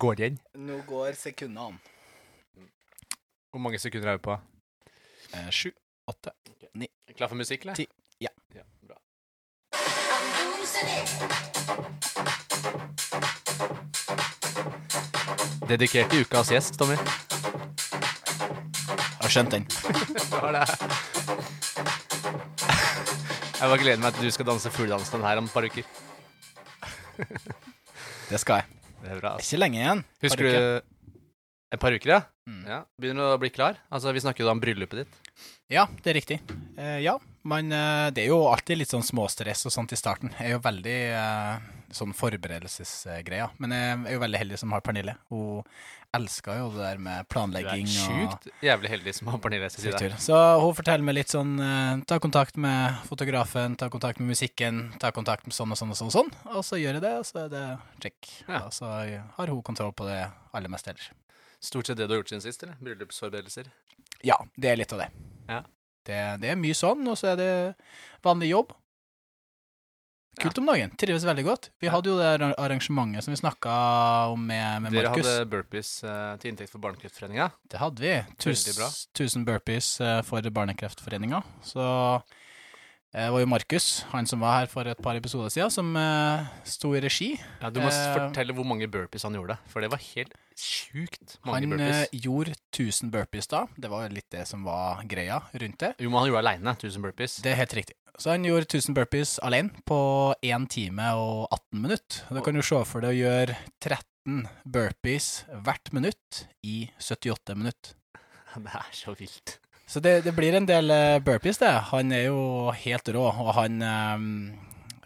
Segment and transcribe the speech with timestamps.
[0.00, 0.38] Går igjen?
[0.56, 1.76] Nå går sekundene.
[3.52, 4.36] Hvor mange sekunder er vi på?
[5.36, 5.70] Eh, sju,
[6.08, 6.32] åtte
[7.16, 7.74] Klar for musikk, eller?
[7.76, 7.84] Ti.
[8.20, 8.28] Ja.
[8.54, 8.96] ja bra.
[15.68, 16.96] Dedikert til ukas gjest, Tommy.
[16.96, 17.04] Jeg
[19.20, 19.68] Har skjønt den.
[20.32, 20.66] Hva er det?
[23.60, 25.84] Jeg bare gleder meg til du skal danse fugledansen her om et par uker.
[28.30, 28.79] Det skal jeg.
[29.00, 29.34] Det er bra.
[29.36, 29.46] Altså.
[29.48, 30.04] ikke lenge igjen.
[30.24, 30.96] Husker Par du
[31.70, 32.20] Et par uker, ja?
[32.50, 32.62] Mm.
[32.66, 32.78] ja?
[32.98, 33.78] Begynner du å bli klar?
[33.94, 35.18] Altså, Vi snakker jo da om bryllupet ditt.
[35.70, 36.40] Ja, det er riktig.
[36.74, 37.14] Uh, ja,
[37.46, 40.32] men uh, det er jo alltid litt sånn småstress og sånt i starten.
[40.34, 43.54] Jeg er jo veldig uh, sånn forberedelsesgreier.
[43.62, 45.14] Men jeg er jo veldig heldig som har Pernille.
[45.30, 45.62] Hun
[46.16, 47.86] elsker jo det der med planlegging.
[47.86, 50.10] Du er sjukt og jævlig heldig som har Pernille sin side.
[50.22, 54.82] Så hun forteller meg litt sånn eh, Ta kontakt med fotografen, ta kontakt med musikken,
[55.02, 56.10] ta kontakt med sånn og sånn og sånn.
[56.10, 57.64] Og sånn Og så gjør jeg det, og så er det
[58.02, 58.32] check.
[58.48, 58.64] Ja.
[58.66, 61.10] Og så har hun kontroll på det aller meste ellers.
[61.60, 62.78] Stort sett det du har gjort siden sist, eller?
[62.80, 63.70] Bryllupsforberedelser.
[64.26, 65.10] Ja, det er litt av det.
[65.50, 65.62] Ja.
[66.08, 67.50] Det, det er mye sånn, og så er det
[68.24, 68.72] vanlig jobb.
[70.40, 70.92] Kult om dagen.
[71.00, 71.68] Trives veldig godt.
[71.82, 73.74] Vi hadde jo det arrangementet som vi snakka
[74.32, 75.26] om med, med Dere Markus.
[75.28, 77.50] hadde burpees eh, til inntekt for Barnekreftforeninga.
[77.70, 78.14] Det hadde vi.
[78.40, 78.64] Tus,
[79.14, 81.42] 1000 burpees eh, for Barnekreftforeninga.
[81.66, 81.84] Så
[83.12, 85.92] eh, det var jo Markus, han som var her for et par episoder siden, som
[86.64, 87.32] sto i regi.
[87.60, 91.62] Ja, du må fortelle hvor mange burpees han gjorde, for det var helt sjukt mange
[91.64, 92.00] Han burpees.
[92.12, 93.64] eh, gjorde 1000 burpees da.
[93.80, 95.94] Det var litt det som var greia rundt det.
[95.98, 97.38] Jo, men han gjorde aleine 1000 burpees.
[97.44, 97.96] Det er helt riktig.
[98.20, 99.98] Så han gjorde 1000 burpees alene på
[100.44, 102.18] 1 time og 18 minutter.
[102.28, 105.28] Da kan du se for deg å gjøre 13 burpees
[105.64, 107.96] hvert minutt i 78 minutter.
[108.60, 109.56] Det er så vilt.
[109.88, 111.72] Så det, det blir en del eh, burpees, det.
[111.90, 114.26] Han er jo helt rå, og han eh,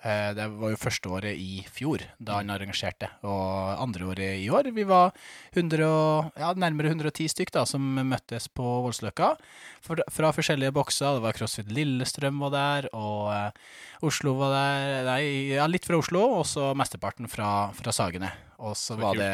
[0.04, 4.68] Det var jo første året i fjor da han arrangerte, og andre året i år.
[4.76, 5.14] Vi var
[5.54, 9.30] 100 og, ja, nærmere 110 stykk da, som møttes på Voldsløkka
[9.84, 11.16] fra forskjellige bokser.
[11.16, 15.22] Det var CrossFit Lillestrøm var der, og eh, Oslo var der Nei,
[15.54, 18.32] ja, litt fra Oslo, og så mesteparten fra, fra Sagene.
[18.64, 19.28] Og så var det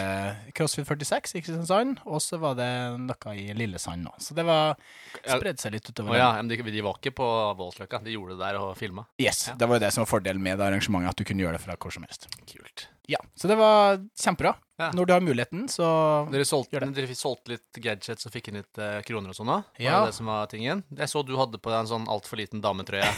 [0.58, 2.68] CrossFit 46 i Kristiansand, og så var det
[2.98, 4.12] noe i Lillesand nå.
[4.18, 4.74] Så det var
[5.22, 6.10] Spredde seg litt utover.
[6.10, 6.18] utover.
[6.18, 7.28] ja, men de, de var ikke på
[7.60, 8.02] Voldsløkka.
[8.06, 9.06] De gjorde det der og filma.
[9.22, 9.54] Yes, Ja.
[9.60, 11.62] Det var jo det som var fordelen med det arrangementet, at du kunne gjøre det
[11.64, 12.26] fra hvor som helst.
[12.50, 12.88] Kult.
[13.10, 14.54] Ja, Så det var kjempebra.
[14.80, 14.86] Ja.
[14.96, 15.86] Når du har muligheten, så
[16.32, 19.66] Dere solgte, dere solgte litt gadgets og fikk inn litt eh, kroner og sånn òg?
[19.76, 19.98] Var Ja.
[20.06, 20.80] det det som var tingen?
[20.96, 23.10] Jeg så du hadde på deg en sånn altfor liten dametrøye.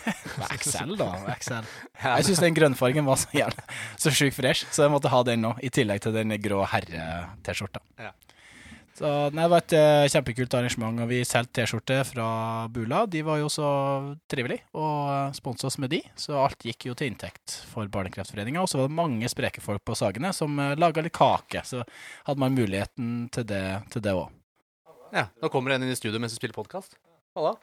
[0.56, 1.10] Excel, da.
[1.34, 1.68] Excel.
[2.00, 3.64] Ja, Jeg syns den grønnfargen var så jævlig
[4.00, 7.82] så sjukt fresh, så jeg måtte ha den nå, i tillegg til den grå herre-T-skjorta.
[8.00, 8.14] Ja.
[9.00, 12.24] Så nei, Det var et eh, kjempekult arrangement, og vi solgte T-skjorte fra
[12.68, 13.06] Bula.
[13.08, 13.68] De var jo så
[14.28, 18.60] trivelige og sponsa oss med de, så alt gikk jo til inntekt for Barnekreftforeninga.
[18.60, 21.80] Og så var det mange spreke folk på Sagene som uh, laga litt kake, så
[22.26, 23.62] hadde man muligheten til det
[23.94, 24.34] til òg.
[25.16, 25.22] ja.
[25.40, 26.98] Nå kommer det en inn i studio mens vi spiller podkast.
[27.38, 27.54] Halla.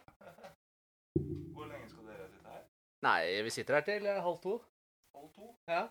[1.54, 2.64] Hvor lenge skal dere sitte her?
[3.06, 4.56] Nei, vi sitter her til eh, halv to.
[5.14, 5.52] Halv to?
[5.70, 5.84] Ja.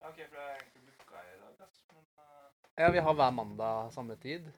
[0.00, 1.78] Ja, ok, for det er egentlig booka i dag, ass.
[1.94, 2.50] Men uh,
[2.82, 4.50] ja, vi har hver mandag samme tid.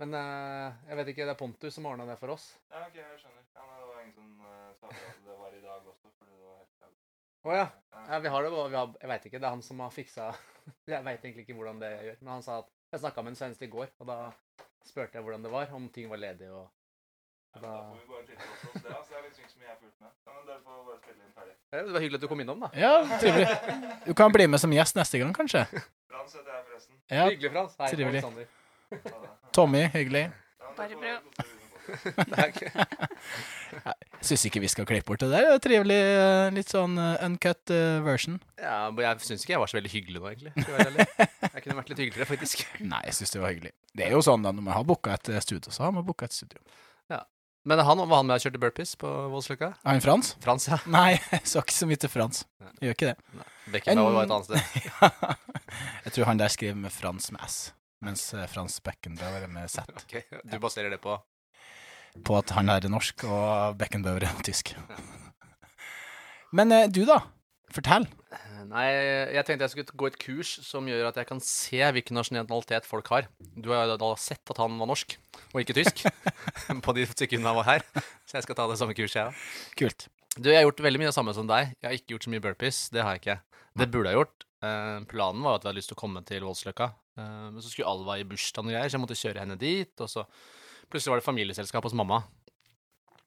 [0.00, 2.46] Men eh, jeg vet ikke, det er Pontus som ordna det for oss.
[2.72, 3.44] Ja, ok, jeg skjønner.
[3.52, 6.32] Ja, men det var ingen som uh, sa at det var i dag også, fordi
[6.32, 6.94] det var helt dag.
[7.40, 7.66] Å ja.
[7.98, 8.20] ja.
[8.24, 9.40] Vi har det, og vi har, jeg veit ikke.
[9.42, 10.30] Det er han som har fiksa
[10.94, 12.20] Jeg veit egentlig ikke hvordan det gjør.
[12.22, 14.18] Men han sa at Jeg snakka med en svenske i går, og da
[14.88, 16.64] spurte jeg hvordan det var, om ting var ledig og
[17.50, 19.10] Ja, da får vi bare titte oss det, altså.
[19.10, 20.12] Det er liksom ikke så mye jeg har fulgt med.
[20.24, 21.54] Ja, men dere får bare spille inn ferdig.
[21.74, 22.72] Ja, Det var hyggelig at du kom innom, da.
[22.78, 23.52] Ja, trivelig.
[24.06, 25.66] Du kan bli med som gjest neste gang, kanskje.
[26.08, 27.02] Frans heter jeg forresten.
[27.10, 27.76] Ja, Hyggelig, Frans.
[27.82, 28.22] Hei, trivelig.
[28.24, 28.59] Alexander.
[29.56, 30.30] Tommy, hyggelig.
[30.60, 31.22] Ja, Bare.
[31.90, 32.70] Det er ikke
[34.22, 35.46] Syns ikke vi skal klippe bort det der.
[35.48, 38.36] Det er trivelig, eh, litt sånn eh, uncut eh, version.
[38.60, 40.52] Ja, men jeg syns ikke jeg var så veldig hyggelig nå, egentlig.
[40.60, 41.06] Jeg,
[41.46, 42.66] jeg kunne vært litt hyggeligere, faktisk.
[42.92, 43.72] Nei, jeg syns det var hyggelig.
[43.96, 46.28] Det er jo sånn da, når man har booka et studio, så har man booka
[46.28, 46.60] et studio.
[47.64, 49.74] Men han var han med og kjørte burpees på Voldsløkka?
[49.84, 50.32] Er han Frans?
[50.40, 50.78] Frans, ja.
[50.96, 52.44] Nei, jeg så ikke så mye til Frans.
[52.80, 53.44] Jeg gjør ikke det.
[53.74, 55.34] Beckenbauer var et annet sted.
[56.06, 57.58] jeg tror han der skriver med Frans med S,
[58.04, 59.84] mens eh, Frans Beckenbauer er med Z.
[60.02, 61.16] Ok, Du baserer det på
[62.26, 64.74] På at han er norsk og Beckenbauer er tysk.
[66.56, 67.20] Men eh, du, da?
[67.70, 68.08] Fortell.
[68.70, 68.86] Nei,
[69.34, 72.86] jeg tenkte jeg skulle gå et kurs som gjør at jeg kan se hvilken nasjonalitet
[72.86, 73.26] folk har.
[73.58, 75.16] Du har jo da sett at han var norsk,
[75.50, 76.04] og ikke tysk,
[76.86, 77.86] på de sekundene han var her.
[78.28, 79.46] Så jeg skal ta det samme kurset, jeg òg.
[79.80, 80.06] Kult.
[80.36, 81.72] Du, jeg har gjort veldig mye det samme som deg.
[81.80, 82.82] Jeg har ikke gjort så mye burpees.
[82.94, 83.38] Det har jeg ikke.
[83.80, 84.46] Det burde jeg gjort.
[84.60, 86.90] Eh, planen var at vi hadde lyst til å komme til Voldsløkka.
[87.16, 89.92] Eh, men så skulle Alva i bursdag og greier, så jeg måtte kjøre henne dit.
[90.00, 90.26] Og så
[90.90, 92.22] plutselig var det familieselskap hos mamma.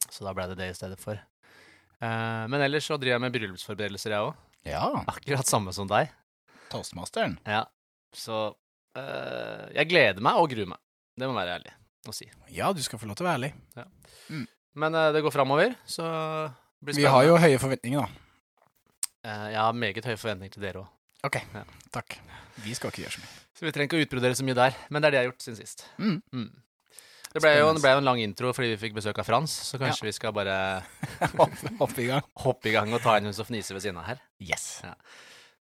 [0.10, 1.18] Så da ble det det i stedet for.
[1.18, 4.42] Eh, men ellers så driver jeg med bryllupsforberedelser, jeg òg.
[4.68, 4.88] Ja.
[5.12, 6.12] Akkurat samme som deg.
[6.72, 7.38] Toastmasteren.
[7.50, 7.66] Ja.
[8.16, 8.46] Så
[9.00, 10.82] eh, jeg gleder meg og gruer meg.
[11.18, 11.74] Det må være ærlig
[12.10, 12.28] å si.
[12.54, 13.54] Ja, du skal få lov til å være ærlig.
[14.74, 17.00] Men eh, det går framover, så blir spennende.
[17.00, 18.20] Vi har jo høye forventninger, da.
[19.24, 20.90] Uh, Jeg har meget høye forventninger til dere òg.
[21.24, 21.38] OK.
[21.56, 21.64] Ja.
[21.96, 22.18] Takk.
[22.64, 23.32] Vi skal ikke gjøre så mye.
[23.54, 24.76] Så vi trenger ikke å utbrodere så mye der.
[24.92, 25.86] Men det er det jeg har gjort siden sist.
[26.02, 26.18] Mm.
[26.34, 26.50] Mm.
[27.34, 29.54] Det ble jo det ble jo en lang intro fordi vi fikk besøk av Frans,
[29.72, 30.56] så kanskje vi skal bare
[31.40, 32.28] hoppe, hopp i gang.
[32.44, 34.22] hoppe i gang og ta en hun og fnise ved siden av her.
[34.38, 34.68] Yes.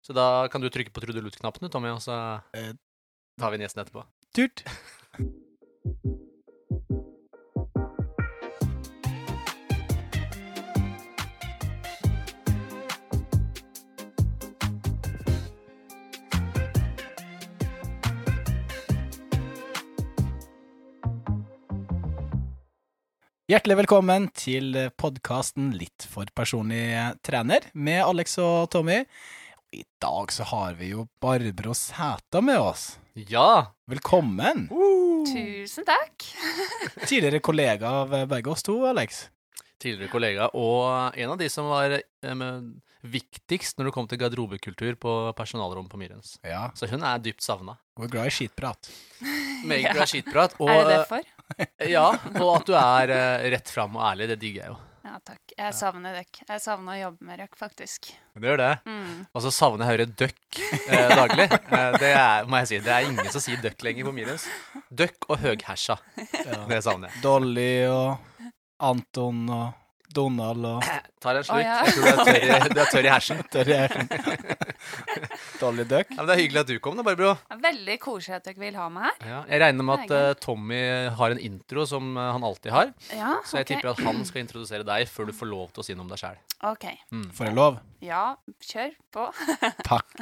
[0.02, 2.16] Så da kan du trykke på trudelutt-knappen, Tommy, og så
[2.58, 2.72] Eh.
[3.38, 4.02] tar vi inn gjesten etterpå.
[4.34, 4.64] Turt.
[23.50, 26.84] Hjertelig velkommen til podkasten Litt for personlig
[27.26, 29.00] trener med Alex og Tommy.
[29.74, 32.84] I dag så har vi jo Barbro Sæta med oss.
[33.18, 33.72] Ja!
[33.90, 34.68] Velkommen!
[35.26, 36.28] Tusen takk.
[37.10, 39.24] Tidligere kollega av begge oss to, Alex.
[39.82, 42.46] Tidligere kollega, og en av de som var eh,
[43.02, 46.36] viktigst når det kom til garderobekultur på personalrom på Myrens.
[46.46, 47.80] Ja, Så hun er dypt savna.
[47.98, 48.94] hun er glad i skitprat.
[49.64, 50.54] Meget bra skitprat.
[50.60, 51.26] Og, er det derfor?
[51.58, 52.06] eh, Ja,
[52.40, 54.78] og at du er eh, rett fram og ærlig, det digger jeg jo.
[55.00, 55.40] Ja, takk.
[55.56, 56.44] Jeg savner dere.
[56.46, 58.10] Jeg savner å jobbe med dere, faktisk.
[58.36, 58.68] Det gjør det.
[58.86, 59.22] Mm.
[59.34, 60.60] Og så savner jeg å høre døkk
[60.92, 61.46] eh, daglig.
[61.56, 64.44] Eh, det er, må jeg si, det er ingen som sier døkk lenger på Myrens.
[64.92, 65.96] Døkk og høghæsja.
[66.70, 67.22] Det savner jeg.
[67.24, 68.44] Dolly og
[68.90, 69.66] Anton og
[70.14, 70.82] Donald og
[71.22, 71.66] Tar en slurk.
[71.66, 71.92] Ah, ja.
[71.92, 73.40] Du er tørr i, hersen.
[73.42, 74.08] er tørr i hersen.
[75.60, 76.08] Dolly Duck.
[76.16, 77.34] Ja, det er hyggelig at du kom, da, Barbro.
[77.60, 79.26] Veldig koselig at dere vil ha meg her.
[79.28, 80.80] Ja, jeg regner med at eh, Tommy
[81.18, 82.92] har en intro som uh, han alltid har.
[83.12, 85.86] Ja, Så jeg tipper at han skal introdusere deg før du får lov til å
[85.90, 86.40] si noe om deg sjæl.
[86.70, 86.86] OK.
[87.36, 87.76] Får jeg lov?
[88.04, 88.22] Ja,
[88.64, 89.26] kjør på.
[89.84, 90.16] Takk.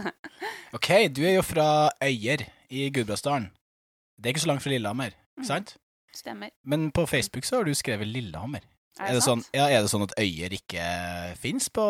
[0.74, 1.68] OK, du er jo fra
[2.02, 2.42] Øyer
[2.74, 3.52] i Gudbrandsdalen.
[4.18, 5.44] Det er ikke så langt fra Lillehammer, Mm.
[5.46, 5.76] sant?
[6.18, 6.50] Stemmer.
[6.66, 8.64] Men på Facebook så har du skrevet Lillehammer.
[8.98, 10.86] Er Er det, sånn, ja, er det sånn at Øyer ikke
[11.38, 11.84] fins på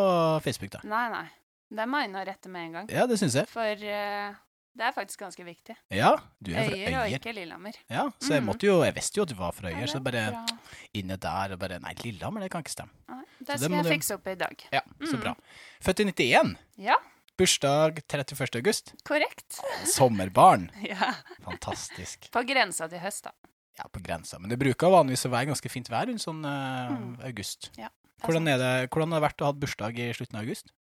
[0.45, 0.81] Facebook, da?
[0.85, 1.27] Nei, nei.
[1.71, 2.87] Det må jeg inn og rette med en gang.
[2.93, 3.49] Ja, det syns jeg.
[3.53, 4.37] For uh,
[4.79, 5.75] det er faktisk ganske viktig.
[5.93, 7.77] Ja, du er fra Øyer og ikke Lillehammer.
[7.91, 8.47] Ja, så jeg Mhm.
[8.49, 10.47] måtte jo Jeg visste jo at du var fra Øyer, ja, så bare bra.
[10.95, 12.93] inne der og bare Nei, Lillehammer, det kan ikke stemme.
[13.09, 14.65] Nei, det det skal må jeg fikse opp i dag.
[14.73, 15.21] Ja, så mm.
[15.21, 15.35] bra.
[15.81, 16.57] Født i 91.
[16.79, 16.95] Ja,
[17.39, 18.57] Bursdag 31.
[18.57, 18.95] august.
[19.05, 19.61] korrekt.
[19.87, 20.71] Sommerbarn.
[20.83, 21.15] Ja.
[21.45, 22.31] Fantastisk.
[22.33, 23.31] På grensa til høst, da.
[23.79, 24.41] Ja, på grensa.
[24.43, 27.17] Men det bruker vanligvis å være ganske fint vær rundt sånn uh, Mm.
[27.29, 27.71] august.
[27.79, 30.43] Ja, er Hvordan, er det, hvordan har det vært å ha bursdag i slutten av
[30.47, 30.73] august?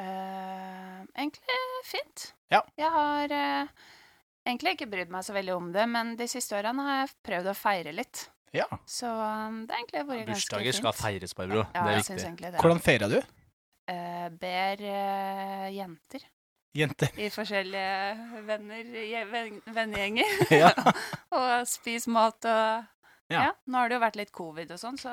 [0.00, 2.32] Uh, egentlig fint.
[2.50, 2.62] Ja.
[2.78, 3.68] Jeg har uh,
[4.46, 7.52] egentlig ikke brydd meg så veldig om det, men de siste årene har jeg prøvd
[7.52, 8.26] å feire litt.
[8.52, 8.66] Ja.
[8.84, 10.34] Så um, det har egentlig vært ganske fint.
[10.34, 11.62] Bursdager skal feires, Barbro.
[11.72, 12.34] Ja, det er viktig.
[12.42, 12.58] det.
[12.60, 13.20] Hvordan feira du?
[13.92, 15.68] Eh, ber eh,
[16.74, 20.70] jenter i forskjellige venner, je- vennegjenger Ja.
[21.38, 22.88] og spis mat og
[23.32, 23.42] Ja.
[23.48, 23.52] ja.
[23.66, 25.12] Nå har det jo vært litt covid og sånn, så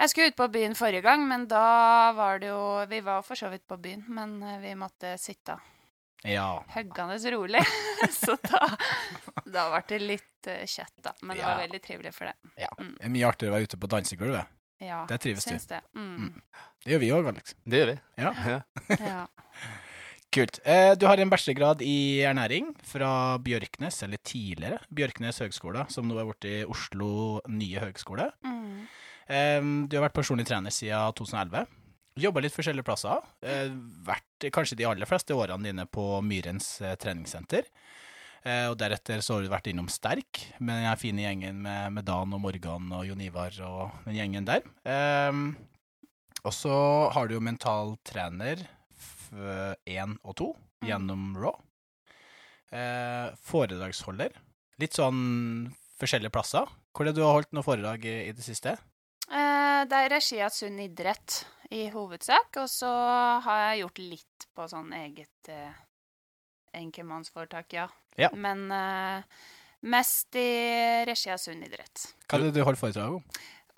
[0.00, 3.38] jeg skulle ut på byen forrige gang, men da var det jo Vi var for
[3.38, 5.58] så vidt på byen, men eh, vi måtte sitte
[6.24, 6.62] ja.
[6.74, 7.60] høggende rolig.
[8.22, 8.66] så da,
[9.44, 11.12] da ble det litt kjøtt, kjett, da.
[11.22, 12.34] Men det var veldig trivelig for det.
[12.64, 12.70] ja.
[12.80, 12.96] Mm.
[12.98, 14.58] Det er mye artigere å være ute på dansegulvet.
[14.82, 15.52] Ja, det trives du.
[15.54, 15.68] Det.
[15.70, 15.80] det.
[15.94, 16.32] Mm.
[16.82, 17.54] Det gjør vi òg, Alex.
[17.62, 17.96] Det gjør vi.
[18.18, 18.32] Ja.
[18.98, 19.20] Ja.
[20.32, 20.62] Kult.
[20.64, 26.16] Eh, du har en bachelorgrad i ernæring fra Bjørknes, eller tidligere Bjørknes høgskole, som nå
[26.16, 28.30] er blitt Oslo nye høgskole.
[28.40, 28.86] Mm.
[29.28, 31.66] Eh, du har vært personlig trener siden 2011.
[32.22, 33.20] Jobba litt forskjellige plasser.
[33.44, 33.68] Eh,
[34.08, 37.68] vært kanskje de aller fleste årene dine på Myrens treningssenter.
[38.42, 42.08] Eh, og deretter så har du vært innom Sterk, med den fine gjengen med, med
[42.08, 44.64] Dan og Morgan og Jon Ivar og den gjengen der.
[46.42, 46.76] Og så
[47.14, 48.64] har du jo mentaltrener
[49.32, 50.50] 1 og 2
[50.82, 50.88] Mm.
[50.88, 51.54] gjennom Raw.
[52.72, 54.32] Eh, foredragsholder.
[54.82, 55.68] Litt sånn
[56.00, 56.66] forskjellige plasser.
[56.92, 58.72] Hvor er det du har holdt noe foredrag i, i det siste?
[59.30, 62.90] Eh, det er regi av Sunn idrett i hovedsak, og så
[63.44, 65.72] har jeg gjort litt på sånn eget eh,
[66.74, 67.86] enkemannsforetak, ja.
[68.20, 68.28] Ja.
[68.34, 69.22] Men eh,
[69.88, 70.48] mest i
[71.08, 72.08] regi av Sunn idrett.
[72.26, 73.24] Hva er det du holder foredrag om?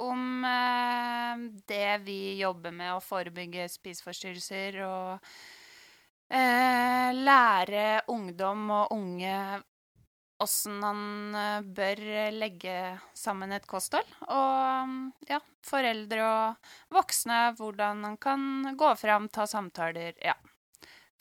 [0.02, 5.28] Om eh, det vi jobber med å forebygge spiseforstyrrelser og
[6.34, 9.36] eh, lære ungdom og unge
[10.42, 12.02] åssen han eh, bør
[12.34, 12.76] legge
[13.14, 14.08] sammen et kosthold.
[14.26, 14.98] Og mm,
[15.30, 20.18] ja, foreldre og voksne, hvordan han kan gå fram, ta samtaler.
[20.22, 20.36] Ja.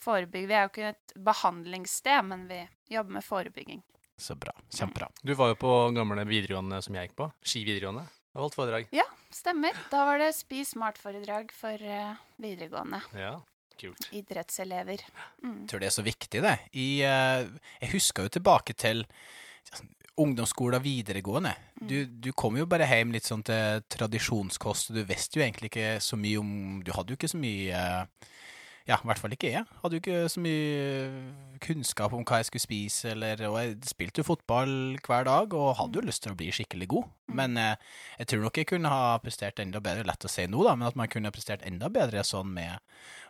[0.03, 0.49] Forebygge.
[0.49, 3.83] Vi er jo ikke et behandlingssted, men vi jobber med forebygging.
[4.19, 4.51] Så bra.
[4.69, 5.07] Kjempebra.
[5.21, 7.29] Du var jo på gamle videregående som jeg gikk på.
[7.45, 8.05] Ski videregående.
[8.33, 8.91] Jeg holdt foredrag.
[8.95, 9.77] Ja, stemmer.
[9.91, 13.03] Da var det Spis smart-foredrag for uh, videregående.
[13.17, 13.37] Ja.
[13.73, 14.05] Kult.
[14.13, 15.01] idrettselever.
[15.41, 15.63] Mm.
[15.63, 16.53] Jeg tror det er så viktig, det.
[16.77, 21.53] I, uh, jeg husker jo tilbake til ungdomsskolen ungdomsskole og videregående.
[21.81, 25.71] Du, du kom jo bare hjem litt sånn til tradisjonskost, og du visste jo egentlig
[25.71, 26.51] ikke så mye om
[26.85, 28.27] Du hadde jo ikke så mye eh,
[28.83, 29.63] Ja, i hvert fall ikke jeg.
[29.79, 34.19] Hadde jo ikke så mye kunnskap om hva jeg skulle spise, eller Og jeg spilte
[34.19, 37.11] jo fotball hver dag, og hadde jo lyst til å bli skikkelig god.
[37.33, 37.79] Men eh,
[38.19, 40.89] jeg tror nok jeg kunne ha prestert enda bedre, lett å si nå, da, men
[40.89, 42.81] at man kunne ha prestert enda bedre sånn med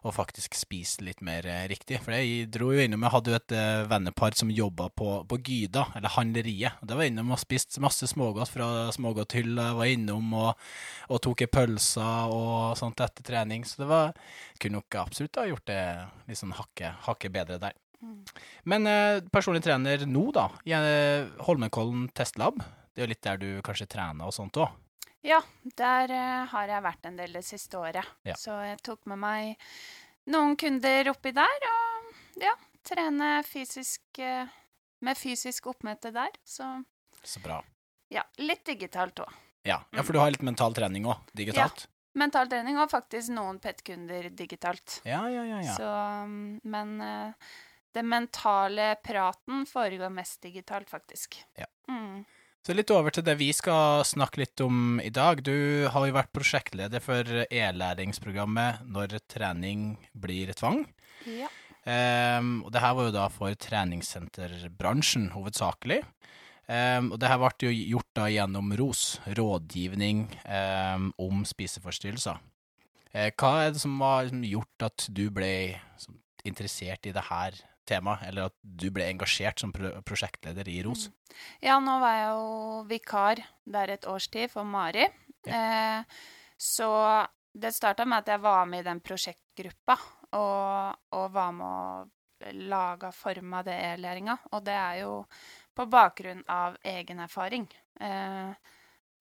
[0.04, 2.02] å faktisk spise litt mer eh, riktig.
[2.04, 5.40] For jeg dro jo innom Jeg hadde jo et eh, vennepar som jobba på, på
[5.40, 6.82] Gyda, eller Handleriet.
[6.82, 9.70] Og det var innom og spiste masse smågodt fra smågodthylla.
[9.78, 10.66] Var innom og,
[11.14, 13.64] og tok ei pølse og sånt etter trening.
[13.70, 14.18] Så det var
[14.64, 15.80] Kunne nok absolutt ha gjort det
[16.30, 17.76] litt sånn hakket hakke bedre der.
[18.04, 18.22] Mm.
[18.72, 20.50] Men eh, personlig trener nå, da?
[20.68, 22.64] i eh, Holmenkollen testlab.
[22.94, 24.72] Det er jo litt der du kanskje trener og sånt òg.
[25.24, 25.40] Ja,
[25.80, 28.08] der eh, har jeg vært en del det siste året.
[28.28, 28.36] Ja.
[28.40, 29.54] Så jeg tok med meg
[30.32, 32.54] noen kunder oppi der, og ja,
[32.88, 34.52] trene fysisk eh,
[35.04, 36.36] med fysisk oppmøte der.
[36.44, 36.68] Så
[37.24, 37.62] Så bra.
[38.12, 39.32] ja, litt digitalt òg.
[39.64, 39.80] Ja.
[39.96, 41.86] ja, for du har litt mental trening òg, digitalt?
[42.20, 45.00] Mental trening og faktisk noen PET-kunder digitalt.
[45.08, 45.62] Ja, ja, ja.
[45.66, 45.76] ja.
[45.78, 45.90] Så,
[46.30, 47.54] mm, men uh,
[47.94, 51.40] det mentale praten foregår mest digitalt, faktisk.
[51.58, 51.70] Ja.
[51.90, 52.24] Mm.
[52.64, 55.42] Så litt over til det vi skal snakke litt om i dag.
[55.44, 60.86] Du har jo vært prosjektleder for e-læringsprogrammet Når trening blir tvang.
[61.28, 61.50] Ja.
[61.84, 66.00] Um, og det her var jo da for treningssenterbransjen hovedsakelig.
[66.72, 69.04] Ehm, og det her ble jo gjort da gjennom ROS,
[69.36, 72.40] rådgivning um, om spiseforstyrrelser.
[73.14, 75.52] Uh, hva er det som har liksom, gjort at du ble
[76.00, 76.16] som,
[76.48, 81.10] interessert i det her temaet, eller at du ble engasjert som pro prosjektleder i ROS?
[81.64, 83.44] Ja, nå var jeg jo vikar
[83.76, 85.10] der et års tid for Mari.
[85.44, 86.20] Eh,
[86.56, 86.90] så
[87.52, 89.98] det starta med at jeg var med i den prosjektgruppa,
[90.40, 94.38] og, og var med å lage forma det e-læringa.
[94.52, 95.18] Og det er jo
[95.76, 97.68] på bakgrunn av egen erfaring
[98.00, 98.54] eh,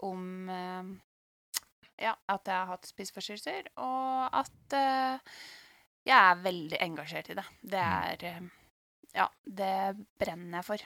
[0.05, 0.89] om eh,
[2.03, 5.37] ja, at jeg har hatt spiseforstyrrelser, og at eh,
[6.09, 7.45] jeg er veldig engasjert i det.
[7.63, 8.43] Det er eh,
[9.15, 9.73] Ja, det
[10.19, 10.85] brenner jeg for.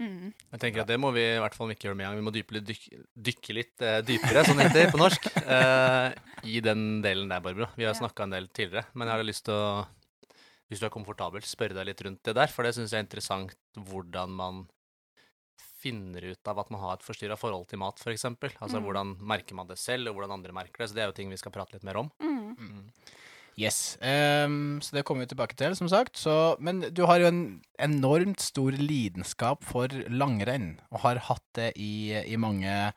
[0.00, 0.30] Mm.
[0.52, 2.20] Jeg tenker at Det må vi i hvert fall ikke gjøre med en gang.
[2.22, 2.86] Vi må dype, litt-
[3.28, 6.14] dykke, litt eh, dypere, som det heter på norsk, eh,
[6.48, 7.68] i den delen der, Barbara.
[7.76, 8.00] Vi har Ja.
[8.00, 9.84] snakka en del tidligere, men jeg har lyst til å,
[10.70, 12.48] hvis du er komfortabel, spørre deg litt rundt det der.
[12.48, 14.64] For det syns jeg er interessant hvordan man
[15.76, 18.24] finner ut av at man har et forstyrra forhold til mat, f.eks.
[18.30, 18.84] Altså Mm.
[18.86, 20.88] hvordan merker man det selv, og hvordan andre merker det.
[20.90, 22.10] Så det er jo ting vi skal prate litt mer om.
[22.20, 22.88] Mm.
[23.56, 23.96] Yes.
[24.04, 26.18] Um, så det kommer vi tilbake til, som sagt.
[26.20, 31.70] Så, men du har jo en enormt stor lidenskap for langrenn, og har hatt det
[31.80, 32.92] i, i mange,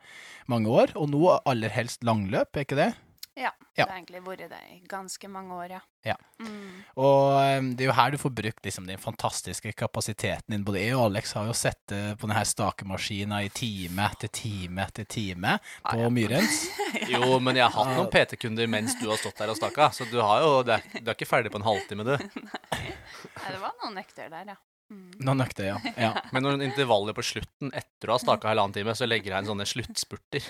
[0.52, 0.92] mange år.
[1.00, 2.90] Og nå aller helst langløp, er ikke det?
[3.40, 3.86] Ja, Ja.
[3.86, 5.80] det har egentlig vært det i ganske mange år, ja.
[6.04, 6.14] Ja.
[6.40, 6.82] Mm.
[7.00, 10.64] Og det er jo her du får brukt liksom, den fantastiske kapasiteten din.
[10.64, 14.84] Både jeg og Alex har jo sett det på denne stakemaskina i time etter time
[14.84, 16.10] etter time på Ah, ja.
[16.12, 16.60] Myrens.
[17.10, 20.04] Jo, men jeg har hatt noen PT-kunder mens du har stått der og staka, så
[20.10, 22.16] du, har jo, du, er, du er ikke ferdig på en halvtime, du.
[22.74, 24.56] Nei, det var noen økter der, ja.
[24.90, 25.10] Mm.
[25.22, 25.78] Noen det, ja.
[25.96, 26.10] ja.
[26.34, 29.50] Men noen intervaller på slutten etter å ha staka halvannen time, så legger jeg inn
[29.52, 30.46] sånne sluttspurter.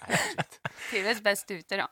[0.90, 1.88] Trives best ute, da.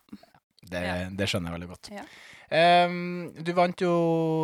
[0.63, 0.83] Det,
[1.15, 1.91] det skjønner jeg veldig godt.
[1.93, 2.05] Ja.
[2.53, 3.93] Um, du vant jo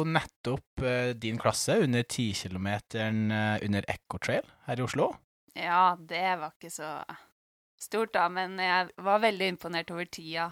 [0.07, 5.11] nettopp uh, din klasse under 10 km under Ecotrail her i Oslo.
[5.59, 6.93] Ja, det var ikke så
[7.79, 10.49] stort, da, men jeg var veldig imponert over tida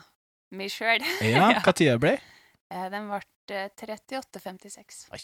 [0.56, 1.04] mi sjøl.
[1.24, 2.18] Ja, hva tida ble?
[2.68, 5.06] Den ble eh, 38,56.
[5.14, 5.22] Oi.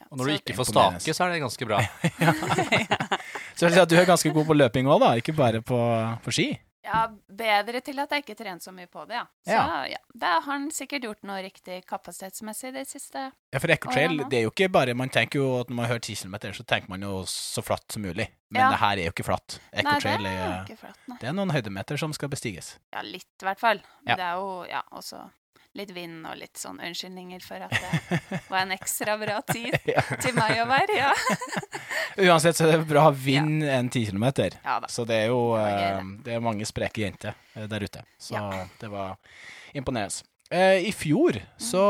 [0.00, 1.78] Ja, Og når du ikke får stake, så er det ganske bra.
[3.56, 5.62] Så jeg vil si at du er ganske god på løping òg, da, ikke bare
[5.64, 5.78] på,
[6.24, 6.50] på ski?
[6.82, 9.26] Ja, bedre til at jeg ikke trener så mye på det, ja.
[9.46, 9.66] Så Ja.
[9.86, 13.28] ja, da har han sikkert gjort noe riktig kapasitetsmessig det siste.
[13.54, 15.86] Ja, for Ecotrail, Å, det er jo ikke bare Man tenker jo at når man
[15.92, 18.26] hører 10 km, så tenker man jo så flatt som mulig.
[18.50, 18.70] Men Ja.
[18.74, 19.60] det her er jo ikke flatt.
[19.72, 21.18] Nei, det er er, ikke flatt, nei.
[21.20, 22.78] det er noen høydemeter som skal bestiges.
[22.92, 23.78] Ja, litt i hvert fall.
[24.04, 24.16] Ja.
[24.16, 25.22] Det er jo, ja, også
[25.78, 27.72] litt vind og litt sånn unnskyldninger for at
[28.30, 30.02] det var en ekstra bra tid Ja.
[30.20, 31.12] til meg å være, ja.
[32.28, 33.78] Uansett så er det bra vind ja.
[33.78, 34.26] en 10 km.
[34.64, 34.80] Ja.
[34.88, 38.04] Så det er jo Det eh, er mange spreke jenter eh, der ute.
[38.20, 38.36] Så
[38.80, 39.16] det var
[39.72, 40.31] imponerende.
[40.52, 41.82] Eh, I fjor så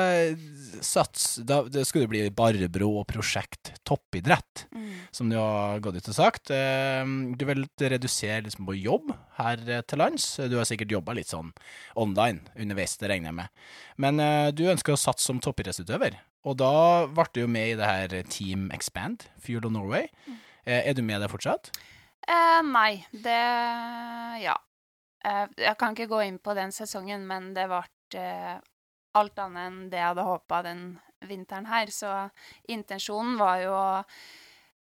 [0.00, 0.36] eh,
[0.80, 4.92] sats da, Det skulle bli Barbro og prosjekt toppidrett, Mm.
[5.10, 6.50] som du har gått ut og sagt.
[6.50, 7.04] Eh,
[7.36, 10.36] du vil redusere liksom på jobb her til lands.
[10.48, 11.52] Du har sikkert jobba litt sånn
[11.96, 13.48] online underveis, det regner jeg med.
[13.96, 14.16] Men
[14.54, 18.22] du ønsker å satse som toppidrettsutøver, og da ble du jo med i det her
[18.28, 20.08] Team Expand, Fuel of Norway.
[20.66, 21.70] Eh, er du med der fortsatt?
[22.28, 23.40] Eh, nei, det
[24.42, 24.56] Ja.
[25.58, 27.80] Jeg kan ikke gå inn på den sesongen, men det ble
[28.14, 28.56] eh,
[29.16, 30.82] alt annet enn det jeg hadde håpa den
[31.26, 31.90] vinteren her.
[31.92, 32.12] Så
[32.72, 34.02] intensjonen var jo å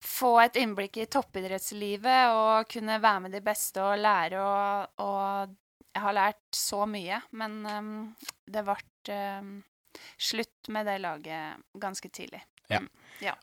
[0.04, 5.56] få et innblikk i toppidrettslivet og kunne være med de beste og lære og, og
[5.98, 7.88] Jeg har lært så mye, men um,
[8.46, 9.48] det ble um,
[10.22, 12.44] slutt med det laget ganske tidlig.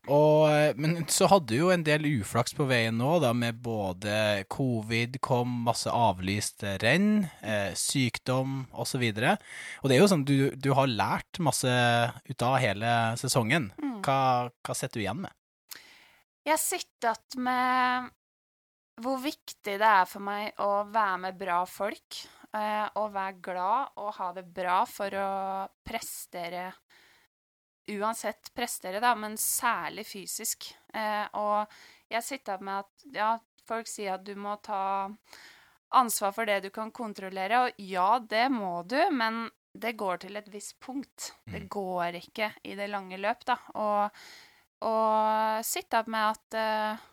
[0.06, 3.58] Og, eh, men så hadde du jo en del uflaks på veien nå, da, med
[3.64, 9.02] både covid, kom masse avlyste renn, eh, sykdom osv.
[9.02, 9.34] Og, så
[9.82, 11.70] og det er jo sånn, du, du har lært masse
[12.28, 13.72] ut av hele sesongen.
[13.80, 13.98] Mm.
[14.04, 14.20] Hva,
[14.62, 15.34] hva sitter du igjen med?
[16.44, 18.12] Jeg sitter igjen med
[19.02, 22.22] hvor viktig det er for meg å være med bra folk.
[22.54, 25.30] Eh, og være glad og ha det bra for å
[25.82, 26.68] prestere
[27.92, 30.70] Uansett prestere, da, men særlig fysisk.
[30.94, 31.66] Eh, og
[32.12, 33.32] jeg sitter med at ja,
[33.68, 35.10] folk sier at du må ta
[35.94, 40.36] ansvar for det du kan kontrollere, og ja, det må du, men det går til
[40.38, 41.32] et visst punkt.
[41.44, 41.68] Det Mm.
[41.68, 43.56] går ikke i det lange løp, da.
[43.74, 44.10] Og,
[44.86, 47.04] og sitte med at eh,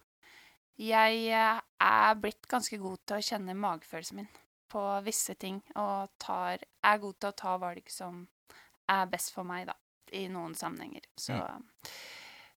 [0.78, 4.30] jeg er blitt ganske god til å kjenne magefølelsen min
[4.72, 8.22] på visse ting, og tar, er god til å ta valg som
[8.88, 9.74] er best for meg, da,
[10.12, 11.02] i noen sammenhenger.
[11.18, 11.38] Så,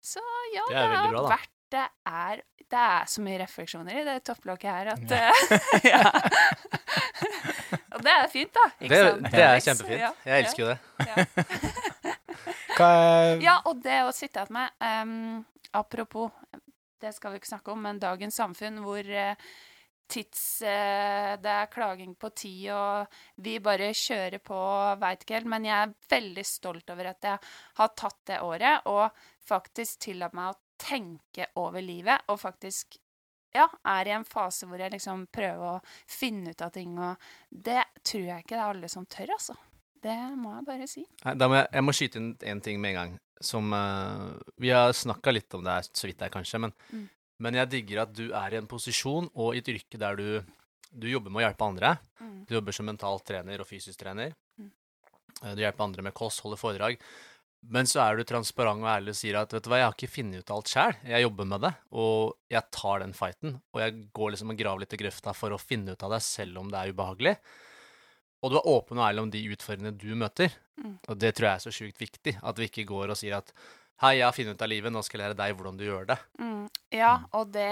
[0.02, 0.22] så
[0.54, 4.04] ja, Det det, er har bra, vært det er, det er så mye refleksjoner i
[4.06, 5.30] det topplokket her at Ja.
[5.30, 6.02] eh, ja.
[7.94, 8.64] Og det er fint, da.
[8.80, 9.30] Ikke Det, sant?
[9.32, 10.00] det er kjempefint.
[10.02, 10.78] Ja, Jeg elsker jo det.
[11.08, 11.16] ja.
[12.76, 12.88] Hva,
[13.42, 15.44] Ja, og det å sitte igjen med um,
[15.74, 16.30] Apropos,
[17.02, 19.34] det skal vi ikke snakke om, men dagens samfunn hvor eh,
[20.10, 23.06] tids eh, Det er klaging på tid, og
[23.44, 24.58] vi bare kjører på,
[25.00, 25.50] veit ikke helt.
[25.50, 30.36] Men jeg er veldig stolt over at jeg har tatt det året og faktisk tillatt
[30.36, 32.98] meg å tenke over livet, og faktisk
[33.54, 37.14] ja, er i en fase hvor jeg liksom prøver å finne ut av ting, og
[37.48, 39.54] det tror jeg ikke det er alle som tør, altså.
[40.04, 41.04] Det må jeg bare si.
[41.24, 43.12] Nei, må jeg, jeg må skyte inn én ting med en gang.
[43.44, 47.06] Som uh, Vi har snakka litt om det her, så vidt jeg kanskje, men, Mm.
[47.42, 50.26] Men jeg digger at du er i en posisjon og i et yrke der du,
[50.94, 51.94] du jobber med å hjelpe andre.
[52.20, 52.34] Mm.
[52.48, 54.34] Du jobber som mental trener og fysisk trener.
[54.60, 54.70] Mm.
[55.42, 57.00] Eh, Du hjelper andre med kost, holder foredrag.
[57.74, 59.94] Men så er du transparent og ærlig og sier at vet du hva, jeg har
[59.96, 60.96] ikke funnet ut alt sjøl.
[61.08, 63.54] Jeg jobber med det, og jeg tar den fighten.
[63.72, 66.20] Og jeg går liksom og graver litt i grøfta for å finne ut av det,
[66.26, 67.32] selv om det er ubehagelig.
[68.44, 70.52] Og du er åpen og ærlig om de utfordringene du møter.
[70.76, 70.98] Mm.
[71.08, 72.36] Og det tror jeg er så sjukt viktig.
[72.44, 73.54] At vi ikke går og sier at
[74.02, 76.08] hei, jeg har funnet ut av livet, nå skal jeg lære deg hvordan du gjør
[76.10, 76.16] det.
[76.40, 77.70] Mm, ja, og det,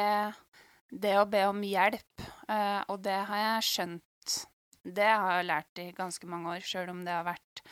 [0.91, 4.39] det å be om hjelp, uh, og det har jeg skjønt
[4.83, 7.63] Det har jeg lært i ganske mange år, sjøl om det har vært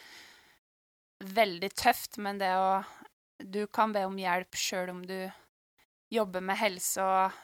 [1.35, 2.19] veldig tøft.
[2.19, 2.83] Men det å
[3.41, 5.31] Du kan be om hjelp sjøl om du
[6.11, 7.39] jobber med helse og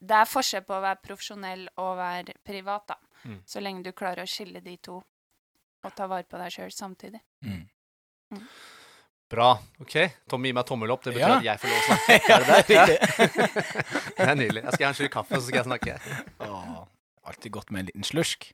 [0.00, 2.98] Det er forskjell på å være profesjonell og være privat, da.
[3.24, 3.38] Mm.
[3.46, 4.98] Så lenge du klarer å skille de to
[5.82, 7.20] og ta vare på deg sjøl samtidig.
[8.36, 8.44] mm.
[9.32, 9.50] Bra.
[9.80, 9.94] OK.
[10.28, 11.04] Tommy, gi meg tommel opp.
[11.06, 11.36] Det betyr Ja.
[11.38, 12.16] at jeg får lov å snakke.
[12.34, 12.74] Er det det?
[12.76, 12.86] ja.
[14.18, 14.64] det er nydelig.
[14.66, 15.96] Jeg skal ha en slurk kaffe, så skal jeg snakke.
[16.44, 16.74] Åh,
[17.32, 18.50] alltid godt med en liten slursk.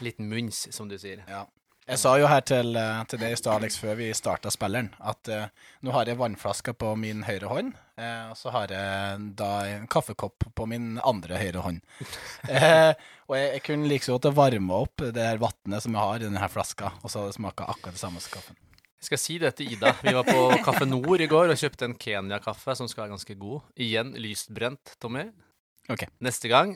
[0.00, 1.20] Liten munns, som du sier.
[1.28, 1.44] Ja.
[1.84, 4.86] Jeg sa jo her til, eh, til deg i stad, Alex, før vi starta spilleren,
[5.04, 5.42] at uh,
[5.84, 9.84] nå har jeg vannflaska på min høyre hånd, uh, og så har jeg da en
[9.92, 11.82] kaffekopp på min andre høyre hånd.
[12.48, 12.96] uh,
[13.28, 16.00] og jeg, jeg kunne like så godt varme varma opp det her vannet som jeg
[16.08, 18.56] har i denne flaska, og så hadde det smaka akkurat det samme som kaffen.
[19.04, 19.90] Jeg skal si det til Ida.
[20.00, 23.34] Vi var på Kaffe Nord i går og kjøpte en Kenya-kaffe som skal være ganske
[23.36, 23.66] god.
[23.76, 25.26] Igjen lystbrent, Tommy.
[25.92, 26.06] Ok.
[26.24, 26.72] Neste gang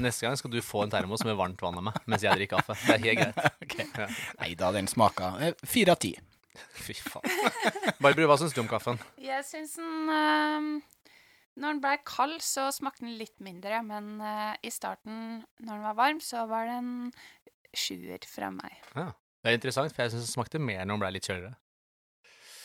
[0.00, 2.60] Neste gang skal du få en termos med varmt vann av meg mens jeg drikker
[2.60, 2.76] kaffe.
[2.76, 3.56] Det er helt greit.
[3.64, 3.74] Ok.
[4.02, 4.10] Ja.
[4.42, 6.12] Nei da, den smaka eh, fire av ti.
[6.76, 7.40] Fy faen.
[8.04, 9.00] Barbro, hva syns du om kaffen?
[9.20, 10.70] Jeg syns den ehm,
[11.56, 15.88] Når den ble kald, så smakte den litt mindre, men eh, i starten, når den
[15.88, 16.94] var varm, så var det en
[17.72, 18.76] sjuer fra meg.
[18.92, 19.08] Ja.
[19.42, 21.56] Det er interessant, for jeg syns det smakte mer når den ble litt kjøligere.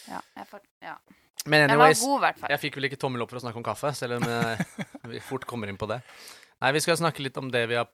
[0.08, 0.98] Ja, jeg får, ja.
[1.48, 2.52] Men Den var god, i hvert fall.
[2.52, 4.64] jeg fikk vel ikke tommel opp for å snakke om kaffe, selv om eh,
[5.14, 6.02] vi fort kommer inn på det.
[6.64, 7.88] Nei, vi skal snakke litt om det vi har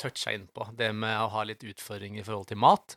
[0.00, 2.96] toucha inn på, det med å ha litt utfordringer i forhold til mat.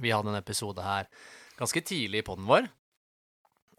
[0.00, 1.10] Vi hadde en episode her
[1.58, 2.66] ganske tidlig i poden vår,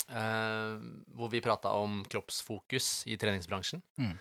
[0.08, 0.76] eh,
[1.17, 3.84] hvor vi prata om kroppsfokus i treningsbransjen.
[4.00, 4.13] Mm.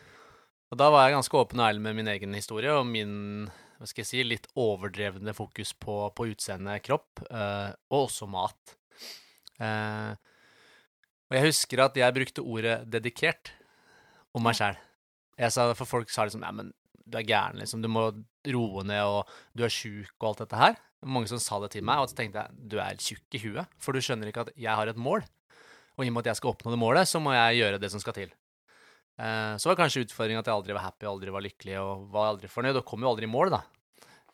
[0.73, 3.15] Og da var jeg ganske åpen og ærlig med min egen historie og min
[3.79, 8.77] hva skal jeg si, litt overdrevne fokus på, på utseende, kropp, eh, og også mat.
[9.65, 10.15] Eh,
[11.31, 13.53] og jeg husker at jeg brukte ordet 'dedikert'
[14.35, 14.77] om meg sjæl.
[15.75, 16.73] For folk sa liksom 'ja, men
[17.09, 17.83] du er gæren', liksom.
[17.83, 18.11] Du må
[18.47, 20.77] roe ned, og du er sjuk, og alt dette her.
[21.05, 23.69] Mange som sa det til meg, og så tenkte jeg 'du er tjukk i huet',
[23.79, 25.25] for du skjønner ikke at jeg har et mål.
[25.97, 27.91] Og i og med at jeg skal oppnå det målet, så må jeg gjøre det
[27.91, 28.31] som skal til.
[29.19, 32.33] Eh, så var kanskje utfordringen at jeg aldri var happy, aldri var lykkelig og var
[32.33, 33.63] aldri fornøyd, og kom jo aldri i mål, da.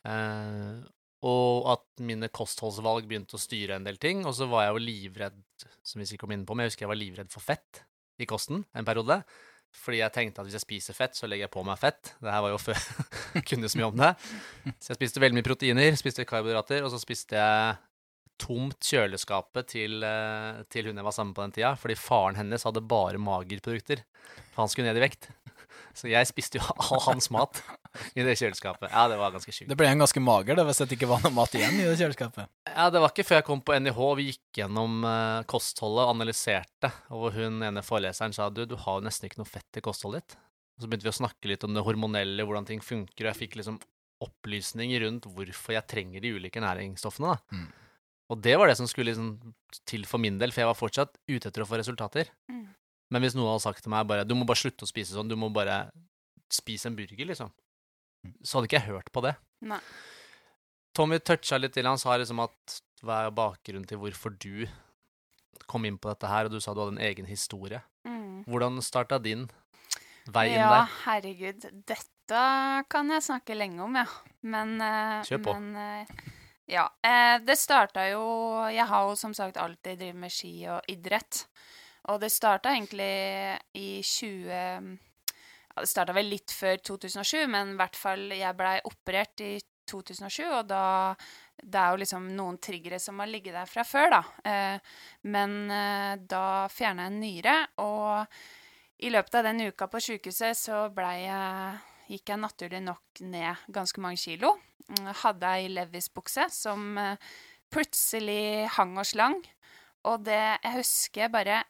[0.09, 0.81] Eh,
[1.27, 4.25] Og at mine kostholdsvalg begynte å styre en del ting.
[4.25, 5.41] Og så var jeg jo livredd,
[5.85, 7.85] som vi sikkert kom inn på, men jeg husker jeg var livredd for fett
[8.21, 9.21] i kosten en periode.
[9.71, 12.15] Fordi jeg tenkte at hvis jeg spiser fett, så legger jeg på meg fett.
[12.19, 12.81] Det her var jo før
[13.37, 14.11] jeg kunne så mye om det.
[14.81, 17.79] Så jeg spiste veldig mye proteiner, spiste karbohydrater, og så spiste jeg
[18.41, 22.39] tomt kjøleskapet til, eh, til hun jeg var sammen med på den tida, fordi faren
[22.41, 24.03] hennes hadde bare magerprodukter.
[24.55, 25.29] For han skulle ned i vekt.
[25.97, 27.63] Så jeg spiste jo all hans mat
[28.15, 28.91] i det kjøleskapet.
[28.93, 29.69] Ja, det var ganske sjukt.
[29.71, 31.97] Det ble en ganske mager da, hvis det ikke var noe mat igjen i det
[32.01, 32.51] kjøleskapet.
[32.71, 36.05] Ja, det var ikke før jeg kom på NIH og vi gikk gjennom eh, kostholdet
[36.07, 39.81] og analyserte, og hun ene foreleseren sa du, du har jo nesten ikke noe fett
[39.81, 40.39] i kostholdet ditt.
[40.77, 43.41] Og så begynte vi å snakke litt om det hormonelle, hvordan ting funker, og jeg
[43.43, 43.81] fikk liksom
[44.25, 47.35] opplysninger rundt hvorfor jeg trenger de ulike næringsstoffene.
[47.35, 47.57] da.
[47.57, 47.69] Mm.
[48.31, 49.55] Og det var det som skulle liksom
[49.89, 52.31] til for min del, for jeg var fortsatt ute etter å få resultater.
[52.51, 52.69] Mm.
[53.11, 55.31] Men hvis noen hadde sagt til meg bare du må bare slutte å spise sånn,
[55.31, 55.83] du må bare
[56.51, 57.51] spise en burger, liksom,
[58.43, 59.35] så hadde ikke jeg hørt på det.
[59.67, 59.81] Nei.
[60.97, 64.67] Tommy toucha litt til, han sa liksom at hva er bakgrunnen til hvorfor du
[65.71, 67.81] kom inn på dette her, og du sa du hadde en egen historie.
[68.09, 68.43] Mm.
[68.51, 69.47] Hvordan starta din
[70.31, 70.97] vei inn ja, der?
[71.05, 71.69] herregud.
[71.89, 72.43] Dette
[72.91, 74.07] kan jeg snakke lenge om, ja.
[74.43, 75.57] Men eh, Kjør på.
[75.59, 76.31] Men, eh,
[76.71, 76.87] ja.
[77.07, 78.23] Eh, det starta jo
[78.71, 81.45] Jeg har jo som sagt alltid drevet med ski og idrett.
[82.09, 83.11] Og det starta egentlig
[83.77, 88.79] i 20 ja, Det starta vel litt før 2007, men i hvert fall jeg blei
[88.89, 89.59] operert i
[89.91, 91.15] 2007, og da
[91.61, 94.21] Det er jo liksom noen triggere som har ligget der fra før, da.
[94.49, 94.95] Eh,
[95.29, 100.57] men eh, da fjerna jeg en nyre, og i løpet av den uka på sjukehuset
[100.57, 104.57] så blei jeg Gikk jeg naturlig nok ned ganske mange kilo.
[105.21, 107.29] Hadde ei Levis-bukse som eh,
[107.71, 109.37] plutselig hang og slang.
[110.11, 111.61] Og det Jeg husker bare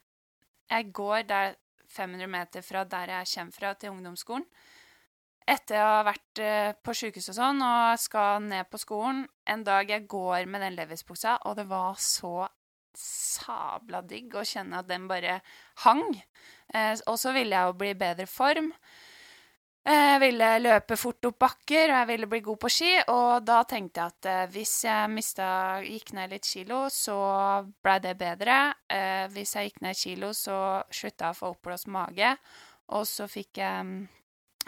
[0.71, 1.57] Jeg går der
[1.91, 4.45] 500 meter fra der jeg kommer fra, til ungdomsskolen.
[5.51, 9.63] Etter å ha vært eh, på sjukehus og sånn, og skal ned på skolen En
[9.65, 12.45] dag jeg går med den Levis-buksa, og det var så
[12.95, 15.39] sabla digg å kjenne at den bare
[15.83, 16.03] hang.
[16.73, 18.71] Eh, og så ville jeg jo bli i bedre form.
[19.81, 22.91] Jeg ville løpe fort opp bakker, og jeg ville bli god på ski.
[23.09, 25.47] Og da tenkte jeg at eh, hvis jeg mista,
[25.81, 27.17] gikk ned litt kilo, så
[27.81, 28.59] blei det bedre.
[28.85, 30.57] Eh, hvis jeg gikk ned kilo, så
[30.93, 32.35] slutta jeg å få oppblåst mage.
[32.93, 33.97] Og så fikk jeg mm,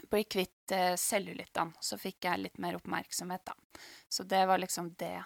[0.10, 1.78] bli kvitt eh, cellulittene.
[1.78, 3.86] Så fikk jeg litt mer oppmerksomhet, da.
[4.10, 5.20] Så det var liksom det.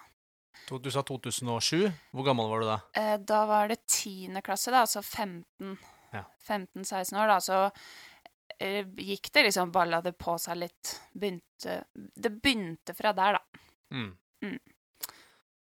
[0.68, 1.88] Du sa 2007.
[2.12, 2.80] Hvor gammel var du da?
[2.92, 5.78] Eh, da var det tiende klasse, da, altså 15.
[6.12, 6.24] Ja.
[6.48, 7.40] 15-16 år, da.
[7.40, 7.72] Så eh,
[8.58, 10.94] gikk det liksom Balla det på seg litt.
[11.12, 13.62] Begynte Det begynte fra der, da.
[13.94, 14.10] Mm.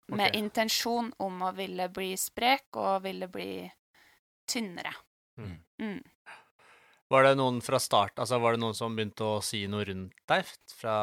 [0.06, 0.38] Med okay.
[0.38, 3.64] intensjon om å ville bli sprek og ville bli
[4.48, 4.92] tynnere.
[5.40, 5.54] Mm.
[5.80, 6.02] Mm.
[7.08, 10.16] Var det noen fra start, altså var det noen som begynte å si noe rundt
[10.28, 10.96] deg fra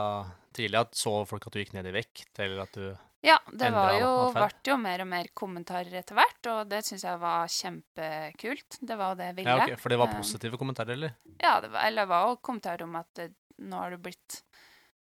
[0.54, 0.82] tidlig?
[0.82, 2.90] At så folk at du gikk ned i vekt, eller at du
[3.22, 7.04] Ja, det var jo, ble jo mer og mer kommentarer etter hvert, og det syns
[7.06, 8.80] jeg var kjempekult.
[8.82, 9.58] Det var jo det jeg ville.
[9.60, 11.14] Ja, okay, For det var Eh, positive kommentarer, eller?
[11.38, 14.42] Ja, det var, eller det var jo kommentarer om at eh, nå har du blitt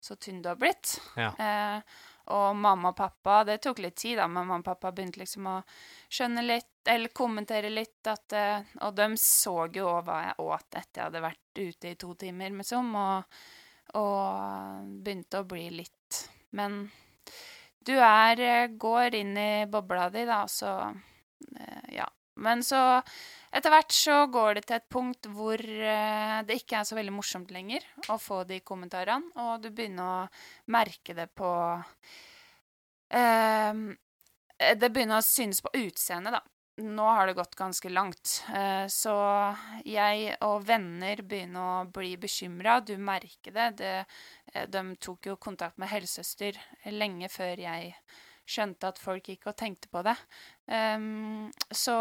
[0.00, 0.96] så tynn du har blitt.
[1.18, 1.31] Ja.
[1.38, 1.83] Eh,
[2.28, 5.46] og mamma og pappa Det tok litt tid, da, men mamma og pappa begynte liksom
[5.48, 5.54] å
[6.12, 10.76] skjønne litt, eller kommentere litt at eh, Og de så jo òg hva jeg åt
[10.76, 13.40] etter jeg hadde vært ute i to timer, liksom, og,
[14.02, 16.20] og begynte å bli litt
[16.59, 16.83] Men
[17.88, 20.77] du er eh, Går inn i bobla di, da, så
[21.57, 22.09] eh, Ja.
[22.38, 22.79] Men så
[23.51, 27.14] etter hvert så går det til et punkt hvor eh, det ikke er så veldig
[27.16, 31.51] morsomt lenger å få de kommentarene, og du begynner å merke det på
[33.11, 33.83] eh,
[34.79, 36.42] Det begynner å synes på utseendet, da.
[36.79, 38.45] Nå har det gått ganske langt.
[38.55, 39.14] Eh, så
[39.88, 42.79] jeg og venner begynner å bli bekymra.
[42.81, 43.69] Du merker det.
[43.81, 43.95] det.
[44.55, 46.59] eh, De tok jo kontakt med helsesøster
[46.95, 47.95] lenge før jeg
[48.49, 50.17] skjønte at folk gikk og tenkte på det.
[50.71, 51.99] Ehm, så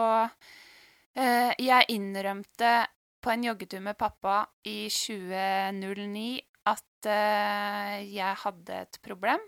[1.18, 2.86] Eh, jeg innrømte
[3.26, 6.28] på en joggetur med pappa i 2009
[6.70, 9.42] at jeg hadde et problem.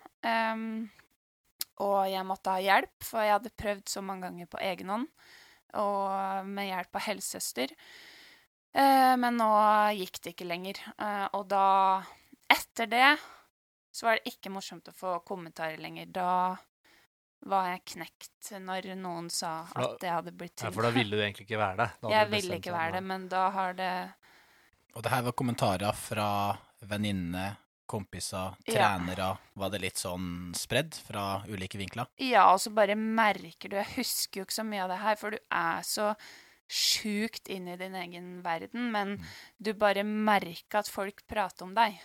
[1.79, 5.07] Og jeg måtte ha hjelp, for jeg hadde prøvd så mange ganger på egen hånd.
[5.79, 7.71] Og med hjelp av helsesøster.
[8.73, 9.49] Eh, men nå
[9.97, 10.79] gikk det ikke lenger.
[10.99, 12.01] Eh, og da,
[12.51, 13.11] etter det,
[13.95, 16.11] så var det ikke morsomt å få kommentarer lenger.
[16.13, 16.57] Da
[17.49, 21.15] var jeg knekt når noen sa da- at det hadde blitt Ja, for da ville
[21.15, 21.89] du egentlig ikke være det.
[22.01, 23.93] Da hadde Jeg ville ikke være det, men da har det
[24.95, 27.55] Og det her var kommentarer fra venninner,
[27.89, 28.73] kompiser, Ja.
[28.97, 29.29] trenere.
[29.57, 32.07] Var det litt sånn spredd fra ulike vinkler?
[32.21, 35.15] Ja, og så bare merker du Jeg husker jo ikke så mye av det her,
[35.19, 36.13] for du er så
[36.69, 39.25] sjukt inn i din egen verden, men Mm.
[39.61, 41.99] du bare merker at folk prater om deg,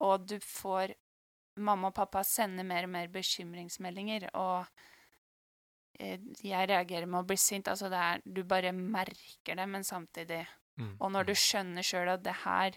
[0.00, 0.94] og du får
[1.56, 4.66] mamma og pappa sender mer og mer bekymringsmeldinger, og
[6.00, 7.68] eh, jeg reagerer med å bli sint.
[7.70, 10.96] Altså, det er Du bare merker det, men samtidig Mm.
[11.00, 12.72] Og når du skjønner sjøl at det her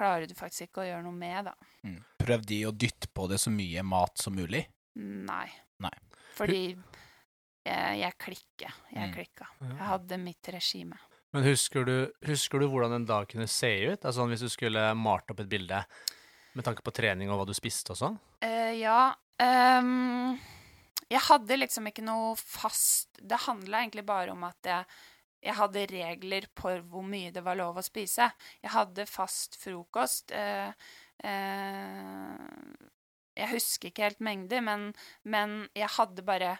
[0.00, 1.54] klarer du faktisk ikke å gjøre noe med, da.
[1.84, 1.98] Mm.
[2.24, 4.64] Prøv de å dytte på det så mye mat som mulig.
[4.96, 5.46] Nei.
[5.84, 5.92] Nei.
[6.38, 8.72] Fordi jeg, jeg klikker.
[8.94, 9.14] Jeg Mm.
[9.14, 9.46] klikka.
[9.60, 10.96] Jeg hadde mitt regime.
[11.32, 11.94] Men husker du,
[12.26, 14.00] husker du hvordan en dag kunne se ut?
[14.02, 15.84] Altså Hvis du skulle malt opp et bilde
[16.58, 18.16] med tanke på trening og hva du spiste og sånn?
[18.42, 20.34] Uh, ja Um,
[21.08, 24.84] Jeg hadde liksom ikke noe fast Det handla egentlig bare om at jeg,
[25.40, 28.28] jeg hadde regler på hvor mye det var lov å spise.
[28.60, 30.34] Jeg hadde fast frokost.
[30.36, 30.72] eh,
[31.24, 32.88] eh,
[33.40, 34.90] jeg husker ikke helt mengder, men,
[35.24, 36.58] men jeg hadde bare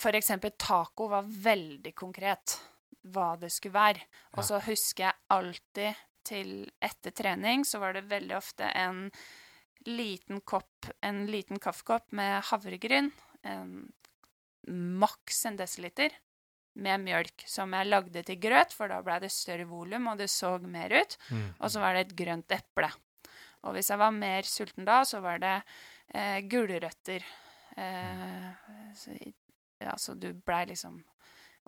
[0.00, 2.56] For eksempel taco var veldig konkret
[3.12, 4.06] hva det skulle være.
[4.38, 9.10] Og så husker jeg alltid til etter trening, så var det veldig ofte en
[9.84, 13.10] liten kopp, en liten kaffekopp med havregryn,
[13.44, 13.74] en,
[14.72, 16.16] maks en desiliter,
[16.74, 20.26] med mjølk, som jeg lagde til grøt, for da ble det større volum, og det
[20.32, 21.16] så mer ut.
[21.60, 22.90] Og så var det et grønt eple.
[23.64, 25.54] Og hvis jeg var mer sulten da, så var det
[26.14, 27.22] eh, gulrøtter.
[27.76, 28.48] Eh,
[28.98, 29.14] så,
[29.80, 30.98] ja, så du blei liksom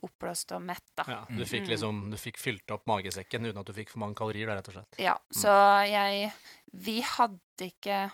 [0.05, 1.05] oppblåst og mett, da.
[1.09, 1.71] Ja, du fikk Mm.
[1.73, 4.69] liksom Du fikk fylt opp magesekken uten at du fikk for mange kalorier, da, rett
[4.69, 4.99] og slett.
[5.01, 5.55] Ja, så
[5.89, 6.33] jeg
[6.75, 8.11] Vi hadde ikke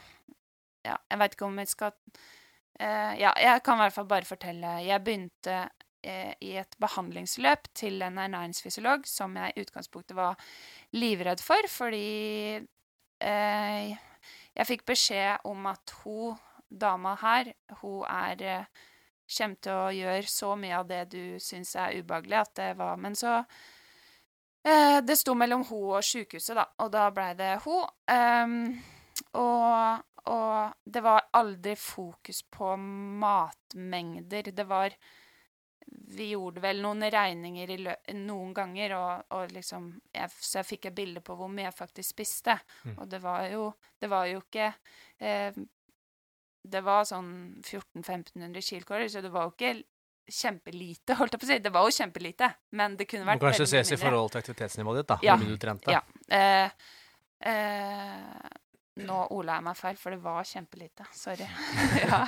[0.85, 1.93] Ja, jeg veit ikke om vi skal
[2.81, 4.71] Uh, Ja, jeg kan i hvert fall bare fortelle.
[4.83, 5.69] Jeg begynte
[6.03, 10.41] i et behandlingsløp til en ernæringsfysiolog som jeg i utgangspunktet var
[10.99, 12.59] livredd for, fordi
[13.23, 13.93] eh,
[14.57, 18.89] jeg fikk beskjed om at hun dama her, hun er eh,
[19.33, 22.99] Kommer til å gjøre så mye av det du syns er ubehagelig at det var
[23.01, 23.39] Men så
[24.63, 27.83] Eh, det sto mellom hun og sykehuset, da, og da blei det hun.
[28.07, 28.77] Um,
[29.39, 34.53] og, og det var aldri fokus på matmengder.
[34.55, 34.95] Det var
[36.09, 37.71] Vi gjorde vel noen regninger
[38.19, 41.77] noen ganger, og, og liksom jeg, Så jeg fikk et bilde på hvor mye jeg
[41.77, 42.57] faktisk spiste.
[42.85, 42.97] Mm.
[42.97, 44.73] Og det var jo Det var jo ikke
[45.21, 45.61] eh,
[46.63, 49.75] Det var sånn 1400-1500 kilokalorer, så det var jo ikke
[50.33, 51.59] kjempelite, holdt jeg på å si.
[51.65, 55.01] Det var jo kjempelite, men det kunne Må kanskje veldig ses i forhold til aktivitetsnivået
[55.01, 55.19] ditt, da.
[55.27, 55.93] Ja, Hvor mye du trente.
[55.93, 56.03] ja.
[56.31, 56.71] Eh,
[57.51, 58.53] eh,
[59.03, 61.07] nå ola jeg meg feil, for det var kjempelite.
[61.17, 61.49] Sorry.
[62.05, 62.27] ja.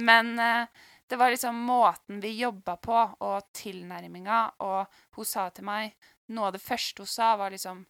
[0.00, 5.68] Men eh, det var liksom måten vi jobba på, og tilnærminga, og hun sa til
[5.68, 5.96] meg
[6.28, 7.86] Noe av det første hun sa, var liksom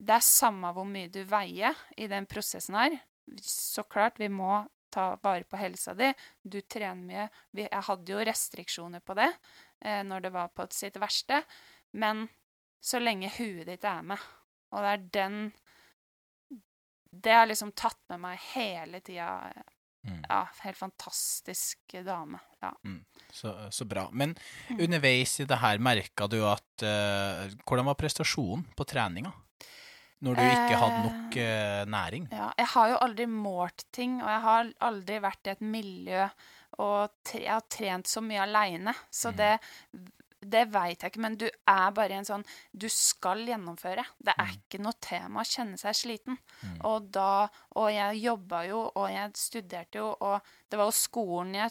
[0.00, 2.96] Det er samme hvor mye du veier i den prosessen her.
[3.44, 6.08] Så klart, vi må ta vare på helsa di.
[6.42, 7.26] Du trener mye.
[7.54, 9.28] Jeg hadde jo restriksjoner på det
[9.84, 11.42] eh, når det var på sitt verste.
[11.92, 12.26] Men
[12.82, 14.24] så lenge huet ditt er med.
[14.72, 15.38] Og det er den
[17.12, 19.52] Det har liksom tatt med meg hele tida.
[20.04, 20.24] Mm.
[20.28, 22.40] Ja, helt fantastisk dame.
[22.62, 22.72] Ja.
[23.30, 24.08] Så, så bra.
[24.12, 24.34] Men
[24.68, 24.80] Mm.
[24.80, 29.32] underveis i det her, merka du at uh, Hvordan var prestasjonen på treninga?
[30.22, 32.28] Når du ikke hadde nok uh, næring?
[32.30, 36.28] Ja, jeg har jo aldri målt ting, og jeg har aldri vært i et miljø
[36.78, 39.36] og tre, jeg har trent så mye aleine, så Mm.
[39.36, 39.58] det
[40.42, 44.04] det veit jeg ikke, men du er bare i en sånn Du skal gjennomføre.
[44.18, 44.56] Det er Mm.
[44.58, 46.38] ikke noe tema å kjenne seg sliten.
[46.62, 46.78] Mm.
[46.84, 51.54] Og da Og jeg jobba jo, og jeg studerte jo, og det var jo skolen
[51.54, 51.70] jeg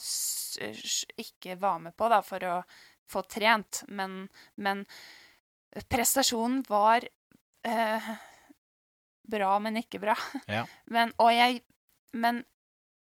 [1.18, 2.64] ikke var med på, da, for å
[3.12, 4.86] få trent, men, men
[5.90, 7.06] prestasjonen var
[7.64, 8.10] eh,
[9.32, 10.16] bra, men ikke bra.
[10.48, 10.66] Ja.
[10.92, 11.62] Men, og jeg
[12.14, 12.44] Men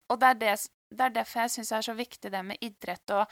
[0.10, 0.54] Og det er, det,
[0.92, 3.32] det er derfor jeg syns det er så viktig det med idrett og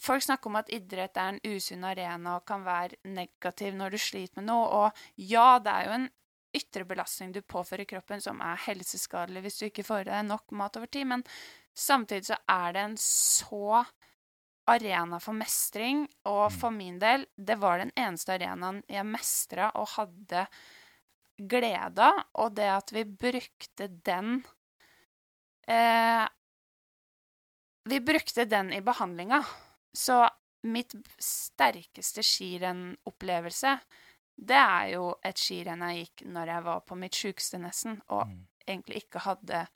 [0.00, 3.98] Folk snakker om at idrett er en usunn arena og kan være negativ når du
[4.00, 6.08] sliter med noe, og ja, det er jo en
[6.56, 10.52] ytre belastning du påfører kroppen som er helseskadelig hvis du ikke får i deg nok
[10.56, 11.24] mat over tid, men
[11.76, 13.84] samtidig så er det en så
[14.70, 16.58] arena for mestring, og Mm.
[16.60, 20.46] for min del, det var den eneste arenaen jeg mestra og hadde
[21.36, 24.44] glede av, og det at vi brukte den
[25.68, 26.28] eh,
[27.84, 29.42] Vi brukte den i behandlinga.
[29.94, 30.22] Så
[30.64, 33.76] mitt sterkeste skirennopplevelse,
[34.42, 38.26] det er jo et skirenn jeg gikk når jeg var på mitt sjukeste nesten, og
[38.28, 38.46] Mm.
[38.66, 39.66] egentlig ikke hadde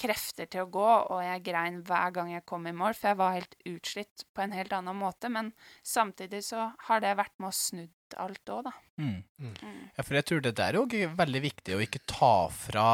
[0.00, 3.18] krefter til å gå, og jeg grein hver gang jeg kom i mål, for jeg
[3.20, 5.28] var helt utslitt på en helt annen måte.
[5.28, 5.52] Men
[5.84, 8.72] samtidig så har det vært med å snudd alt òg, da.
[8.96, 9.22] Mm.
[9.38, 9.90] Mm.
[9.96, 12.86] Ja, for jeg tror det der er òg veldig viktig å ikke ta fra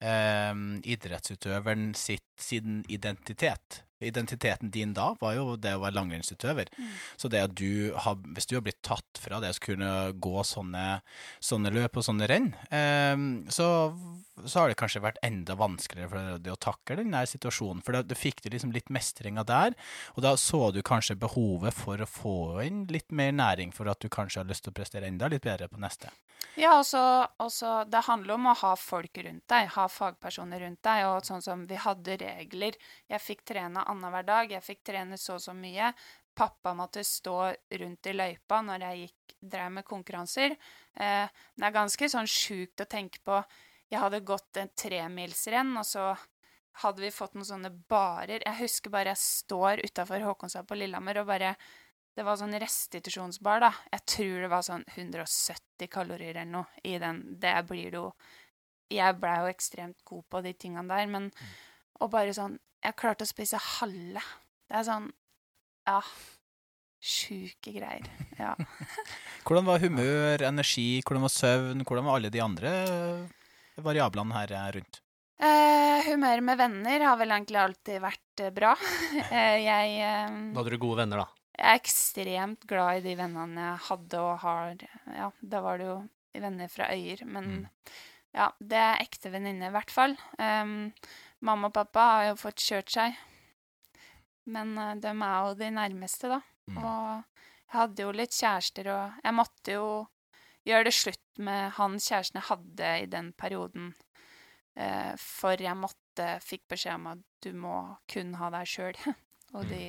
[0.00, 3.84] eh, idrettsutøveren sitt, sin identitet.
[4.04, 6.70] Identiteten din da var jo det å være langrennsutøver.
[6.76, 6.92] Mm.
[7.16, 10.44] Så det at du har, hvis du har blitt tatt fra det å kunne gå
[10.46, 11.00] sånne,
[11.42, 13.68] sånne løp og sånne renn, eh, så,
[14.44, 17.82] så har det kanskje vært enda vanskeligere for deg å takle den der situasjonen.
[17.86, 19.76] For da, fikk du liksom litt mestringa der,
[20.16, 24.02] og da så du kanskje behovet for å få inn litt mer næring for at
[24.02, 26.12] du kanskje har lyst til å prestere enda litt bedre på neste.
[26.58, 27.00] Ja, også
[27.38, 31.04] og så Det handler om å ha folk rundt deg, ha fagpersoner rundt deg.
[31.06, 32.78] Og sånn som vi hadde regler.
[33.10, 35.92] Jeg fikk trene annenhver dag, jeg fikk trene så og så mye.
[36.38, 37.38] Pappa måtte stå
[37.80, 40.54] rundt i løypa når jeg gikk, drev med konkurranser.
[40.94, 43.38] Eh, det er ganske sånn sjukt å tenke på.
[43.88, 46.12] Jeg hadde gått en tremilsrenn, og så
[46.82, 48.42] hadde vi fått noen sånne barer.
[48.44, 51.54] Jeg husker bare jeg står utafor Håkonstad på Lillehammer og bare
[52.18, 53.68] Det var sånn restitusjonsbar, da.
[53.92, 57.20] Jeg tror det var sånn 170 kalorier eller noe i den.
[57.38, 58.08] Det blir det jo
[58.90, 61.30] Jeg blei jo ekstremt god på de tingene der, men
[62.00, 64.22] Og bare sånn Jeg klarte å spise halve.
[64.68, 65.10] Det er sånn
[65.88, 66.00] Ja.
[66.98, 68.06] Sjuke greier.
[68.38, 68.54] Ja.
[69.46, 72.72] Hvordan var humør, energi, hvordan var søvn, hvordan var alle de andre
[73.86, 74.98] variablene her eh, rundt?
[75.38, 78.72] Uh, humøret med venner har vel egentlig alltid vært eh, bra.
[78.74, 81.28] Uh, jeg eh, Da hadde du gode venner, da.
[81.54, 84.82] Jeg er ekstremt glad i de vennene jeg hadde og har.
[85.14, 85.96] Ja, da var det jo
[86.42, 87.64] venner fra øyer, men Mm.
[88.34, 90.18] ja, det er ekte venninner i hvert fall.
[90.38, 90.90] Um,
[91.44, 93.18] mamma og pappa har jo fått kjørt seg,
[94.48, 96.40] men uh, de er jo de nærmeste, da.
[96.68, 96.80] Mm.
[96.82, 99.88] Og jeg hadde jo litt kjærester, og jeg måtte jo
[100.68, 103.94] gjøre det slutt med han kjæresten jeg hadde i den perioden,
[104.80, 107.78] uh, for jeg måtte fikk beskjed om at du må
[108.10, 108.98] kun ha deg sjøl.
[109.54, 109.70] og Mm.
[109.70, 109.84] de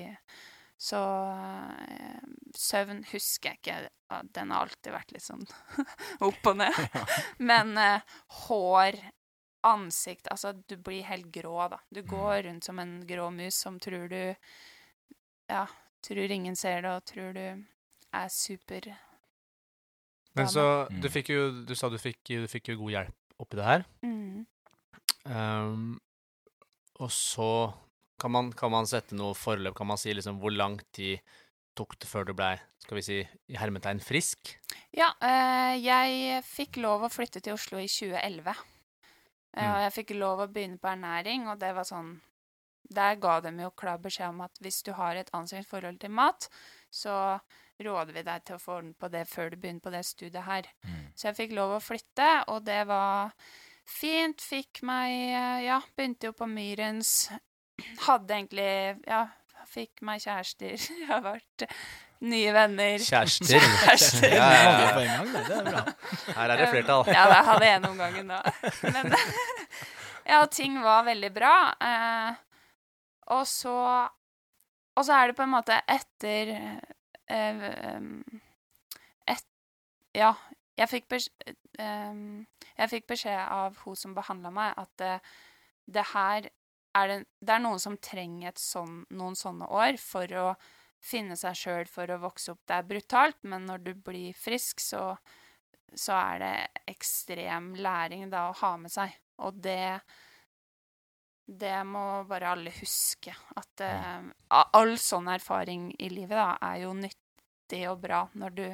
[0.79, 0.99] Så
[1.35, 2.19] eh,
[2.55, 3.89] søvn husker jeg ikke.
[4.31, 5.43] Den har alltid vært litt sånn
[6.27, 6.77] opp og ned.
[7.51, 8.05] Men eh,
[8.45, 8.95] hår,
[9.67, 11.79] ansikt Altså, du blir helt grå, da.
[11.89, 14.35] Du går rundt som en grå mus som tror du
[15.49, 15.65] Ja,
[16.05, 17.45] tror ingen ser det, og tror du
[18.13, 18.93] er super
[20.35, 21.01] Men så Mm.
[21.01, 23.85] Du fikk jo Du sa du fikk, du fikk jo god hjelp oppi det her.
[24.03, 24.45] mm.
[25.25, 25.99] Um,
[26.99, 27.73] og så
[28.19, 31.19] kan man, kan man sette noe forløp, kan man si liksom hvor lang tid
[31.79, 34.57] tok det før du blei, skal vi si, i hermetegn frisk?
[34.95, 38.55] Ja, øh, jeg fikk lov å flytte til Oslo i 2011.
[39.57, 39.75] Eh, Mm.
[39.75, 42.19] Og jeg fikk lov å begynne på ernæring, og det var sånn
[42.91, 46.09] Der ga de jo klar beskjed om at hvis du har et anstrengt forhold til
[46.09, 46.47] mat,
[46.89, 47.39] så
[47.79, 50.43] råder vi deg til å få orden på det før du begynner på det studiet
[50.43, 50.65] her.
[50.83, 51.11] Mm.
[51.15, 53.29] Så jeg fikk lov å flytte, og det var
[53.85, 54.41] fint.
[54.41, 57.29] Fikk meg eh, Ja, begynte jo på Myrens.
[58.07, 59.27] Hadde egentlig Ja,
[59.69, 60.73] fikk meg kjærester.
[60.99, 61.67] Jeg har vært
[62.27, 62.99] nye venner.
[62.99, 63.63] Kjærester.
[63.83, 64.27] Kjærester.
[64.35, 64.91] Ja, ja, ja.
[64.93, 65.83] på gang, det, det er bra.
[66.35, 67.03] Her er det flertall.
[67.07, 68.41] Ja, jeg hadde en om gangen, da.
[68.83, 69.15] Men
[70.33, 71.55] ja, ting var veldig bra.
[71.79, 72.31] Eh,
[73.37, 73.75] og så
[74.97, 76.49] Og så er det på en måte etter
[77.31, 77.67] eh,
[79.31, 79.45] et,
[80.17, 80.33] Ja,
[80.75, 85.29] jeg fikk, beskjed em, jeg fikk beskjed av hun som behandla meg, at eh,
[85.87, 86.49] det her
[86.99, 90.47] er det, det er noen som trenger et sånn, noen sånne år for å
[91.01, 92.61] finne seg sjøl, for å vokse opp.
[92.67, 95.13] Det er brutalt, men når du blir frisk, så
[95.97, 96.55] så er det
[96.91, 99.13] ekstrem læring da å ha med seg.
[99.41, 100.01] Og det
[101.49, 103.33] Det må bare alle huske.
[103.57, 104.21] At uh,
[104.77, 108.67] all sånn erfaring i livet da, er jo nyttig og bra når du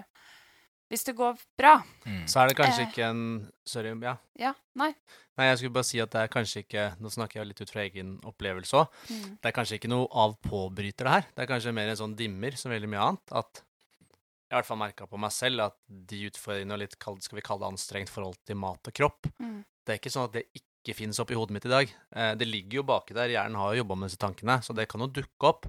[0.91, 1.77] Hvis det går bra.
[2.05, 2.27] Mm.
[2.27, 2.89] Så er det kanskje Eh.
[2.89, 4.17] ikke en Sorry, ja.
[4.35, 4.53] Ja.
[4.75, 4.93] Nei.
[5.37, 7.71] Nei, jeg skulle bare si at det er kanskje ikke Nå snakker jeg litt ut
[7.73, 8.93] fra egen opplevelse òg.
[9.11, 9.31] Mm.
[9.43, 11.25] Det er kanskje ikke noe av påbryter, det her.
[11.35, 13.33] Det er kanskje mer en sånn dimmer som veldig mye annet.
[13.35, 17.35] At jeg i hvert fall merka på meg selv at de utfordringene og litt skal
[17.39, 19.65] vi kalle det anstrengt forhold til mat og kropp, Mm.
[19.85, 21.91] det er ikke sånn at det ikke finnes oppi hodet mitt i dag.
[22.15, 23.27] Eh, det ligger jo baki der.
[23.33, 25.65] Hjernen har jo jobba med disse tankene, så det kan jo dukke opp.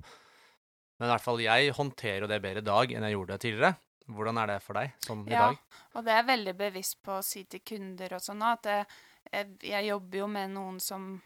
[1.01, 3.41] Men i hvert fall jeg håndterer jo det bedre i dag enn jeg gjorde det
[3.41, 3.77] tidligere.
[4.07, 5.59] Hvordan er det for deg, sånn i Ja, dag?
[5.97, 8.87] og det er jeg veldig bevisst på å si til kunder og sånn at det,
[9.33, 11.23] jeg, jeg jobber jo med noen som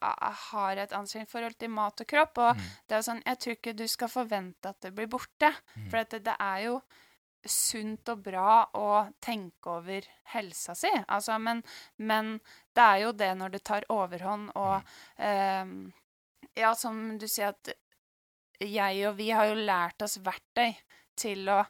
[0.00, 2.62] har et anstrengt forhold til mat og kropp, og Mm.
[2.88, 5.90] det er jo sånn, jeg tror ikke du skal forvente at det blir borte, Mm.
[5.90, 6.80] for det, det er jo
[7.46, 11.62] sunt og bra å tenke over helsa si, altså, men,
[11.98, 12.38] men
[12.74, 14.82] det er jo det når det tar overhånd, og
[15.18, 15.92] ehm,
[16.56, 17.72] ja, som du sier at
[18.60, 20.74] jeg og vi har jo lært oss verktøy
[21.16, 21.62] til å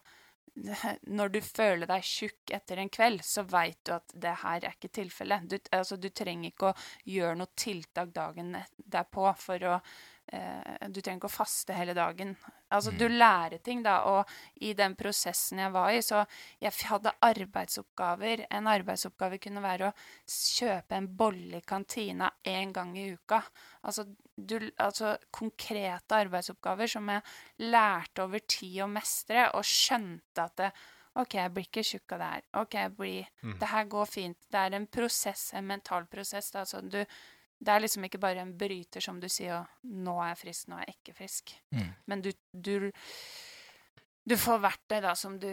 [1.18, 4.76] når du føler deg tjukk etter en kveld, så veit du at det her er
[4.76, 5.48] ikke tilfellet.
[5.50, 6.78] Du, altså, du trenger ikke å
[7.08, 9.78] gjøre noe tiltak dagen derpå for å
[10.30, 12.36] Du trenger ikke å faste hele dagen.
[12.70, 12.98] Altså, Mm.
[12.98, 14.28] du lærer ting, da, og
[14.60, 16.24] i den prosessen jeg var i, så
[16.60, 18.46] jeg hadde arbeidsoppgaver.
[18.50, 19.94] En arbeidsoppgave kunne være å
[20.26, 23.42] kjøpe en bolle i kantina én gang i uka.
[23.84, 24.06] Altså,
[24.38, 27.22] du, altså konkrete arbeidsoppgaver som jeg
[27.58, 30.72] lærte over tid å mestre, og skjønte at det,
[31.16, 32.42] OK, jeg blir ikke tjukk av det her.
[32.62, 33.58] OK, jeg blir Mm.
[33.58, 34.36] Det her går fint.
[34.50, 36.50] Det er en prosess, en mental prosess.
[36.52, 36.62] Da.
[36.64, 37.04] Så du,
[37.60, 40.78] det er liksom ikke bare en bryter, som du sier, 'nå er jeg frisk, nå
[40.78, 41.54] er jeg ikke frisk'.
[41.76, 41.90] Mm.
[42.06, 42.92] Men du, du
[44.28, 45.48] Du får verktøy, da, som du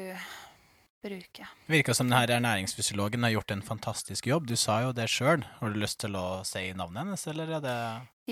[1.02, 1.48] bruker.
[1.66, 4.48] Det Virker som denne ernæringsfysiologen har gjort en fantastisk jobb.
[4.48, 5.46] Du sa jo det sjøl.
[5.60, 7.78] Har du lyst til å si navnet hennes, eller er det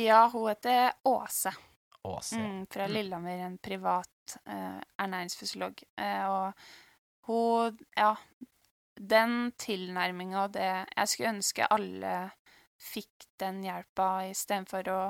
[0.04, 1.54] Ja, hun heter Åse.
[2.04, 2.38] Åse?
[2.38, 5.84] Mm, fra Lillehammer, en privat eh, ernæringsfysiolog.
[5.98, 6.54] Eh, og
[7.28, 8.16] hun Ja,
[8.96, 12.32] den tilnærminga og det Jeg skulle ønske alle
[12.86, 15.02] fikk den hjelpa istedenfor å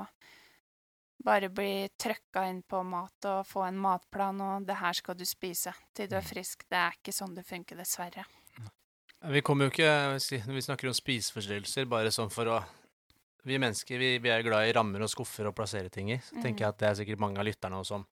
[1.25, 5.25] bare bli trøkka inn på mat og få en matplan og 'det her skal du
[5.25, 6.67] spise til du er frisk'.
[6.69, 8.25] Det er ikke sånn det funker, dessverre.
[9.25, 12.63] Vi kommer jo ikke Når vi snakker om spiseforstyrrelser, bare sånn for å
[13.45, 16.17] Vi mennesker vi, vi er glad i rammer og skuffer og plassere ting i.
[16.17, 18.05] Så tenker jeg at det er sikkert mange av lytterne også som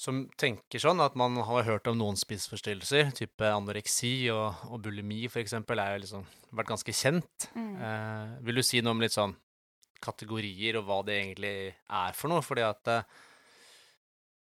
[0.00, 5.26] som tenker sånn at man har hørt om noen spiseforstyrrelser, type anoreksi og, og bulimi
[5.28, 6.22] eksempel, er jo liksom
[6.56, 7.50] vært ganske kjent.
[7.52, 7.74] Mm.
[7.76, 9.36] Eh, vil du si noe om litt sånn
[10.00, 12.40] kategorier og hva det egentlig er for noe?
[12.46, 13.20] Fordi at eh,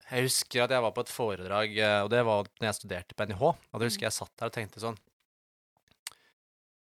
[0.09, 3.19] jeg husker at jeg var på et foredrag, eh, og det var når jeg studerte
[3.19, 3.45] på NIH.
[3.45, 4.97] Og da husker jeg satt der og tenkte sånn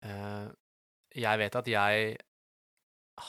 [0.03, 0.47] eh,
[1.23, 2.17] Jeg vet at jeg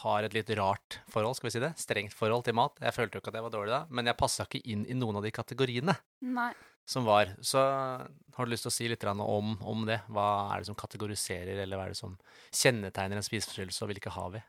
[0.03, 2.77] har et litt rart forhold, skal vi si det, strengt forhold til mat.
[2.83, 4.97] Jeg følte jo ikke at jeg var dårlig da, men jeg passa ikke inn i
[4.99, 6.51] noen av de kategoriene Nei.
[6.89, 7.33] som var.
[7.41, 10.01] Så har du lyst til å si litt om, om det?
[10.13, 12.19] Hva er det som kategoriserer, eller hva er det som
[12.53, 14.45] kjennetegner en spiseforstyrrelse, og hvilke har vi?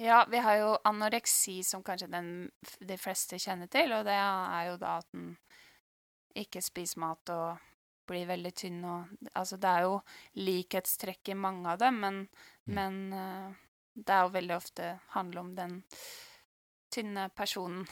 [0.00, 2.50] Ja, vi har jo anoreksi som kanskje den,
[2.80, 5.34] de fleste kjenner til, og det er jo da at en
[6.38, 7.58] ikke spiser mat og
[8.10, 9.98] blir veldig tynn og Altså, det er jo
[10.38, 12.28] likhetstrekk i mange av dem, men,
[12.70, 12.74] Mm.
[12.74, 13.54] men eh,
[13.94, 15.82] det er jo veldig ofte handler om den
[16.92, 17.84] tynne personen.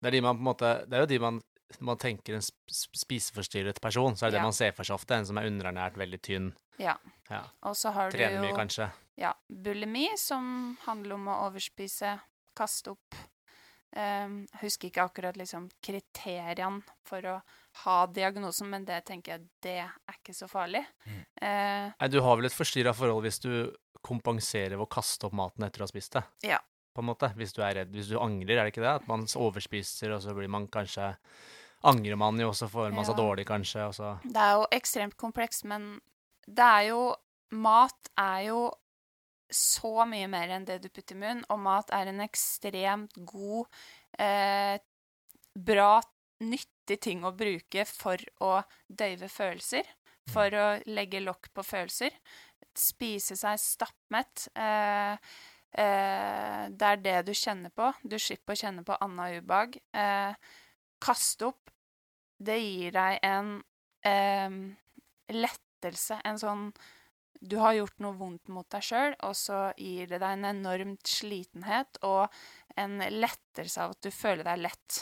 [0.00, 1.42] Det er de man på en måte Det er jo de man
[1.80, 4.40] når man tenker en sp- sp- spiseforstyrret person, så er det Ja.
[4.42, 5.14] det man ser for seg ofte.
[5.16, 6.52] En som er underernært, veldig tynn.
[6.78, 6.94] Ja.
[7.30, 7.40] Ja.
[7.64, 8.92] Og så har Trener du mye, jo kanskje.
[9.18, 12.20] ja, bulimi, som handler om å overspise,
[12.54, 13.14] kaste opp.
[13.96, 17.42] Um, jeg husker ikke akkurat liksom kriteriene for å
[17.84, 20.84] ha diagnosen, men det tenker jeg det er ikke så farlig.
[21.06, 21.24] Mm.
[21.42, 25.34] Eh, Nei, du har vel et forstyrra forhold hvis du kompenserer ved å kaste opp
[25.36, 26.24] maten etter å ha spist det.
[26.50, 26.60] Ja.
[26.94, 27.32] På en måte.
[27.34, 27.90] Hvis du er redd.
[27.94, 28.94] Hvis du angrer, er det ikke det?
[29.02, 31.14] At man overspiser, og så blir man kanskje
[31.84, 33.20] Angrer man jo, og så får man seg Ja.
[33.20, 36.00] dårlig, kanskje, og så det er jo ekstremt komplekst, men
[36.48, 37.02] det er jo
[37.52, 38.62] Mat er jo
[39.52, 43.68] så mye mer enn det du putter i munnen, og mat er en ekstremt god,
[44.18, 44.78] eh,
[45.54, 46.00] bra,
[46.40, 49.84] nyttig ting å bruke for å døyve følelser.
[50.32, 52.10] For å legge lokk på følelser.
[52.78, 54.48] Spise seg stappmett.
[54.54, 55.12] Eh,
[55.82, 57.92] eh, det er det du kjenner på.
[58.02, 59.78] Du slipper å kjenne på anna ubehag.
[59.92, 60.34] Eh,
[61.02, 61.70] kaste opp.
[62.44, 63.54] Det gir deg en
[65.32, 66.64] lettelse, en sånn
[67.44, 71.08] du har gjort noe vondt mot deg sjøl, og så gir det deg en enormt
[71.08, 72.32] slitenhet og
[72.80, 75.00] en lettelse av at du føler deg lett.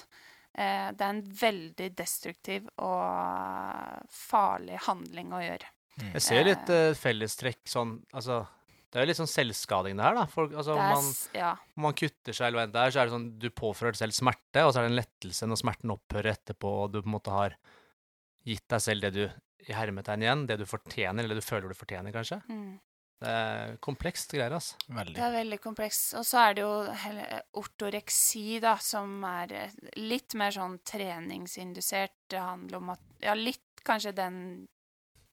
[0.52, 5.70] Eh, det er en veldig destruktiv og farlig handling å gjøre.
[6.00, 8.42] Jeg ser litt uh, fellestrekk sånn Altså,
[8.92, 10.24] det er jo litt sånn selvskading, det her, da.
[10.28, 12.92] Folk, altså, Det er, man, ja, om man kutter seg eller hva enn det er,
[12.92, 15.48] så er det sånn du påfører deg selv smerte, og så er det en lettelse
[15.48, 17.56] når smerten opphører etterpå, og du på en måte har
[18.48, 19.22] gitt deg selv det du
[19.68, 22.42] i hermetegn igjen, det du fortjener, eller du føler du fortjener, kanskje.
[22.48, 22.72] mm.
[23.22, 24.74] Det er komplekst greier, altså.
[24.90, 25.14] Veldig.
[25.14, 26.08] Det er veldig komplekst.
[26.18, 26.72] Og så er det jo
[27.60, 32.16] ortoreksi, da, som er eh, litt mer sånn treningsindusert.
[32.32, 34.40] Det handler om at Ja, litt kanskje den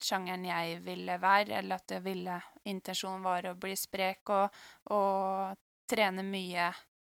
[0.04, 2.38] sjangeren jeg ville være, eller at jeg ville
[2.70, 4.60] Intensjonen var å bli sprek og,
[4.95, 5.58] og
[5.89, 6.70] trene mye,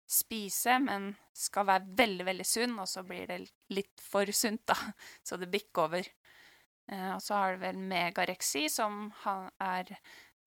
[0.08, 3.42] spise, men skal være veldig, veldig sunn, og så blir det
[3.76, 4.78] litt for sunt, da.
[5.28, 6.08] Så det bikker over.
[6.88, 9.10] Eh, og så har du vel megareksi, som
[9.60, 9.98] er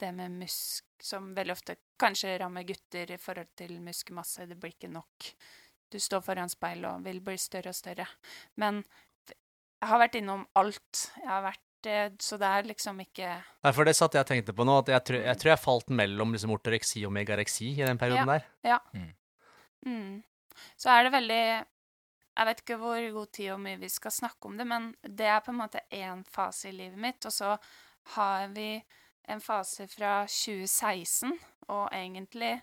[0.00, 4.44] det med musk Som veldig ofte kanskje rammer gutter i forhold til muskelmasse.
[4.44, 5.28] Det blir ikke nok.
[5.88, 8.04] Du står foran speilet og vil bli større og større.
[8.60, 8.82] Men
[9.30, 11.06] jeg har vært innom alt.
[11.16, 13.28] Jeg har vært eh, Så det er liksom ikke
[13.64, 15.62] Nei, for det satt jeg og tenkte på nå, at jeg, tror- jeg tror jeg
[15.64, 18.80] falt mellom liksom ortoreksi og megareksi i den perioden der.
[19.86, 20.22] mm.
[20.76, 21.42] Så er det veldig
[22.36, 25.26] Jeg vet ikke hvor god tid og mye vi skal snakke om det, men det
[25.26, 27.56] er på en måte én fase i livet mitt, og så
[28.14, 28.82] har vi
[29.28, 31.32] en fase fra 2016,
[31.68, 32.60] og egentlig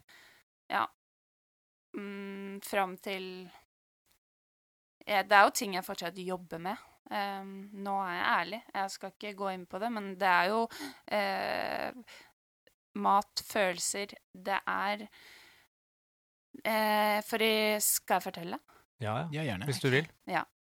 [0.69, 0.85] Ja.
[1.93, 3.49] mm, fram til
[5.07, 6.75] ja, Det er jo ting jeg fortsatt jobber med.
[7.07, 8.61] Um, nå er jeg ærlig.
[8.73, 12.17] Jeg skal ikke gå inn på det, men det er jo uh,
[13.05, 15.05] mat, følelser Det er
[16.65, 18.59] uh, For i Skal jeg fortelle?
[18.99, 19.27] Ja, ja.
[19.31, 19.69] Ja, gjerne.
[19.69, 20.09] Hvis du vil.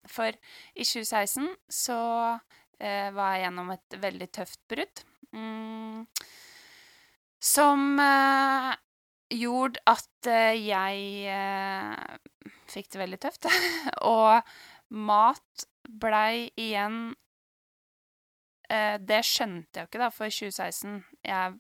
[0.09, 2.01] For i 2016 så
[2.41, 5.05] uh, var jeg gjennom et veldig tøft brudd.
[5.36, 6.07] Um,
[7.41, 8.72] som eh,
[9.41, 10.28] gjorde at
[10.61, 12.16] jeg eh,
[12.70, 13.49] fikk det veldig tøft.
[14.14, 14.45] og
[14.91, 17.14] mat blei igjen
[18.70, 21.59] eh, Det skjønte jeg jo ikke, da, for 2016 Jeg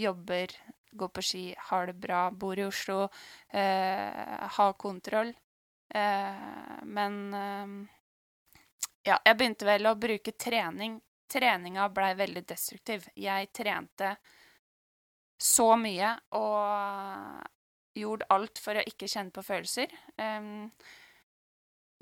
[0.00, 0.54] jobber,
[0.94, 3.08] går på ski, har det bra, bor i Oslo,
[3.48, 5.30] eh, har kontroll.
[5.94, 7.74] Eh, men eh,
[9.04, 10.98] ja, jeg begynte vel å bruke trening.
[11.30, 13.06] Treninga blei veldig destruktiv.
[13.18, 14.16] Jeg trente
[15.40, 19.92] så mye og gjorde alt for å ikke kjenne på følelser.
[20.18, 20.70] Um,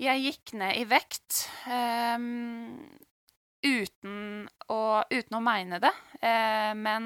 [0.01, 2.77] jeg gikk ned i vekt um,
[3.63, 4.79] uten, å,
[5.11, 7.05] uten å mene det, uh, men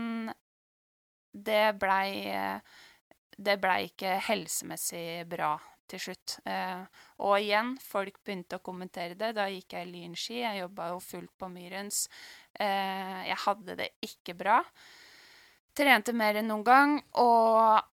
[1.37, 2.25] det blei
[3.37, 5.51] Det blei ikke helsemessig bra
[5.87, 6.37] til slutt.
[6.47, 6.85] Uh,
[7.23, 9.33] og igjen, folk begynte å kommentere det.
[9.37, 10.39] Da gikk jeg lynski.
[10.41, 12.07] Jeg jobba jo fullt på Myrens.
[12.57, 14.57] Uh, jeg hadde det ikke bra.
[15.77, 17.91] Trente mer enn noen gang, og,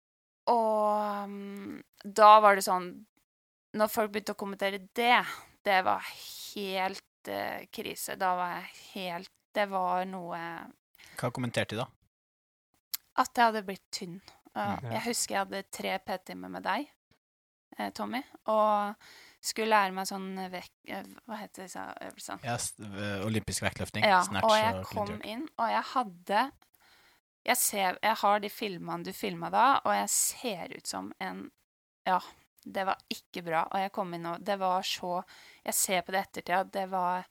[0.53, 2.93] og um, da var det sånn
[3.79, 5.21] Når folk begynte å kommentere det,
[5.67, 6.03] det var
[6.55, 8.17] helt uh, krise.
[8.19, 10.39] Da var jeg helt Det var noe
[11.21, 11.89] Hva kommenterte de, da?
[13.21, 14.21] At jeg hadde blitt tynn.
[14.57, 14.93] Uh, Mm.
[14.97, 16.89] Jeg husker jeg hadde tre PT-timer med deg,
[17.79, 18.19] eh, Tommy,
[18.51, 18.97] og
[19.41, 20.73] skulle lære meg sånn vekk...
[20.91, 22.43] eh, Hva heter disse øvelsene?
[22.91, 24.03] Øh, olympisk vektløfting.
[24.05, 26.43] Ja, snatch og jeg og kom inn, og jeg hadde
[27.47, 31.45] Jeg ser Jeg har de filmene du filma da, og jeg ser ut som en
[32.09, 32.19] Ja,
[32.65, 33.65] det var ikke bra.
[33.71, 35.21] Og jeg kom inn, og det var så
[35.65, 37.27] Jeg ser på det i ettertid at det var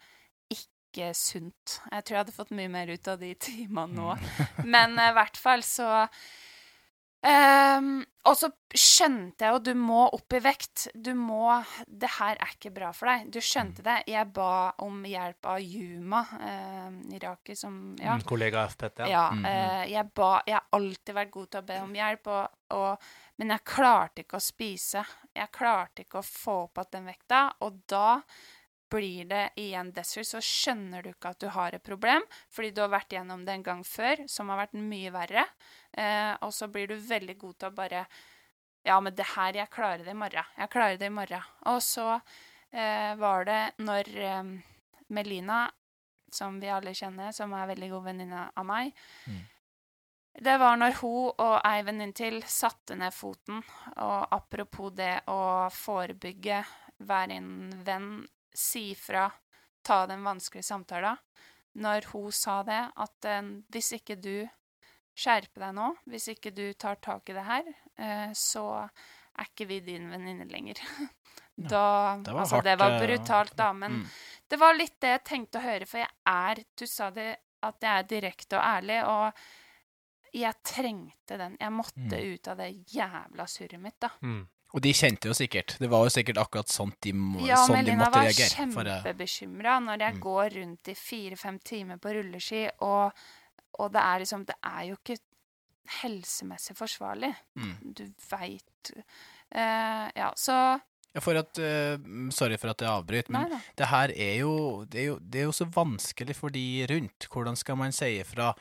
[0.54, 1.80] ikke sunt.
[1.92, 4.14] Jeg tror jeg hadde fått mye mer ut av de timene nå.
[4.16, 4.70] Mm.
[4.76, 5.90] Men eh, i hvert fall så
[7.26, 10.86] Ehm, og så skjønte jeg jo du må opp i vekt.
[10.96, 11.58] Du må
[11.88, 13.26] Det her er ikke bra for deg.
[13.34, 13.98] Du skjønte det.
[14.08, 18.16] Jeg ba om hjelp av Yuma, uh, iraker som Ja.
[18.16, 19.10] Mm, kollega FPT.
[19.10, 19.46] ja Mhm.
[19.46, 22.98] eh, jeg ba Jeg har alltid vært god til å be om hjelp, og, og,
[23.38, 25.06] men jeg klarte ikke å spise.
[25.36, 28.22] Jeg klarte ikke å få opp igjen den vekta, og da
[28.90, 32.82] blir det igjen desert, så skjønner du ikke at du har et problem, fordi du
[32.84, 35.46] har vært gjennom det en gang før, som har vært mye verre,
[35.94, 38.06] eh, og så blir du veldig god til å bare
[38.88, 40.46] Ja, men det her, jeg klarer det i morgen.
[40.58, 41.48] Jeg klarer det i morgen.
[41.68, 42.06] Og så
[42.72, 44.52] eh, var det når eh,
[45.12, 45.66] Melina,
[46.32, 48.94] som vi alle kjenner, som er veldig god venninne av meg
[49.28, 49.42] Mm.
[50.40, 53.64] Det var når hun og ei venninne til satte ned foten,
[54.00, 56.62] og apropos det å forebygge,
[57.10, 57.50] være en
[57.84, 58.12] venn,
[58.56, 59.28] si fra,
[59.84, 61.18] ta den vanskelige samtalen.
[61.80, 63.42] Når hun sa det, at eh,
[63.72, 64.50] hvis ikke du
[65.20, 67.64] skjerper deg nå, hvis ikke du tar tak i det her,
[68.00, 68.64] eh, så
[69.40, 70.80] er ikke vi din venninne lenger.
[71.60, 74.04] Da, det var altså, hardt, det var eh, brutalt, da, men Mm.
[74.48, 77.36] det var litt det jeg tenkte å høre, for jeg er Du sa det
[77.68, 79.34] at jeg er direkte og ærlig, og
[80.40, 81.58] jeg trengte den.
[81.60, 82.34] Jeg måtte Mm.
[82.34, 84.10] ut av det jævla surret mitt, da.
[84.24, 84.48] Mm.
[84.74, 85.78] Og de kjente jo sikkert.
[85.82, 87.10] Det var jo sikkert akkurat sånn de,
[87.48, 88.50] Ja, sånn de måtte reagere.
[88.50, 88.68] reagere.
[88.68, 90.20] Melina var kjempebekymra når jeg Mm.
[90.22, 93.12] går rundt i fire-fem timer på rulleski, og,
[93.80, 95.18] og det er liksom Det er jo ikke
[96.04, 97.34] helsemessig forsvarlig.
[97.58, 97.74] mm.
[97.96, 98.92] Du veit
[99.56, 100.80] uh, Ja, så
[101.16, 101.98] Ja, for at, uh,
[102.30, 103.60] Sorry for at jeg avbryter, men Neida.
[103.76, 107.26] det her er jo det, er jo det er jo så vanskelig for de rundt.
[107.32, 108.54] Hvordan skal man si ifra?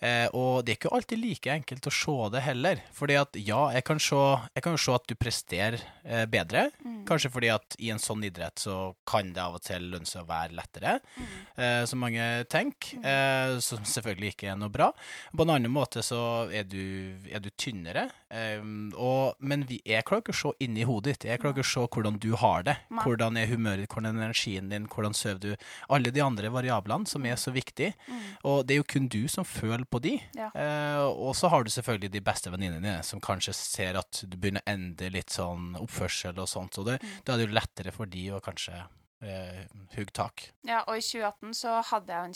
[0.00, 2.82] Eh, og det er ikke alltid like enkelt å se det heller.
[2.96, 4.18] Fordi at ja, jeg kan se,
[4.56, 6.66] jeg kan jo se at du presterer eh, bedre.
[6.84, 6.98] Mm.
[7.08, 10.24] Kanskje fordi at i en sånn idrett så kan det av og til lønne seg
[10.24, 11.24] å være lettere, Mm.
[11.56, 12.98] eh, som mange tenker.
[13.00, 14.90] Eh, som selvfølgelig ikke er noe bra.
[15.36, 16.20] På en annen måte så
[16.52, 18.08] er du, er du tynnere.
[18.30, 18.60] Eh,
[18.98, 21.28] og, men vi, jeg klarer ikke å se inni hodet ditt.
[21.30, 22.76] Jeg klarer ikke å se hvordan du har det.
[23.02, 25.50] Hvordan er humøret ditt, hvordan er energien din, hvordan sover du.
[25.88, 27.94] Alle de andre variablene som er så viktige.
[28.10, 28.22] Mm.
[28.50, 30.16] Og det er jo kun du som føler på de.
[30.34, 30.50] Ja.
[30.54, 34.36] Eh, og så har du selvfølgelig de beste venninnene dine, som kanskje ser at du
[34.36, 36.74] begynner å endre litt sånn oppførsel og sånt.
[36.74, 37.24] Så det, Mm.
[37.24, 38.86] da er det jo lettere for de å kanskje
[39.22, 39.64] eh,
[39.96, 40.42] hugge tak.
[40.68, 42.34] Ja, og i 2018 så hadde jeg jo en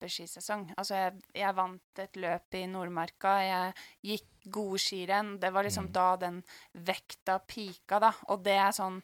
[0.00, 0.62] kjempeskisesong.
[0.80, 5.38] Altså, jeg, jeg vant et løp i Nordmarka, jeg gikk gode skirenn.
[5.38, 5.92] Det var liksom Mm.
[5.92, 6.42] da den
[6.74, 8.12] vekta pika, da.
[8.28, 9.02] Og det er sånn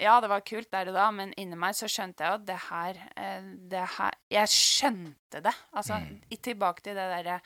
[0.00, 2.46] Ja, det var kult der og da, men inni meg så skjønte jeg jo at
[2.48, 5.52] det her, eh, det her Jeg skjønte det.
[5.76, 6.20] Altså, Mm.
[6.30, 7.40] i, tilbake til det derre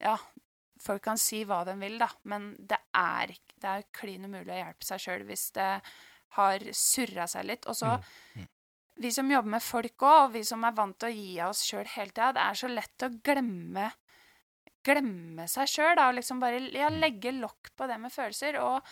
[0.00, 0.16] Ja,
[0.80, 3.26] folk kan si hva de vil, da, men det er
[3.58, 5.82] Det er klin umulig å hjelpe seg sjøl hvis det
[6.36, 7.66] har surra seg litt.
[7.66, 8.04] Og så Mm,
[8.42, 8.48] mm.
[9.00, 11.50] Vi som jobber med folk òg, og vi som er vant til å gi av
[11.50, 13.92] oss sjøl hele tida, det er så lett å glemme
[14.84, 17.00] glemme seg sjøl, da, og liksom bare ja, Mm.
[17.00, 18.58] legge lokk på det med følelser.
[18.60, 18.82] Og,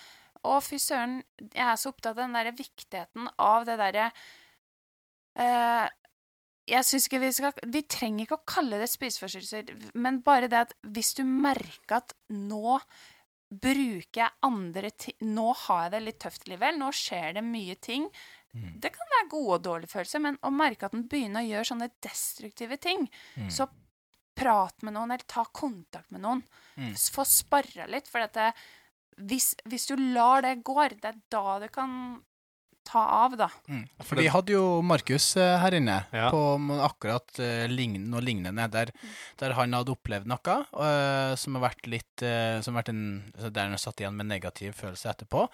[0.47, 4.11] og fy søren, jeg er så opptatt av den derre viktigheten av det derre
[5.40, 5.86] uh,
[6.70, 10.64] Jeg syns ikke vi skal Vi trenger ikke å kalle det spiseforstyrrelser, men bare det
[10.68, 12.78] at hvis du merker at nå
[13.47, 16.80] bruker jeg andre ting Nå har jeg det litt tøft likevel.
[16.80, 18.09] Nå skjer det mye ting.
[18.57, 18.78] Mm.
[18.82, 21.68] Det kan være gode og dårlige følelser, men å merke at den begynner å gjøre
[21.70, 23.51] sånne destruktive ting, Mm.
[23.53, 23.68] så
[24.36, 26.42] prat med noen, eller ta kontakt med noen.
[26.76, 26.92] Mm.
[26.97, 28.53] Få sparra litt, for dette
[29.16, 31.92] hvis, hvis du lar det gå, det er da du kan
[32.86, 33.48] ta av, da.
[33.68, 33.82] Mm.
[34.06, 36.28] For vi hadde jo Markus eh, her inne Ja.
[36.30, 36.38] på
[36.86, 38.92] akkurat eh, lign noe lignende, der,
[39.40, 43.02] der han hadde opplevd noe uh, som har vært litt uh, som har vært en,
[43.34, 45.46] altså Der han har satt igjen med negativ følelse etterpå.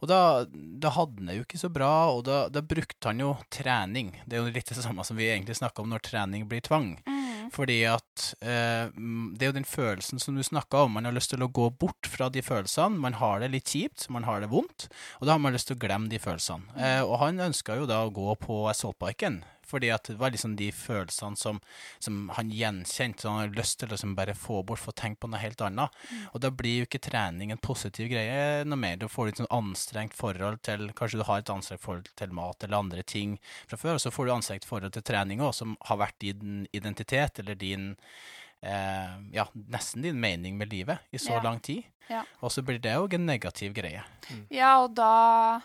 [0.00, 3.20] Og da, da hadde han det jo ikke så bra, og da, da brukte han
[3.22, 4.14] jo trening.
[4.24, 6.94] Det er jo litt det samme som vi egentlig snakker om når trening blir tvang.
[7.54, 10.96] Fordi at eh, mm, det er jo den følelsen som du snakka om.
[10.98, 13.00] Man har lyst til å gå bort fra de følelsene.
[13.02, 14.88] Man har det litt kjipt, man har det vondt,
[15.20, 16.72] og da har man lyst til å glemme de følelsene.
[16.78, 20.56] Eh, og han ønska jo da å gå på assaultbiken, fordi at det var liksom
[20.58, 21.60] de følelsene som,
[22.02, 23.22] som han gjenkjente.
[23.22, 25.60] Så han har lyst til å liksom bare få bort, få tenke på noe helt
[25.64, 25.94] annet.
[26.32, 28.96] Og da blir jo ikke trening en positiv greie noe mer.
[28.96, 32.32] Du får litt et sånn anstrengt forhold til Kanskje du har et anstrengt forhold til
[32.34, 33.36] mat eller andre ting
[33.68, 36.66] fra før, og så får du anstrengt forhold til trening òg, som har vært din
[36.74, 37.90] identitet eller din
[38.62, 41.42] eh, Ja, nesten din mening med livet i så Ja.
[41.42, 41.84] lang tid.
[42.08, 42.22] Ja.
[42.40, 44.02] Og så blir det òg en negativ greie.
[44.50, 45.60] Ja, og da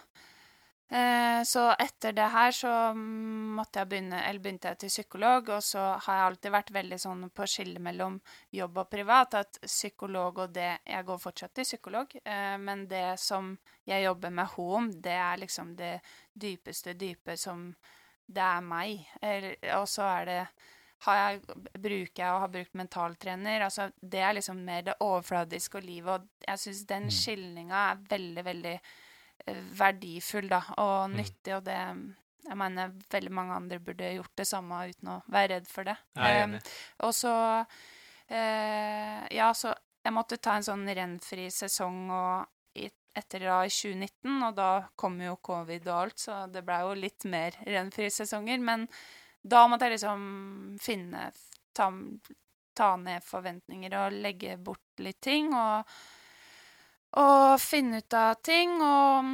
[1.49, 5.87] Så etter det her så måtte jeg begynne, eller begynte jeg til psykolog, og så
[6.05, 8.19] har jeg alltid vært veldig sånn på skille mellom
[8.53, 13.17] jobb og privat, at psykolog og det Jeg går fortsatt til psykolog, eh, men det
[13.19, 13.55] som
[13.89, 15.95] jeg jobber med om, det er liksom det
[16.33, 17.73] dypeste dype som
[18.25, 19.01] Det er meg.
[19.75, 20.41] Og så er det
[21.03, 21.41] har jeg,
[21.83, 23.65] bruker jeg og har brukt mentaltrener.
[23.65, 27.11] Altså, det er liksom mer det overfladiske og livet, og jeg syns den Mm.
[27.11, 28.79] skilninga er veldig, veldig eh,
[29.45, 31.15] verdifull, da, og Mm.
[31.17, 32.15] nyttig, og det
[32.45, 35.95] Jeg mener veldig mange andre burde gjort det samme uten å være redd for det.
[36.17, 36.59] Enig.
[36.99, 37.65] og så
[38.29, 39.73] eh, Ja, så
[40.03, 44.69] jeg måtte ta en sånn rennfri sesong og i, etter da i 2019, og da
[44.99, 48.59] kom jo covid og alt, så det blei jo litt mer rennfrie sesonger.
[48.59, 48.87] Men
[49.43, 51.31] da måtte jeg liksom finne
[51.73, 51.89] ta,
[52.75, 55.85] ta ned forventninger og legge bort litt ting, og,
[57.19, 58.75] og finne ut av ting.
[58.81, 59.33] Og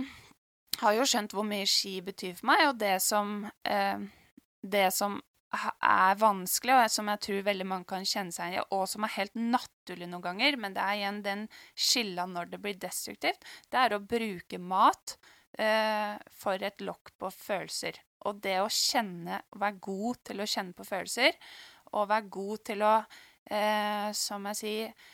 [0.83, 4.07] har jo skjønt hvor mye ski betyr for meg, og det som eh,
[4.59, 8.65] Det som er vanskelig, og som jeg tror veldig mange kan kjenne seg igjen i,
[8.75, 12.59] og som er helt naturlig noen ganger, men det er igjen den skilla når det
[12.61, 15.15] blir destruktivt, det er å bruke mat
[15.57, 17.97] eh, for et lokk på følelser.
[18.27, 21.39] Og det å kjenne, å være god til å kjenne på følelser,
[21.95, 22.93] og være god til å,
[23.49, 25.09] eh, som jeg sier,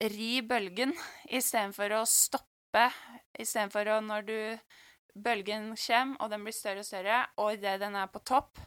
[0.00, 0.94] ri bølgen
[1.28, 2.86] istedenfor å stoppe,
[3.38, 4.38] istedenfor å når du
[5.14, 8.60] Bølgen kommer, og den blir større og større, og idet den er på topp,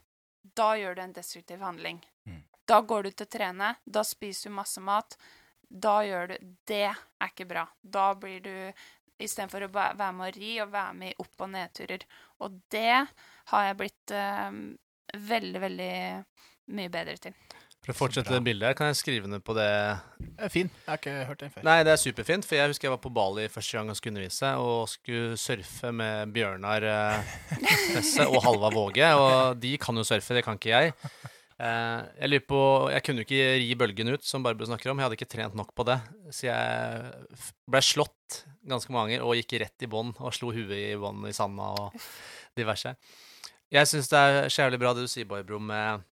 [0.44, 2.02] da gjør du en destruktiv handling.
[2.28, 2.42] Mm.
[2.68, 5.16] Da går du til å trene, da spiser du masse mat.
[5.70, 6.36] Da gjør du
[6.68, 7.64] Det er ikke bra.
[7.82, 8.74] Da blir du
[9.24, 12.02] Istedenfor å være med å ri og være med i opp- og nedturer.
[12.44, 13.06] Og det
[13.52, 14.56] har jeg blitt eh,
[15.30, 15.94] veldig, veldig
[16.74, 17.36] mye bedre til.
[17.84, 19.68] For å fortsette det bildet her, kan jeg skrive ned på det
[20.16, 20.70] Det er fin.
[20.72, 21.66] Jeg har ikke hørt den før.
[21.68, 24.14] Nei, det er superfint, for jeg husker jeg var på Bali første gang jeg skulle
[24.16, 27.34] undervise, og skulle surfe med Bjørnar eh,
[27.98, 30.94] Nesse og Halva Våge, og de kan jo surfe, det kan ikke jeg.
[31.60, 32.62] Eh, jeg lurer på
[32.94, 35.60] Jeg kunne jo ikke ri bølgen ut, som Barbro snakker om, jeg hadde ikke trent
[35.60, 36.00] nok på det,
[36.32, 40.72] så jeg ble slått ganske mange ganger og gikk rett i bånn og slo huet
[40.80, 42.00] i bånn i sanda og
[42.56, 42.96] diverse.
[43.74, 46.08] Jeg syns det er så jævlig bra det du sier, Barbro, med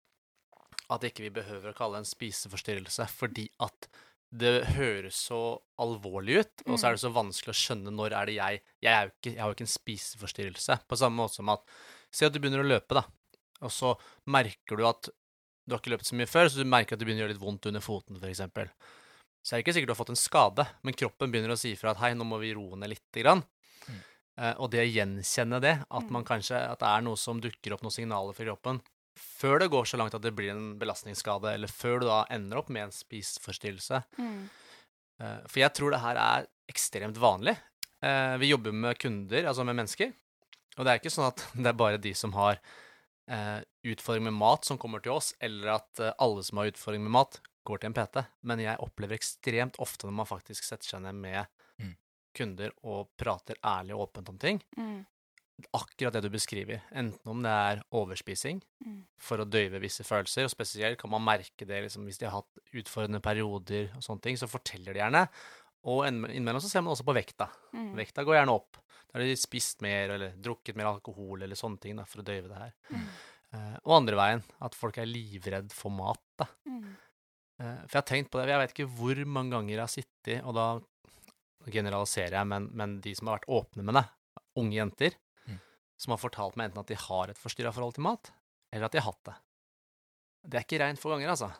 [0.90, 3.88] at ikke vi behøver å kalle det en spiseforstyrrelse, fordi at
[4.30, 5.38] det høres så
[5.80, 8.92] alvorlig ut, og så er det så vanskelig å skjønne når er det jeg Jeg,
[8.92, 10.76] er jo ikke, jeg har jo ikke en spiseforstyrrelse.
[10.88, 11.64] På samme måte som at
[12.12, 13.02] Si at du begynner å løpe, da,
[13.60, 13.94] og så
[14.32, 15.08] merker du at
[15.68, 17.34] du har ikke løpt så mye før, så du merker at det begynner å gjøre
[17.34, 18.40] litt vondt under foten, f.eks.
[19.44, 21.74] Så er det ikke sikkert du har fått en skade, men kroppen begynner å si
[21.76, 23.42] ifra at hei, nå må vi roe ned lite grann.
[23.88, 23.98] Mm.
[24.40, 26.12] Eh, og det å gjenkjenne det, at Mm.
[26.16, 28.80] man kanskje At det er noe som dukker opp, noen signaler for kroppen,
[29.18, 32.60] før det går så langt at det blir en belastningsskade, eller før du da ender
[32.62, 34.02] opp med en spiseforstyrrelse.
[34.18, 34.48] Mm.
[35.50, 37.56] For jeg tror det her er ekstremt vanlig.
[38.04, 40.12] Eh, Vi jobber med kunder, altså med mennesker,
[40.78, 42.60] og det er ikke sånn at det er bare de som har
[43.28, 43.60] eh,
[43.90, 47.16] utfordring med mat, som kommer til oss, eller at eh, alle som har utfordring med
[47.18, 51.02] mat, går til en PT, men jeg opplever ekstremt ofte når man faktisk setter seg
[51.04, 51.46] ned med
[51.78, 51.92] Mm.
[52.34, 55.04] kunder og prater ærlig og åpent om ting, Mm.
[55.74, 59.00] Akkurat det du beskriver, enten om det er overspising Mm.
[59.18, 62.36] for å døyve visse følelser, og spesielt kan man merke det liksom, hvis de har
[62.40, 65.24] hatt utfordrende perioder og sånne ting, så forteller de gjerne.
[65.90, 67.48] Og innimellom så ser man også på vekta.
[67.74, 67.90] Mm.
[67.98, 68.78] Vekta går gjerne opp.
[69.08, 72.26] Da har de spist mer eller drukket mer alkohol eller sånne ting da, for å
[72.28, 72.72] døyve det her.
[72.92, 73.08] Mm.
[73.48, 76.20] Uh, og andre veien, at folk er livredd for mat.
[76.38, 76.46] da.
[77.58, 79.90] Eh, for jeg har tenkt på det, jeg vet ikke hvor mange ganger jeg har
[79.90, 80.66] sittet, og da
[81.72, 84.04] generaliserer jeg, men, men de som har vært åpne med det,
[84.60, 85.16] unge jenter.
[85.98, 88.30] Som har fortalt meg enten at de har et forstyrra forhold til mat,
[88.72, 89.38] eller at de har hatt det.
[90.48, 91.50] Det er ikke reint få ganger, altså.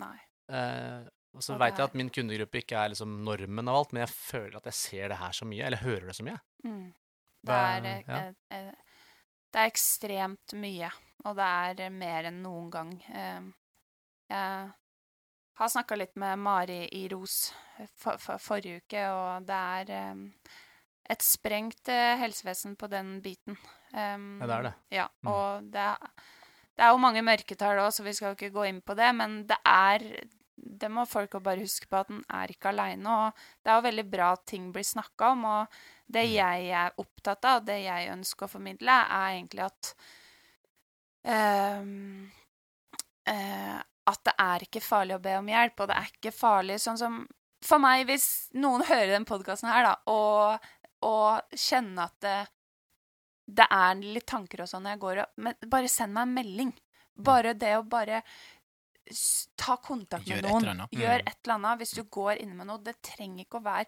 [0.00, 0.16] Nei.
[0.50, 4.04] Eh, og så veit jeg at min kundegruppe ikke er liksom normen av alt, men
[4.04, 6.38] jeg føler at jeg ser det her så mye, eller hører det så mye.
[6.66, 6.88] Mm.
[7.46, 8.18] Det er, det, ja.
[8.18, 8.98] eh, eh,
[9.50, 10.90] det er ekstremt mye,
[11.24, 12.92] og det er eh, mer enn noen gang.
[13.10, 13.48] Eh,
[14.30, 14.72] jeg
[15.60, 17.50] har snakka litt med Mari i Ros
[17.98, 20.52] for, for, forrige uke, og det er eh,
[21.14, 23.58] et sprengt eh, helsevesen på den biten.
[23.92, 24.74] Um, Ja, det er det.
[24.94, 25.30] Ja, Mm.
[25.32, 25.96] og det er,
[26.76, 29.14] det er jo mange mørketall òg, så vi skal jo ikke gå inn på det,
[29.14, 30.04] men det er
[30.62, 33.08] det må folk bare huske på, at den er ikke aleine.
[33.08, 33.32] Og
[33.64, 35.44] det er jo veldig bra at ting blir snakka om.
[35.44, 35.66] Og
[36.06, 36.34] det Mm.
[36.34, 39.94] jeg er opptatt av, det jeg ønsker å formidle, er egentlig at
[41.24, 42.30] ehm,
[43.26, 43.80] eh,
[44.10, 46.98] At det er ikke farlig å be om hjelp, og det er ikke farlig sånn
[46.98, 47.26] som
[47.62, 50.60] For meg, hvis noen hører den podkasten her, da, og,
[51.02, 52.38] og kjenner at det,
[53.54, 56.34] det er litt tanker og sånn når jeg går og Men bare send meg en
[56.34, 56.72] melding.
[57.20, 58.22] Bare det å bare
[59.58, 60.68] ta kontakt Gjør med et noen.
[60.74, 60.90] annet.
[60.94, 61.26] Gjør Mm.
[61.28, 61.78] et eller annet.
[61.80, 62.78] Hvis du går inne med noe.
[62.78, 63.86] Det trenger ikke å være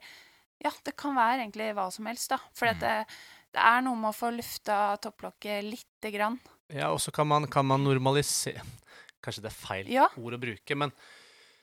[0.64, 2.36] Ja, det kan være egentlig hva som helst, da.
[2.54, 2.78] For Mm.
[2.78, 3.06] det,
[3.52, 6.38] det er noe med å få lufta topplokket lite grann.
[6.70, 8.62] Ja, og så kan man, kan man normalisere
[9.22, 10.06] Kanskje det er feil Ja.
[10.16, 10.92] ord å bruke, men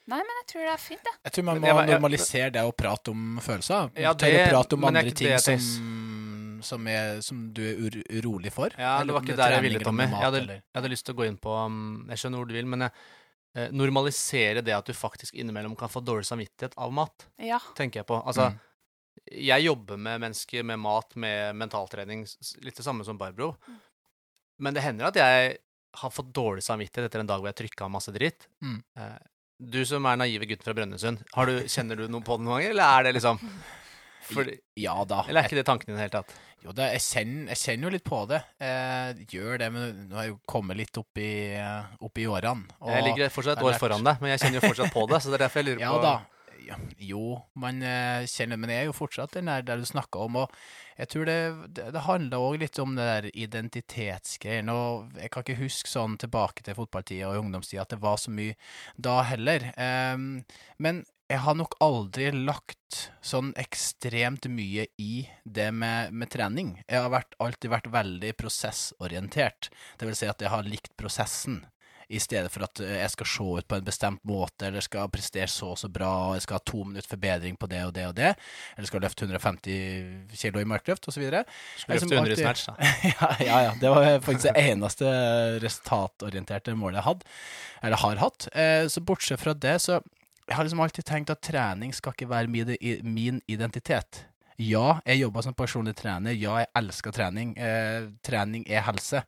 [0.10, 1.14] Nei, men jeg tror det er fint, det.
[1.28, 3.92] Jeg tror man må jeg jeg- normalisere det å prate om følelser.
[3.96, 8.52] Ja, Tørre å prate om det andre ting som, som, er, som du er urolig
[8.56, 8.74] for.
[8.78, 10.08] Ja, det var ikke der jeg ville, Tommy.
[10.08, 12.50] med Jeg hadde, jeg hadde lyst til å gå inn på um, Jeg skjønner hvor
[12.50, 12.92] du vil, men jeg,
[13.56, 17.60] eh, normalisere det at du faktisk innimellom kan få dårlig samvittighet av mat, Ja.
[17.76, 18.20] tenker jeg på.
[18.26, 18.60] Altså, Mm.
[19.50, 22.26] jeg jobber med mennesker med mat, med mentaltrening,
[22.64, 23.56] litt det samme som Barbro.
[23.68, 23.80] Mm.
[24.60, 25.58] Men det hender at jeg
[25.96, 28.48] har fått dårlig samvittighet etter en dag hvor jeg trykka masse dritt.
[28.64, 28.84] Mm.
[28.98, 29.18] Eh,
[29.60, 32.56] Du som er naive gutten fra Brønnøysund, har du- kjenner du noe på det noen
[32.62, 33.40] ganger, eller er det liksom
[34.30, 35.24] fordi, Ja da.
[35.28, 36.34] Eller er ikke det tanken i det hele tatt?
[36.64, 38.40] Jo, det, jeg, kjenner, jeg kjenner jo litt på det.
[38.60, 41.30] Jeg gjør det, men nå har jeg jo kommet litt opp i,
[42.04, 42.68] opp i årene.
[42.86, 45.22] Jeg ligger fortsatt et år foran deg, men jeg kjenner jo fortsatt på det.
[45.24, 46.14] Så det er derfor jeg lurer Ja på da.
[47.00, 50.40] Jo, man eh, kjenner Men jeg er jo fortsatt den der, der du snakka om.
[50.44, 50.58] Og
[51.00, 51.38] jeg tror det,
[51.76, 54.76] det, det handler òg litt om det der identitetsgreiene.
[54.76, 58.34] Og jeg kan ikke huske sånn tilbake til fotballtida og ungdomstida at det var så
[58.34, 58.58] mye
[58.98, 59.72] da heller.
[59.80, 60.30] Um,
[60.82, 66.72] men jeg har nok aldri lagt sånn ekstremt mye i det med, med trening.
[66.88, 69.70] Jeg har vært, alltid vært veldig prosessorientert.
[70.00, 71.62] Det vil si at jeg har likt prosessen
[72.10, 75.10] i stedet for at eh, jeg skal se ut på en bestemt måte, eller skal
[75.14, 77.94] prestere så og så bra, og jeg skal ha to minutter forbedring på det og
[77.94, 78.32] det og det,
[78.78, 81.22] eller skal løfte 150 kilo i markløft, osv.
[81.30, 82.74] Skulle løfte 100 alltid- snatch, da.
[83.14, 83.74] ja, ja, ja.
[83.82, 85.12] Det var faktisk det eneste
[85.64, 87.30] resultatorienterte målet jeg hadde,
[87.84, 88.50] eller har hatt.
[88.54, 90.00] Eh, Så bortsett fra det, så
[90.50, 92.50] jeg har liksom alltid tenkt at trening skal ikke være
[93.06, 94.26] min identitet.
[94.60, 96.36] Ja, jeg jobber som personlig trener.
[96.36, 97.54] Ja, jeg elsker trening.
[97.56, 99.22] Eh, trening er helse.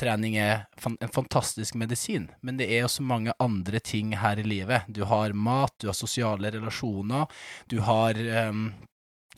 [0.00, 4.40] Trening er fan en fantastisk medisin, men det er jo så mange andre ting her
[4.40, 4.88] i livet.
[4.88, 7.28] Du har mat, du har sosiale relasjoner,
[7.68, 8.70] du har ehm,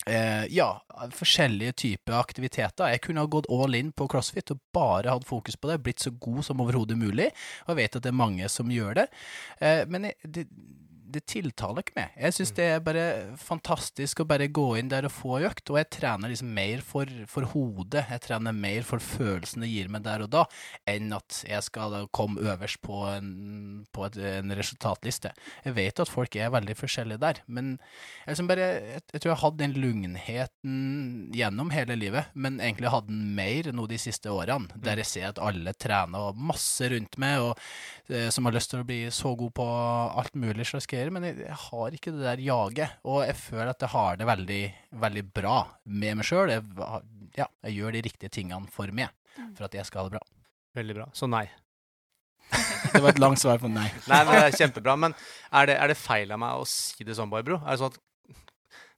[0.06, 0.82] Eh, ja,
[1.14, 2.90] forskjellige typer aktiviteter.
[2.90, 6.02] Jeg kunne ha gått all in på CrossFit og bare hatt fokus på det, blitt
[6.02, 7.28] så god som overhodet mulig,
[7.62, 9.06] og jeg vet at det er mange som gjør det.
[9.62, 10.48] Eh, men det,
[11.12, 12.14] det tiltaler ikke meg.
[12.16, 13.04] Jeg syns det er bare
[13.40, 17.10] fantastisk å bare gå inn der og få økt, og jeg trener liksom mer for,
[17.30, 20.44] for hodet, jeg trener mer for følelsen det gir meg der og da,
[20.88, 23.30] enn at jeg skal komme øverst på en,
[23.94, 25.32] på et, en resultatliste.
[25.66, 29.32] Jeg vet at folk er veldig forskjellige der, men jeg, liksom bare, jeg, jeg tror
[29.32, 30.76] jeg hadde den lugnheten
[31.36, 35.30] gjennom hele livet, men egentlig hadde den mer nå de siste årene, der jeg ser
[35.30, 39.02] at alle trener og masse rundt meg, og eh, som har lyst til å bli
[39.14, 39.68] så god på
[40.22, 43.72] alt mulig slags greier, men jeg, jeg har ikke det der jaget, og jeg føler
[43.72, 44.60] at jeg har det veldig,
[45.02, 46.52] veldig bra med meg sjøl.
[46.52, 47.02] Jeg,
[47.38, 49.10] ja, jeg gjør de riktige tingene for meg,
[49.56, 50.22] for at jeg skal ha det bra.
[50.78, 51.08] Veldig bra.
[51.16, 51.46] Så nei.
[52.92, 53.86] Det var et langt svar på nei.
[54.10, 54.94] Nei, men det er kjempebra.
[55.00, 55.14] Men
[55.54, 57.60] er det, er det feil av meg å si det sånn, Barbro?
[57.62, 58.00] Er det sånn at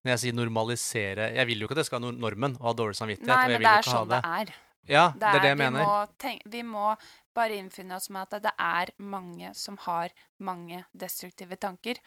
[0.04, 2.74] når jeg sier normalisere Jeg vil jo ikke at det skal være normen å ha
[2.76, 3.30] dårlig samvittighet.
[3.30, 4.54] Nei, og jeg men vil det er ikke sånn det er.
[4.90, 5.86] Ja, det er det jeg vi mener.
[5.86, 6.88] Må tenke, vi må
[7.34, 12.00] bare innfinne oss med at det er mange som har mange destruktive tanker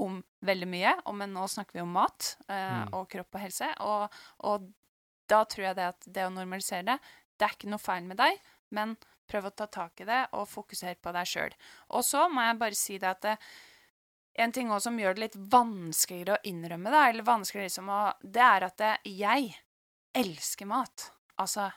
[0.00, 0.94] om veldig mye.
[1.06, 2.94] Og, men nå snakker vi om mat eh, Mm.
[2.98, 3.68] og kropp og helse.
[3.86, 4.70] Og, og
[5.30, 6.98] da tror jeg det at det å normalisere det,
[7.38, 8.40] det er ikke noe feil med deg,
[8.74, 8.96] men
[9.30, 11.54] prøv å ta tak i det og fokusere på deg sjøl.
[11.96, 13.36] Og så må jeg bare si det at det,
[14.44, 18.00] en ting også som gjør det litt vanskeligere å innrømme, da, eller vanskeligere liksom å
[18.20, 19.54] Det er at det, jeg
[20.14, 21.08] elsker mat.
[21.40, 21.70] Altså,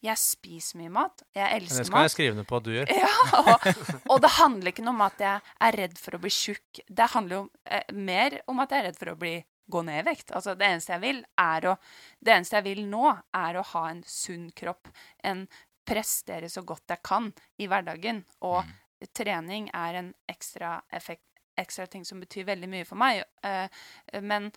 [0.00, 1.22] jeg spiser mye mat.
[1.36, 1.80] Jeg elsker mat.
[1.80, 2.06] det skal mat.
[2.06, 2.92] jeg skrive ned på at du gjør.
[3.00, 3.66] Ja, og,
[4.14, 6.82] og det handler ikke noe om at jeg er redd for å bli tjukk.
[6.88, 9.34] Det handler jo eh, mer om at jeg er redd for å bli
[9.70, 10.32] gå ned i vekt.
[10.34, 11.74] Altså, det eneste jeg vil, er å
[12.18, 14.90] Det eneste jeg vil nå, er å ha en sunn kropp.
[15.24, 15.46] En
[15.86, 17.30] prestere så godt jeg kan
[17.60, 18.24] i hverdagen.
[18.46, 18.64] Og
[19.16, 21.24] trening er en ekstra effekt,
[21.60, 23.24] ekstra ting som betyr veldig mye for meg.
[23.44, 23.68] Eh,
[24.20, 24.50] men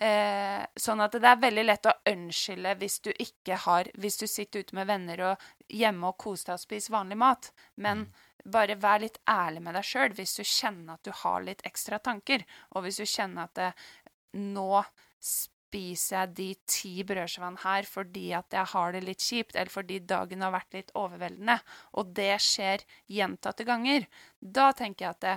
[0.00, 4.24] Eh, sånn at det er veldig lett å unnskylde hvis du ikke har Hvis du
[4.24, 7.50] sitter ute med venner og hjemme og koser deg og spiser vanlig mat.
[7.76, 8.06] Men
[8.44, 11.98] bare vær litt ærlig med deg sjøl hvis du kjenner at du har litt ekstra
[12.00, 12.46] tanker.
[12.72, 13.70] Og hvis du kjenner at det,
[14.40, 14.82] nå
[15.20, 20.00] spiser jeg de ti brødskivene her fordi at jeg har det litt kjipt, eller fordi
[20.00, 21.58] dagen har vært litt overveldende,
[22.00, 24.08] og det skjer gjentatte ganger,
[24.40, 25.36] da tenker jeg at det,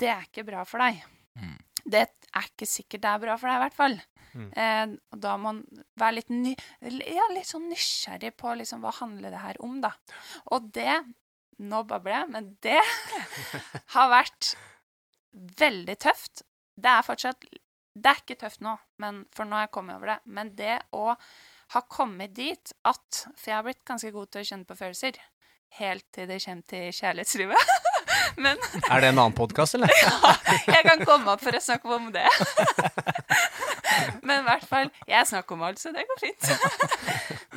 [0.00, 1.04] det er ikke bra for deg.
[1.38, 1.60] Mm.
[1.84, 3.96] Det er ikke sikkert det er bra for deg, i hvert fall.
[4.32, 4.46] Mm.
[4.56, 8.94] Eh, og da må man være litt, ny, ja, litt sånn nysgjerrig på liksom, hva
[9.02, 9.94] handler det her om, da.
[10.54, 11.02] Og det
[11.62, 12.80] Nå babler jeg, men det
[13.94, 14.54] har vært
[15.60, 16.42] veldig tøft.
[16.74, 17.44] Det er fortsatt
[17.92, 18.72] Det er ikke tøft nå,
[19.04, 20.16] men, for nå har jeg kommet over det.
[20.24, 24.48] Men det å ha kommet dit at For jeg har blitt ganske god til å
[24.48, 25.20] kjenne på følelser.
[25.78, 27.76] Helt til det kommer til kjærlighetslivet.
[28.36, 28.58] men
[28.88, 29.92] Er det en annen podkast, eller?
[30.04, 30.34] ja,
[30.66, 32.26] jeg kan komme opp for å snakke om det.
[34.22, 36.48] Men i hvert fall Jeg snakker om alt, så det går fint.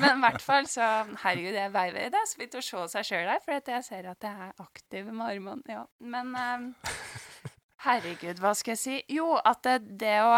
[0.01, 0.89] Men i hvert fall så
[1.23, 2.09] Herregud, jeg veiver.
[2.11, 4.65] Det er så fint å se seg sjøl her, for jeg ser at jeg er
[4.65, 5.63] aktiv med armene.
[5.71, 5.85] Ja.
[6.03, 6.67] Men um,
[7.85, 8.99] herregud, hva skal jeg si?
[9.15, 10.33] Jo, at det, det å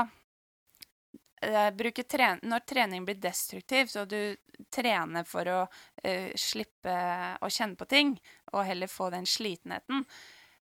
[1.41, 4.35] eh, bruke tren Når trening blir destruktivt, og du
[4.73, 6.97] trener for å uh, slippe
[7.41, 8.15] å kjenne på ting,
[8.53, 10.05] og heller få den slitenheten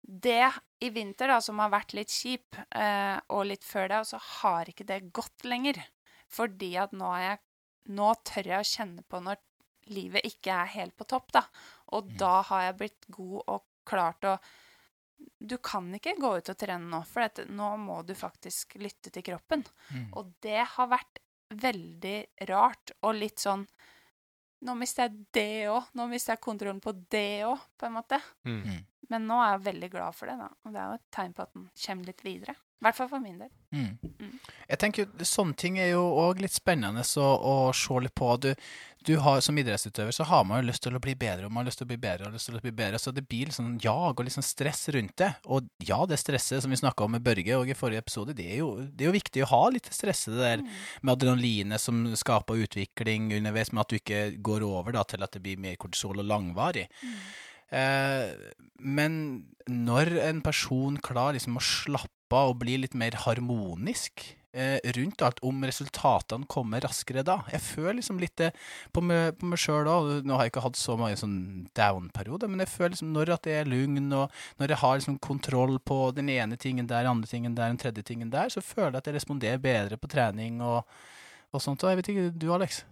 [0.02, 4.20] Det i vinter, da, som har vært litt kjip, eh, og litt før det, så
[4.40, 5.82] har ikke det gått lenger.
[6.30, 7.40] Fordi at nå jeg
[7.90, 9.40] Nå tør jeg å kjenne på når
[9.90, 11.42] livet ikke er helt på topp, da.
[11.98, 14.36] Og da har jeg blitt god og klart å
[15.40, 19.12] Du kan ikke gå ut og trene nå, for dette, nå må du faktisk lytte
[19.12, 19.66] til kroppen.
[19.90, 20.06] Mm.
[20.20, 21.20] Og det har vært
[21.50, 23.66] veldig rart og litt sånn
[24.66, 25.90] Nå mister jeg det òg.
[25.96, 28.20] Nå mister jeg kontrollen på det òg, på en måte.
[28.48, 28.82] Mm.
[29.10, 29.14] Mm.
[29.14, 30.50] Men nå er jeg veldig glad for det, da.
[30.66, 32.56] Og det er jo et tegn på at den kommer litt videre.
[32.80, 33.50] I hvert fall for min del.
[33.76, 34.12] Mm.
[34.24, 34.36] Mm.
[34.70, 38.30] Jeg tenker Sånne ting er jo òg litt spennende å, å se litt på.
[38.40, 38.54] Du,
[39.04, 41.66] du har, som idrettsutøver så har man jo lyst til å bli bedre og man
[41.66, 42.30] har lyst til å bli bedre.
[42.30, 44.48] og lyst til å bli bedre, Så det blir litt sånn jag og litt sånn
[44.48, 45.34] stress rundt det.
[45.52, 48.48] Og ja, det stresset som vi snakka om med Børge og i forrige episode, det
[48.48, 50.64] er, jo, det er jo viktig å ha litt stress det der
[51.02, 55.36] med adrenalinet som skaper utvikling underveis, med at du ikke går over da, til at
[55.36, 56.88] det blir mer kortisol og langvarig.
[56.88, 57.30] Eh,
[57.70, 59.14] men
[59.70, 65.22] når en person klarer liksom å slappe av og bli litt mer harmonisk eh, rundt
[65.26, 68.52] alt, om resultatene kommer raskere da Jeg føler liksom litt det
[68.96, 70.12] på meg, på meg sjøl òg.
[70.26, 71.40] Nå har jeg ikke hatt så mange sånn
[71.78, 74.30] down-perioder, men jeg føler liksom når at jeg er lugn, og
[74.62, 78.06] når jeg har liksom kontroll på den ene tingen der, andre tingen der, den tredje
[78.06, 80.86] tingen der, så føler jeg at jeg responderer bedre på trening og,
[81.54, 81.84] og sånt.
[81.84, 82.84] Og jeg vet ikke, du Alex?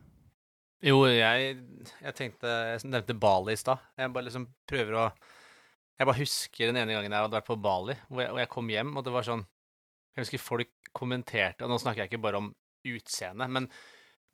[0.86, 1.56] Jo, jeg,
[2.04, 3.82] jeg tenkte Jeg nevnte Bali i stad.
[3.98, 5.06] Jeg bare liksom prøver å
[5.98, 8.52] Jeg bare husker den ene gangen jeg hadde vært på Bali, hvor jeg, og jeg
[8.54, 9.42] kom hjem, og det var sånn
[10.14, 12.52] Jeg husker folk kommenterte Og nå snakker jeg ikke bare om
[12.88, 13.66] utseende, men,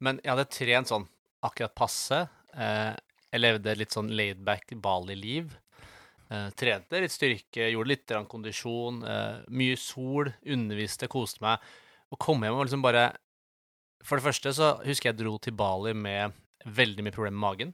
[0.04, 1.06] men jeg hadde trent sånn
[1.44, 2.20] akkurat passe.
[2.54, 2.92] Eh,
[3.34, 5.56] jeg levde litt sånn laidback Bali-liv.
[6.30, 9.00] Eh, trente litt styrke, gjorde litt kondisjon.
[9.10, 11.66] Eh, mye sol, underviste, koste meg.
[12.14, 13.08] Og kom hjem og liksom bare
[14.04, 17.74] For det første så husker jeg dro til Bali med veldig mye problemer med magen.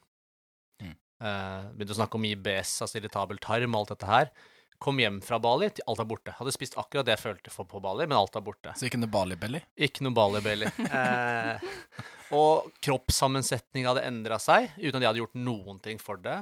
[0.81, 0.95] Mm.
[1.21, 4.31] Uh, begynte å snakke om IBS, altså irritabel tarm og alt dette her.
[4.79, 6.33] Kom hjem fra Bali til alt er borte.
[6.37, 8.73] Hadde spist akkurat det jeg følte for på Bali, men alt er borte.
[8.79, 9.59] Så ikke noe Bali-belly?
[9.89, 10.69] Ikke noe Bali Belly.
[10.87, 11.59] uh,
[12.39, 16.39] og kroppssammensetninga hadde endra seg, uten at jeg hadde gjort noen ting for det.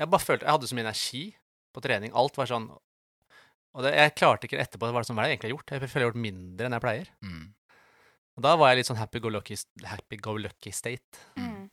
[0.00, 1.24] Jeg bare følte Jeg hadde så mye energi
[1.74, 2.16] på trening.
[2.16, 5.28] Alt var sånn Og det, jeg klarte ikke etterpå Hva var det som hva er
[5.28, 5.72] det jeg egentlig har gjort?
[5.74, 7.10] Jeg føler jeg har gjort mindre enn jeg pleier.
[7.26, 7.42] Mm.
[8.40, 9.52] Og da var jeg litt sånn happy go lucky,
[9.84, 11.26] happy go lucky state.
[11.36, 11.66] Mm.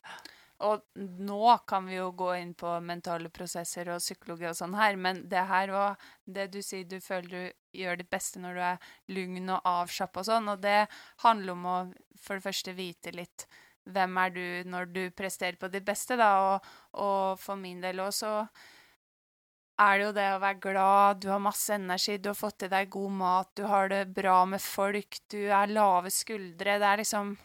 [0.68, 0.82] Og
[1.24, 5.22] nå kan vi jo gå inn på mentale prosesser og psykologi og sånn her, men
[5.32, 8.90] det her òg det du sier du føler du gjør ditt beste når du er
[9.16, 10.90] lugn og avslappa og sånn, og det
[11.24, 11.78] handler om å
[12.20, 13.48] for det første vite litt
[13.88, 18.02] hvem er du når du presterer på ditt beste, da, og, og for min del
[18.04, 18.42] også
[19.78, 22.70] er det jo det å være glad, du har masse energi, du har fått i
[22.72, 26.80] deg god mat, du har det bra med folk, du er lave skuldre.
[26.82, 27.36] Det er liksom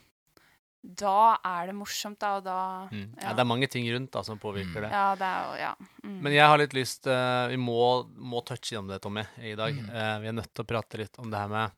[0.82, 3.14] Da er det morsomt, da, og da Mm.
[3.14, 3.28] Ja.
[3.28, 3.32] Ja.
[3.34, 4.90] det er mange ting rundt da som påvirker det.
[4.90, 5.74] Ja, det er jo Ja.
[6.02, 6.16] Mm.
[6.22, 9.72] Men jeg har litt lyst uh, Vi må, må touche innom det, Tommy, i dag.
[9.76, 9.90] Mm.
[9.92, 11.70] Uh, vi er nødt til å prate litt om det her med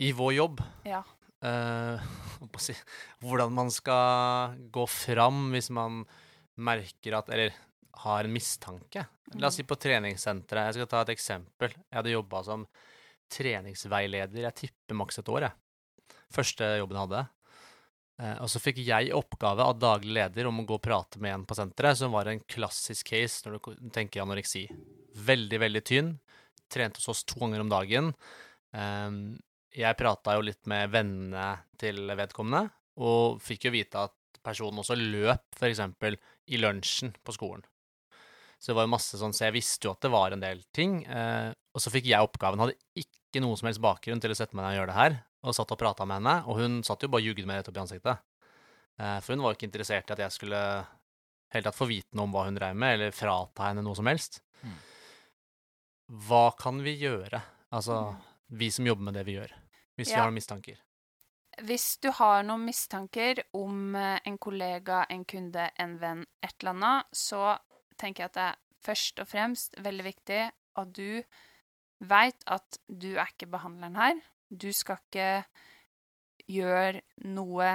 [0.00, 1.04] I vår jobb ja.
[1.44, 2.00] eh,
[2.58, 2.74] si,
[3.22, 6.02] Hvordan man skal gå fram hvis man
[6.58, 7.54] merker at Eller
[7.92, 9.04] har en mistanke.
[9.36, 10.70] La oss si på treningssenteret.
[10.70, 11.74] Jeg skal ta et eksempel.
[11.76, 12.64] Jeg hadde jobba som
[13.32, 14.46] treningsveileder.
[14.48, 16.18] Jeg tipper maks et år, jeg.
[16.32, 17.22] Første jobben jeg hadde.
[18.22, 21.36] Eh, og så fikk jeg oppgave av daglig leder om å gå og prate med
[21.36, 24.66] en på senteret, som var en klassisk case når du tenker anoreksi.
[25.28, 26.12] Veldig, veldig tynn.
[26.72, 28.12] Trente hos oss to ganger om dagen.
[28.76, 29.22] Ehm,
[29.72, 31.48] jeg prata jo litt med vennene
[31.80, 32.66] til vedkommende,
[33.00, 35.80] og fikk jo vite at personen også løp, f.eks.
[36.52, 37.64] i lunsjen på skolen.
[38.62, 41.00] Så det var masse sånn, så jeg visste jo at det var en del ting.
[41.02, 42.62] Eh, og så fikk jeg oppgaven.
[42.62, 45.16] Hadde ikke noe som helst bakgrunn til å sette meg ned og gjøre det her.
[45.42, 47.72] Og satt og prata med henne, og hun satt jo bare og jugde meg rett
[47.72, 48.22] opp i ansiktet.
[49.02, 50.60] Eh, for hun var jo ikke interessert i at jeg skulle
[51.52, 54.06] helt tatt få vite noe om hva hun drev med, eller frata henne noe som
[54.06, 54.38] helst.
[54.62, 54.78] Mm.
[56.28, 57.42] Hva kan vi gjøre?
[57.74, 57.98] Altså,
[58.54, 59.58] vi som jobber med det vi gjør.
[59.98, 60.78] Hvis vi har noen mistanker.
[61.66, 66.76] Hvis du har noen mistanker om eh, en kollega, en kunde, en venn, et eller
[66.76, 67.56] annet, så
[68.00, 71.22] tenker jeg at det er først og fremst veldig viktig at du
[72.02, 74.22] veit at du er ikke behandleren her.
[74.50, 75.44] Du skal ikke
[76.50, 77.68] gjøre noe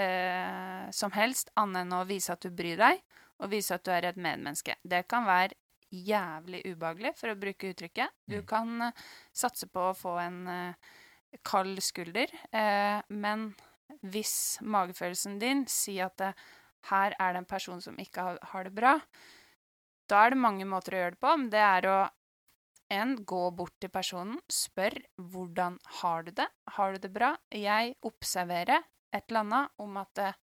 [0.00, 3.00] eh, som helst annet enn å vise at du bryr deg,
[3.40, 4.76] og vise at du er et medmenneske.
[4.84, 5.56] Det kan være
[5.90, 8.12] jævlig ubehagelig, for å bruke uttrykket.
[8.28, 8.46] Du Mm.
[8.46, 8.92] kan eh,
[9.32, 10.74] satse på å få en eh,
[11.42, 13.54] kald skulder, eh, men
[14.02, 16.34] hvis magefølelsen din sier at det,
[16.90, 19.00] her er det en person som ikke har, har det bra,
[20.10, 21.34] da er det mange måter å gjøre det på.
[21.38, 21.98] Men det er å
[22.90, 24.96] en, gå bort til personen, spør
[25.32, 27.34] hvordan har du det, har du det bra?
[27.54, 28.82] Jeg observerer
[29.14, 30.40] et eller annet om at eh,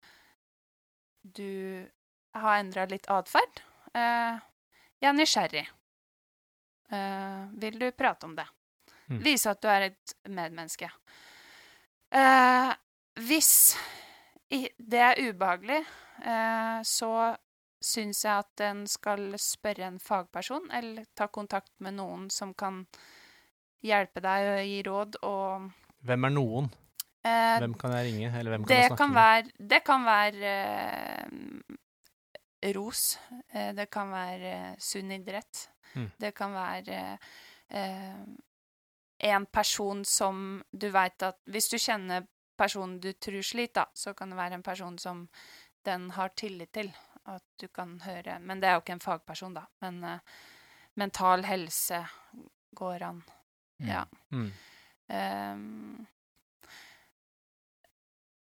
[1.22, 1.84] du
[2.38, 3.62] har endra litt atferd.
[3.92, 4.40] Eh,
[5.04, 5.66] jeg er nysgjerrig.
[6.96, 8.48] Eh, vil du prate om det?
[9.08, 9.20] Mm.
[9.24, 10.90] Vise at du er et medmenneske.
[12.16, 12.72] Eh,
[13.28, 13.52] hvis
[14.50, 15.82] det er ubehagelig,
[16.24, 17.12] eh, så
[17.84, 22.86] syns jeg at en skal spørre en fagperson, eller ta kontakt med noen som kan
[23.86, 25.72] hjelpe deg og gi råd og
[26.08, 26.70] Hvem er noen?
[27.26, 28.32] eh, Hvem kan jeg ringe?
[28.40, 29.22] Eller hvem kan jeg snakke kan med?
[29.22, 30.54] være Det kan være
[32.62, 33.20] eh, ros.
[33.54, 35.68] Eh, det kan være eh, sunn idrett.
[35.96, 36.10] Mm.
[36.20, 37.02] Det kan være
[37.70, 38.26] eh,
[39.32, 42.26] en person som du veit at Hvis du kjenner
[42.58, 45.28] personen du tror sliter, da, så kan det være en person som
[45.86, 46.90] den har tillit til.
[47.28, 49.66] At du kan høre Men det er jo ikke en fagperson, da.
[49.84, 50.38] Men uh,
[50.96, 52.02] mental helse
[52.78, 53.24] går an.
[53.82, 53.90] Mm.
[53.90, 54.04] Ja.
[54.32, 54.52] Mm.
[55.08, 56.08] Um,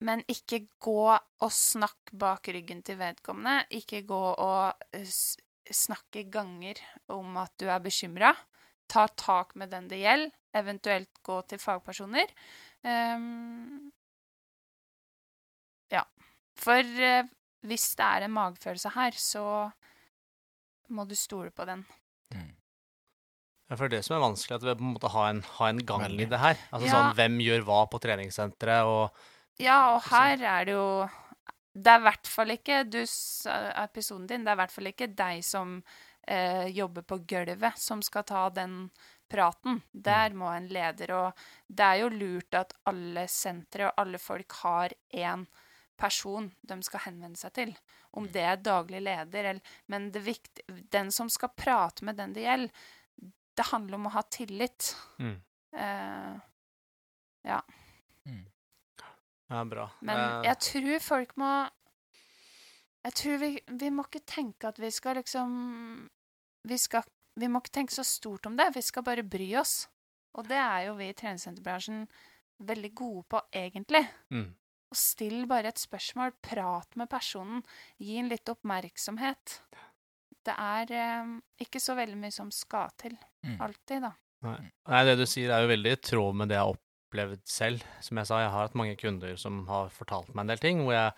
[0.06, 3.66] men ikke gå og snakk bak ryggen til vedkommende.
[3.74, 5.08] Ikke gå og eh,
[5.74, 6.82] snakke ganger
[7.14, 8.34] om at du er bekymra.
[8.88, 12.30] Ta tak med den det gjelder, eventuelt gå til fagpersoner.
[12.86, 13.90] Um,
[15.92, 16.06] ja.
[16.58, 17.26] For eh,
[17.66, 19.72] hvis det er en magefølelse her, så
[20.90, 21.84] må du stole på den.
[22.34, 22.54] Mm.
[23.68, 25.82] Ja, for det som er vanskelig, at vi på en måte har en, ha en
[25.86, 26.56] gang i det her.
[26.72, 26.94] Altså Ja.
[26.94, 29.12] sånn, hvem gjør hva på treningssenteret, og
[29.60, 31.10] Ja, og her er det jo
[31.78, 35.08] Det er i hvert fall ikke du episoden din, det er i hvert fall ikke
[35.14, 35.84] deg som
[36.28, 38.90] eh, jobber på gulvet, som skal ta den
[39.30, 39.84] praten.
[39.94, 41.34] Der må en leder, og
[41.70, 45.46] det er jo lurt at alle sentre og alle folk har én
[45.98, 47.74] person de skal henvende seg til.
[48.18, 52.34] Om det er daglig leder, eller Men det viktig, den som skal prate med den
[52.34, 52.72] det gjelder,
[53.58, 54.96] det handler om å ha tillit.
[55.20, 55.42] mm.
[55.78, 56.36] Eh,
[58.26, 58.46] Mm.
[59.48, 59.90] Ja, bra.
[60.02, 61.70] Men jeg tror folk må
[63.06, 66.10] Jeg tror vi, vi må ikke tenke at vi skal liksom
[66.68, 67.06] vi, skal,
[67.40, 68.74] vi må ikke tenke så stort om det.
[68.76, 69.86] Vi skal bare bry oss.
[70.36, 72.04] Og det er jo vi i treningssenterbransjen
[72.68, 74.04] veldig gode på, egentlig.
[74.34, 74.50] mm.
[74.88, 76.36] Og still bare et spørsmål.
[76.44, 77.64] Prat med personen.
[78.00, 79.60] Gi en litt oppmerksomhet.
[80.48, 81.34] Det er eh,
[81.66, 83.18] ikke så veldig mye som skal til.
[83.44, 83.58] Mm.
[83.68, 84.14] Alltid, da.
[84.46, 87.84] Nei, det du sier er jo veldig i tråd med det jeg har opplevd selv.
[88.06, 90.86] Som jeg sa, jeg har hatt mange kunder som har fortalt meg en del ting,
[90.86, 91.12] hvor jeg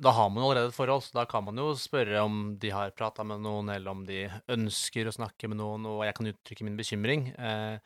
[0.00, 2.94] Da har man allerede et forhold, så da kan man jo spørre om de har
[2.96, 6.64] prata med noen, eller om de ønsker å snakke med noen, og jeg kan uttrykke
[6.64, 7.26] min bekymring.
[7.36, 7.76] Eh,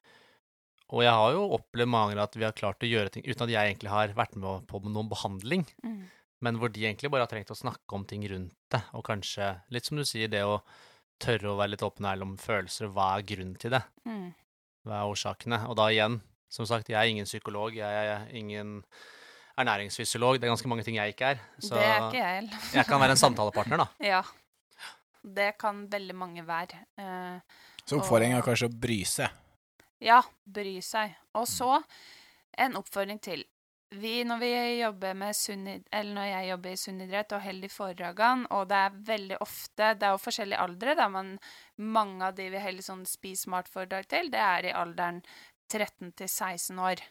[0.93, 3.43] og jeg har jo opplevd mange ganger at vi har klart å gjøre ting uten
[3.47, 6.03] at jeg egentlig har vært med på noen behandling, Mm.
[6.43, 9.61] men hvor de egentlig bare har trengt å snakke om ting rundt det, og kanskje,
[9.71, 10.61] litt som du sier, det å
[11.21, 13.83] tørre å være litt åpen og ærlig om følelser, hva er grunnen til det?
[14.05, 14.35] Mm.
[14.85, 15.63] Hva er årsakene?
[15.71, 16.21] Og da igjen,
[16.51, 18.83] som sagt, jeg er ingen psykolog, jeg er ingen
[19.57, 21.41] ernæringsfysiolog, det er ganske mange ting jeg ikke er.
[21.63, 22.59] Så det er ikke jeg heller.
[22.75, 23.87] jeg kan være en samtalepartner, da.
[24.13, 24.23] Ja.
[25.25, 26.83] Det kan veldig mange være.
[27.01, 27.41] Eh,
[27.87, 29.31] Så oppfordringen er kanskje å bry seg.
[30.05, 31.17] Ja, bry seg.
[31.39, 31.81] Og så
[32.61, 33.45] en oppfordring til.
[33.95, 38.49] Vi, når vi med sunn eller når jeg jobber i sunnidrett og holder de foredragene,
[38.51, 41.37] og det er veldig ofte Det er jo forskjellige aldre, da, men
[41.79, 45.23] mange av de vi holder sånn Spis smart-foredrag til, det er i alderen
[45.71, 47.03] 13 til 16 år.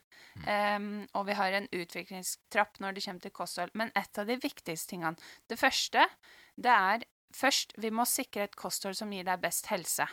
[0.49, 3.73] Em, og vi har en utviklingstrapp når det kommer til kosthold.
[3.79, 5.15] Men et av de viktigste tingene
[5.49, 6.05] Det første,
[6.55, 10.05] det er Først, vi må sikre et kosthold som gir deg best helse.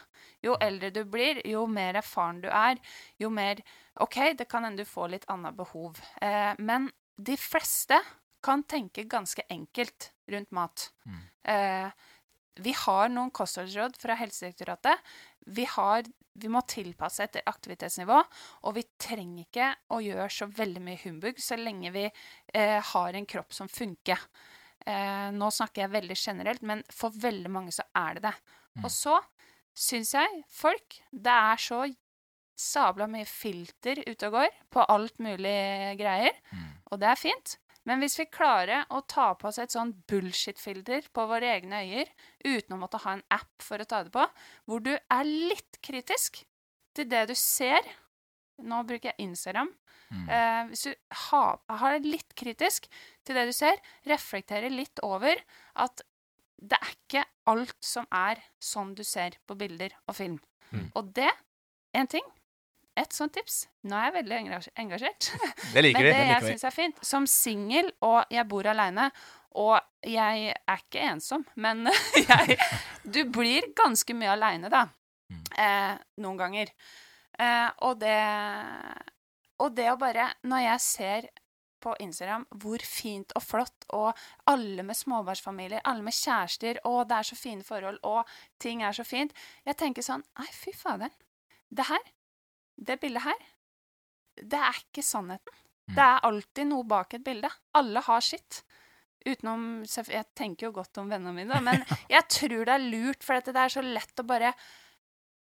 [0.44, 2.80] Jo eldre du blir, jo mer erfaren du er,
[3.20, 3.60] jo mer
[4.00, 6.00] OK, det kan hende du får litt annet behov.
[6.22, 6.88] Eh, men
[7.20, 7.98] de fleste
[8.42, 10.88] kan tenke ganske enkelt rundt mat.
[11.44, 11.90] Eh,
[12.60, 15.12] vi har noen kostholdsråd fra Helsedirektoratet.
[15.56, 16.08] Vi, har,
[16.40, 18.18] vi må tilpasse etter aktivitetsnivå,
[18.64, 23.16] og vi trenger ikke å gjøre så veldig mye humbug så lenge vi eh, har
[23.16, 24.24] en kropp som funker.
[24.86, 28.36] Eh, nå snakker jeg veldig generelt, men for veldig mange så er det det.
[28.84, 29.18] Og så
[29.76, 31.82] syns jeg folk Det er så
[32.60, 36.36] sabla mye filter ute og går på alt mulig greier,
[36.90, 37.56] og det er fint.
[37.88, 42.10] Men hvis vi klarer å ta på oss et sånn bullshit-filter på våre egne øyer,
[42.44, 44.26] uten å måtte ha en app for å ta det på,
[44.68, 46.42] hvor du er litt kritisk
[46.94, 47.80] til det du ser
[48.60, 49.70] Nå bruker jeg Instagram.
[50.10, 50.94] Eh, hvis du
[51.28, 52.88] har, har det litt kritisk
[53.24, 53.78] til det du ser,
[54.10, 55.38] reflekterer litt over
[55.78, 56.02] at
[56.60, 60.40] det er ikke alt som er sånn du ser på bilder og film.
[60.74, 60.90] Mm.
[60.98, 61.30] Og det,
[61.96, 62.26] en ting,
[62.98, 64.36] et sånt tips Nå er jeg veldig
[64.82, 65.28] engasjert.
[65.74, 66.10] Det liker Men vi.
[66.12, 69.06] det jeg syns er fint Som singel, og jeg bor aleine,
[69.58, 71.86] og jeg er ikke ensom, men
[72.18, 72.58] jeg
[73.06, 74.84] Du blir ganske mye aleine, da.
[75.30, 75.40] Mm.
[75.64, 76.74] Eh, noen ganger.
[77.38, 78.18] Eh, og det
[79.60, 81.30] Og det å bare Når jeg ser
[81.80, 84.18] på Instagram hvor fint og flott, og
[84.50, 88.28] alle med småbarnsfamilier, alle med kjærester, og det er så fine forhold, og
[88.60, 89.32] ting er så fint
[89.64, 91.14] Jeg tenker sånn Nei, fy faderen.
[91.70, 92.04] Det her,
[92.76, 93.40] det bildet her,
[94.40, 95.56] det er ikke sannheten.
[95.90, 95.94] Mm.
[95.96, 97.50] Det er alltid noe bak et bilde.
[97.78, 98.62] Alle har sitt.
[99.26, 101.84] Utenom Jeg tenker jo godt om vennene mine, men
[102.14, 104.54] jeg tror det er lurt, for det er så lett å bare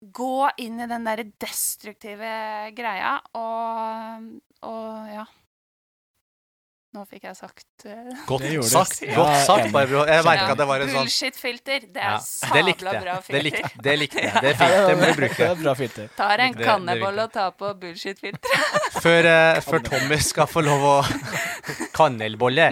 [0.03, 2.33] gå inn i den derre destruktive
[2.75, 4.27] greia, og,
[4.67, 5.27] og ja.
[6.93, 9.71] Nå fikk jeg sagt uh, Godt sagt, Ja, godt sagt.
[9.73, 10.03] Barbro.
[10.05, 11.87] Jeg merka ja, det var en sånn Bullshit-filter.
[11.95, 13.05] Det ja, er Det likte sabla jeg.
[13.07, 13.47] bra Det filter.
[13.47, 14.35] likte, det likte jeg.
[14.45, 14.75] Det Ja, fint.
[14.91, 15.49] Det må du det bruke.
[15.63, 16.11] bra filter.
[16.19, 18.61] Tar en kannebolle og tar på bullshit-filter.
[19.07, 20.95] Før, uh, før Tommy skal få lov å
[21.97, 22.69] Kannelbolle.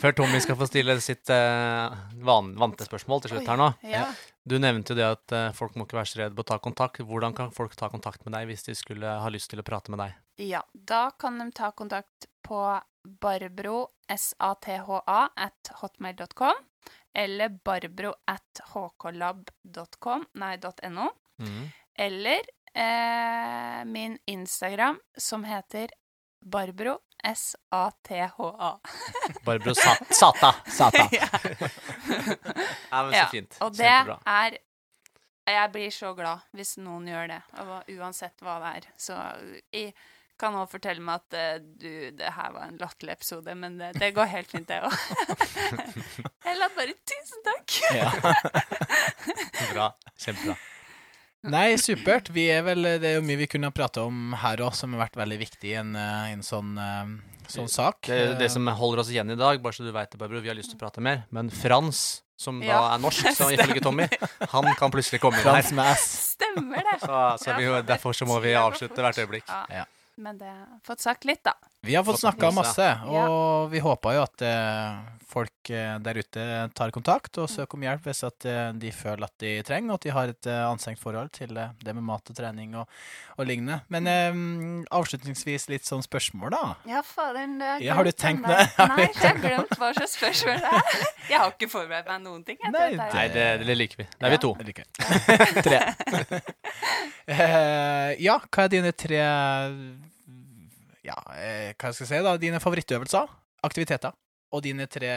[0.00, 1.92] Før Tommy skal få stille sitt uh,
[2.24, 3.68] van, vante spørsmål til slutt her nå.
[3.86, 4.06] Ja.
[4.48, 7.02] Du nevnte jo det at folk må ikke være så redde på å ta kontakt.
[7.04, 9.92] Hvordan kan folk ta kontakt med deg hvis de skulle ha lyst til å prate
[9.92, 10.16] med deg?
[10.40, 12.56] Ja, da kan de ta kontakt på
[13.04, 16.54] barbro, S-A-T-H-A, at hotmail.com,
[17.14, 20.56] eller barbro at hklab.com, nei,
[20.90, 21.08] .no,
[21.94, 22.40] eller
[22.74, 25.90] eh, min Instagram, som heter
[26.40, 28.80] barbro, S-A-T-H-A.
[29.44, 30.04] Barbro Sata.
[30.14, 30.54] Sata.
[30.70, 31.08] Sata.
[32.90, 33.44] Ja, men så Ja.
[33.60, 33.90] Og det
[34.26, 34.56] er
[35.50, 37.42] Jeg blir så glad hvis noen gjør det,
[37.98, 38.86] uansett hva det er.
[38.96, 39.16] Så
[39.72, 39.94] jeg
[40.40, 43.92] kan også fortelle meg at eh, du, det her var en latterlig episode, men det,
[44.00, 44.96] det går helt fint, det òg.
[46.50, 47.78] Eller bare tusen takk.
[47.94, 48.10] Ja.
[49.74, 49.92] Bra.
[50.18, 50.56] Kjempebra.
[51.48, 52.28] Nei, supert.
[52.36, 55.06] Vi er vel, det er jo mye vi kunne prate om her òg, som har
[55.06, 58.02] vært veldig viktig i en, eh, en sånn, eh, sånn sak.
[58.10, 60.42] Det er det som holder oss igjen i dag, bare så du veit det, Barbro,
[60.44, 61.22] vi har lyst til å prate mer.
[61.32, 64.08] Men Frans, som da Ja, er norsk, så ifølge Tommy,
[64.52, 65.62] han kan plutselig komme inn her.
[65.62, 66.36] Frans med S.
[66.36, 66.98] Stemmer det.
[67.06, 69.48] Så, så vi, derfor så må vi avslutte hvert øyeblikk.
[69.48, 69.80] Ja.
[69.80, 69.88] Ja.
[70.20, 71.54] Men det har fått sagt litt, da.
[71.80, 72.86] Vi har fått snakka masse.
[73.08, 73.66] og Ja.
[73.72, 74.98] vi håper jo at eh,
[75.30, 76.42] folk eh, der ute
[76.76, 79.96] tar kontakt og søker om hjelp hvis at eh, de føler at de trenger, og
[79.96, 82.84] at de har et anstrengt forhold til det med mat og trening og,
[83.40, 83.78] og lignende.
[83.88, 84.36] Men eh,
[84.92, 86.62] avslutningsvis litt sånn spørsmål, da.
[86.90, 88.60] Ja, faderen, det har Ja, har du tenkt det?
[88.92, 91.08] Nei, jeg har glemt hva slags spørsmål det er.
[91.30, 92.56] Jeg har ikke forberedt meg noen ting.
[92.58, 92.72] jeg.
[92.74, 94.06] Nei, det, er- Nei, det, det liker vi.
[94.18, 94.50] Da er vi to.
[94.58, 95.62] Jeg liker det.
[95.62, 96.40] tre.
[97.30, 99.20] Eh, ja, hva er dine tre
[101.06, 102.36] Ja, eh, hva skal jeg si, da?
[102.40, 103.30] Dine favorittøvelser,
[103.66, 104.16] aktiviteter,
[104.52, 105.12] og dine tre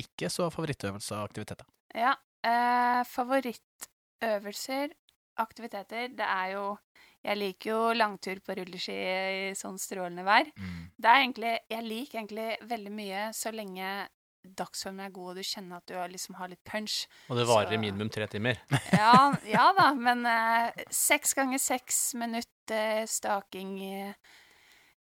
[0.00, 1.68] ikke så favorittøvelser og aktiviteter.
[1.94, 2.14] Ja.
[2.40, 4.94] Eh, favorittøvelser,
[5.40, 6.78] aktiviteter, det er jo
[7.20, 10.48] Jeg liker jo langtur på rulleski i sånn strålende vær.
[10.96, 14.08] Det er egentlig Jeg liker egentlig veldig mye så lenge
[14.40, 17.02] dagsformen er god, og du kjenner at du liksom har litt punch.
[17.28, 18.60] Og det varer i minimum tre timer.
[18.96, 23.94] Ja, ja da, men eh, seks ganger seks minutter staking i,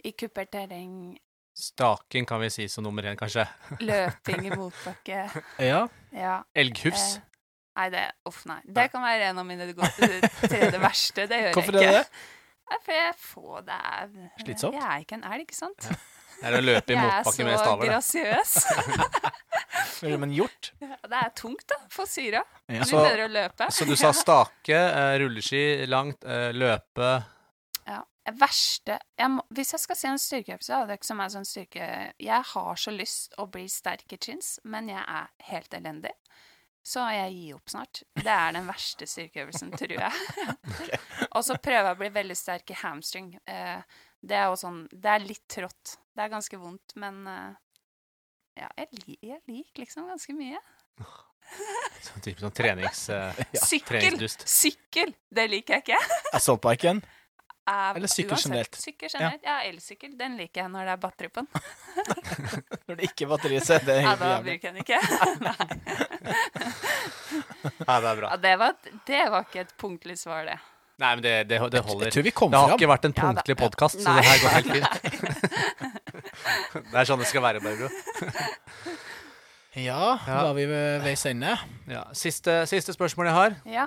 [0.04, 1.16] i kupert terreng,
[1.54, 3.44] Staking kan vi si som nummer én, kanskje.
[3.88, 5.20] løping i motbakke.
[5.62, 5.84] Ja.
[6.10, 6.40] Ja.
[6.54, 7.04] Elghufs.
[7.16, 7.20] Eh,
[7.78, 8.58] nei, det Uff, nei.
[8.66, 11.28] Det kan være en av mine tredje verste.
[11.30, 12.02] Det gjør Hvorfor jeg er ikke.
[12.02, 12.32] det?
[12.64, 14.10] Nei, for jeg får det er
[14.42, 14.74] Slitsomt?
[14.80, 15.86] Jeg er ikke en elg, ikke sant?
[16.34, 18.54] Det er å løpe i Jeg er motbakke med så er så grasiøs.
[20.24, 20.72] Men hjort?
[20.82, 21.78] Ja, Det er tungt, da.
[21.92, 22.42] For syra.
[22.66, 22.82] Ja.
[22.88, 23.68] Så- å løpe.
[23.70, 27.12] Så du sa stake, eh, rulleski langt, eh, løpe
[28.32, 31.48] verste jeg må, Hvis jeg skal si en styrkeøvelse, det er ikke som er sånn
[31.48, 31.88] styrke
[32.22, 36.14] Jeg har så lyst å bli sterk i chins, men jeg er helt elendig.
[36.84, 38.02] Så jeg gir opp snart.
[38.12, 40.48] Det er den verste styrkeøvelsen, tror jeg.
[41.36, 43.30] Og så prøver jeg å bli veldig sterk i hamstring.
[43.48, 45.96] Eh, det er jo sånn Det er litt trått.
[46.14, 47.54] Det er ganske vondt, men eh,
[48.60, 50.60] ja, jeg, jeg liker liksom ganske mye.
[52.04, 53.08] Sånn type sånn trenings...
[53.10, 53.32] Ja,
[53.64, 53.98] Sykkel!
[53.98, 54.46] treningsdust.
[54.48, 55.12] Sykkel!
[55.28, 56.20] Det liker jeg ikke.
[56.36, 57.02] Assaultbiken?
[57.66, 58.74] Eh, Eller sykkel uansett, generelt.
[58.76, 59.42] Sykkel generelt.
[59.46, 60.10] Ja, elsykkel.
[60.18, 61.48] Den liker jeg når det er batteri på den.
[62.88, 64.98] Når det ikke er batteri, så er det Ja, da bruker jeg den ikke.
[65.46, 65.56] Nei.
[67.86, 68.28] Ja, det er bra.
[68.30, 68.74] Ja, det, var,
[69.08, 70.58] det var ikke et punktlig svar, det.
[71.00, 72.06] Nei, men det, det, det holder.
[72.06, 72.78] Jeg tror vi kom Det har fram.
[72.78, 74.20] ikke vært en Ja, punktlig podkast, så Nei.
[74.20, 74.92] det her går helt fint.
[76.92, 77.88] Det er sånn det skal være, Barbro.
[79.74, 80.36] Ja, Ja.
[80.36, 81.56] da er vi ved veis ende.
[81.90, 82.04] Ja.
[82.14, 83.56] Siste, siste spørsmål jeg har.
[83.66, 83.86] Ja.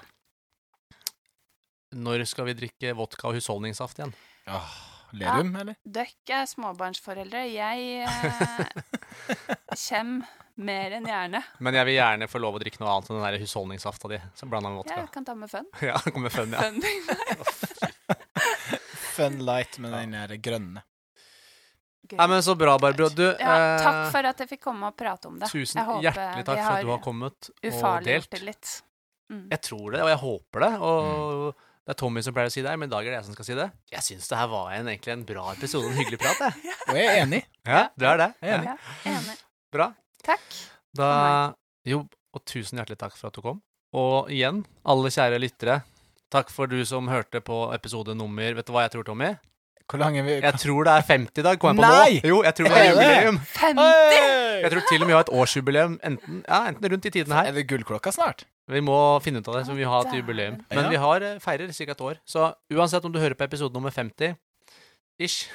[1.96, 4.12] Når skal vi drikke vodka og husholdningssaft igjen?
[4.52, 4.74] Åh,
[5.16, 5.78] Lerum, eller?
[5.84, 7.46] Dere er småbarnsforeldre.
[7.48, 8.66] Jeg eh,
[9.88, 10.28] kommer
[10.58, 11.42] mer enn gjerne.
[11.64, 14.20] Men jeg vil gjerne få lov å drikke noe annet enn den der husholdningssafta di.
[14.36, 15.00] som blanda med vodka.
[15.00, 15.70] Jeg kan ta med fun.
[15.88, 16.68] Ja, det kommer fun, ja.
[16.68, 16.82] Fun.
[19.18, 20.84] Fun light med den der grønne.
[22.08, 23.08] Nei, men Så bra, Barbro.
[23.10, 25.50] Du, ja, takk eh, for at jeg fikk komme og prate om det.
[25.52, 28.30] tusen Jeg håper hjertelig takk for at du har kommet og delt.
[28.32, 28.76] det litt.
[29.34, 29.48] Mm.
[29.52, 30.70] Jeg tror det, og jeg håper det.
[30.88, 33.16] Og det er Tommy som pleier å si det her, men i dag er det
[33.22, 33.66] jeg som skal si det.
[33.94, 36.42] Jeg syns det her var en, egentlig en bra episode, en hyggelig prat.
[36.44, 36.74] Jeg.
[36.92, 37.40] Og jeg er enig.
[37.64, 38.28] Ja, du er det.
[38.44, 38.74] Jeg er enig.
[38.74, 39.36] Ja, enig.
[39.72, 39.86] Bra.
[40.28, 40.58] Takk.
[41.00, 41.12] Da,
[41.88, 42.02] jo,
[42.36, 43.62] og tusen hjertelig takk for at du kom.
[43.96, 45.78] Og igjen, alle kjære lyttere,
[46.34, 49.32] takk for du som hørte på episode nummer Vet du hva jeg tror, Tommy?
[49.88, 50.34] Hvor lang er vi?
[50.44, 51.60] Jeg tror det er 50 i dag.
[51.62, 52.18] Kom jeg på Nei!
[52.20, 52.28] nå?
[52.28, 53.38] Jo, jeg tror vi har Er jubileum.
[53.54, 53.86] 50!
[54.66, 57.36] Jeg tror til og med vi har et årsjubileum enten, ja, enten rundt i tiden
[57.38, 57.48] her.
[57.48, 58.44] Er det gullklokka snart?
[58.68, 60.58] Vi må finne ut av det, så vi har et jubileum.
[60.60, 60.76] Ja.
[60.76, 61.88] Men vi har eh, feirer ca.
[61.94, 62.20] et år.
[62.28, 64.36] Så uansett om du hører på episode nummer 50
[65.24, 65.48] ish,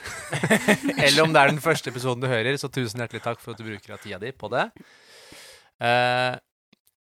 [1.05, 3.61] eller om det er den første episoden du hører, så tusen hjertelig takk for at
[3.61, 4.65] du bruker av tida di på det.
[5.85, 6.41] Eh,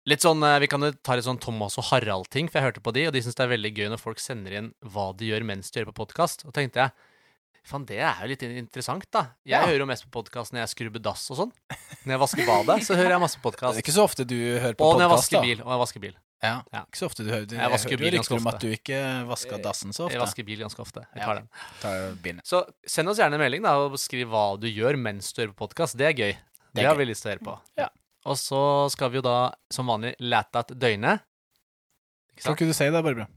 [0.08, 2.86] litt sånn, eh, Vi kan jo ta litt sånn Thomas og Harald-ting, for jeg hørte
[2.86, 5.34] på de, og de syns det er veldig gøy når folk sender inn hva de
[5.34, 6.46] gjør mens de hører på podkast.
[6.46, 6.94] Og tenkte jeg
[7.66, 9.24] Faen, det er jo litt interessant, da.
[9.44, 9.66] Jeg Ja.
[9.66, 11.52] hører jo mest på podkast når jeg skrubber dass og sånn.
[12.06, 14.76] Når jeg vasker badet, så hører jeg masse Det er ikke så ofte du hører
[14.78, 15.42] på Og når jeg podkast, vasker da.
[15.42, 15.62] bil.
[15.66, 16.16] Og jeg vasker bil.
[16.44, 16.62] Ja.
[16.72, 16.82] Ja.
[16.86, 18.54] Ikke så ofte du hører Jeg vasker bil ganske ofte.
[18.54, 21.02] at du ikke vasker dassen så Jeg vasker bil ganske ofte.
[21.16, 21.50] Jeg Ja, tar den.
[21.82, 22.42] Tar bilen.
[22.46, 25.54] Så send oss gjerne en melding da, og skriv hva du gjør mens du hører
[25.56, 25.98] på podkast.
[25.98, 26.34] Det er gøy.
[26.36, 26.38] Det,
[26.76, 27.00] Det er har gøy.
[27.00, 27.60] vi lyst til å høre på.
[27.78, 27.90] Ja.
[28.26, 31.22] Og så skal vi jo da som vanlig lete at døgnet.
[32.38, 33.28] Ikke Kan ikke du si det, Barbara?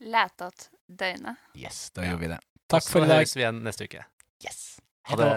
[0.00, 1.36] Lætat døgnet.
[1.54, 2.12] Yes, da Ja.
[2.16, 2.40] gjør vi det.
[2.66, 3.08] Takk for i dag.
[3.08, 4.04] Så høres vi igjen neste uke.
[4.44, 4.62] Yes.
[5.06, 5.30] Ha det.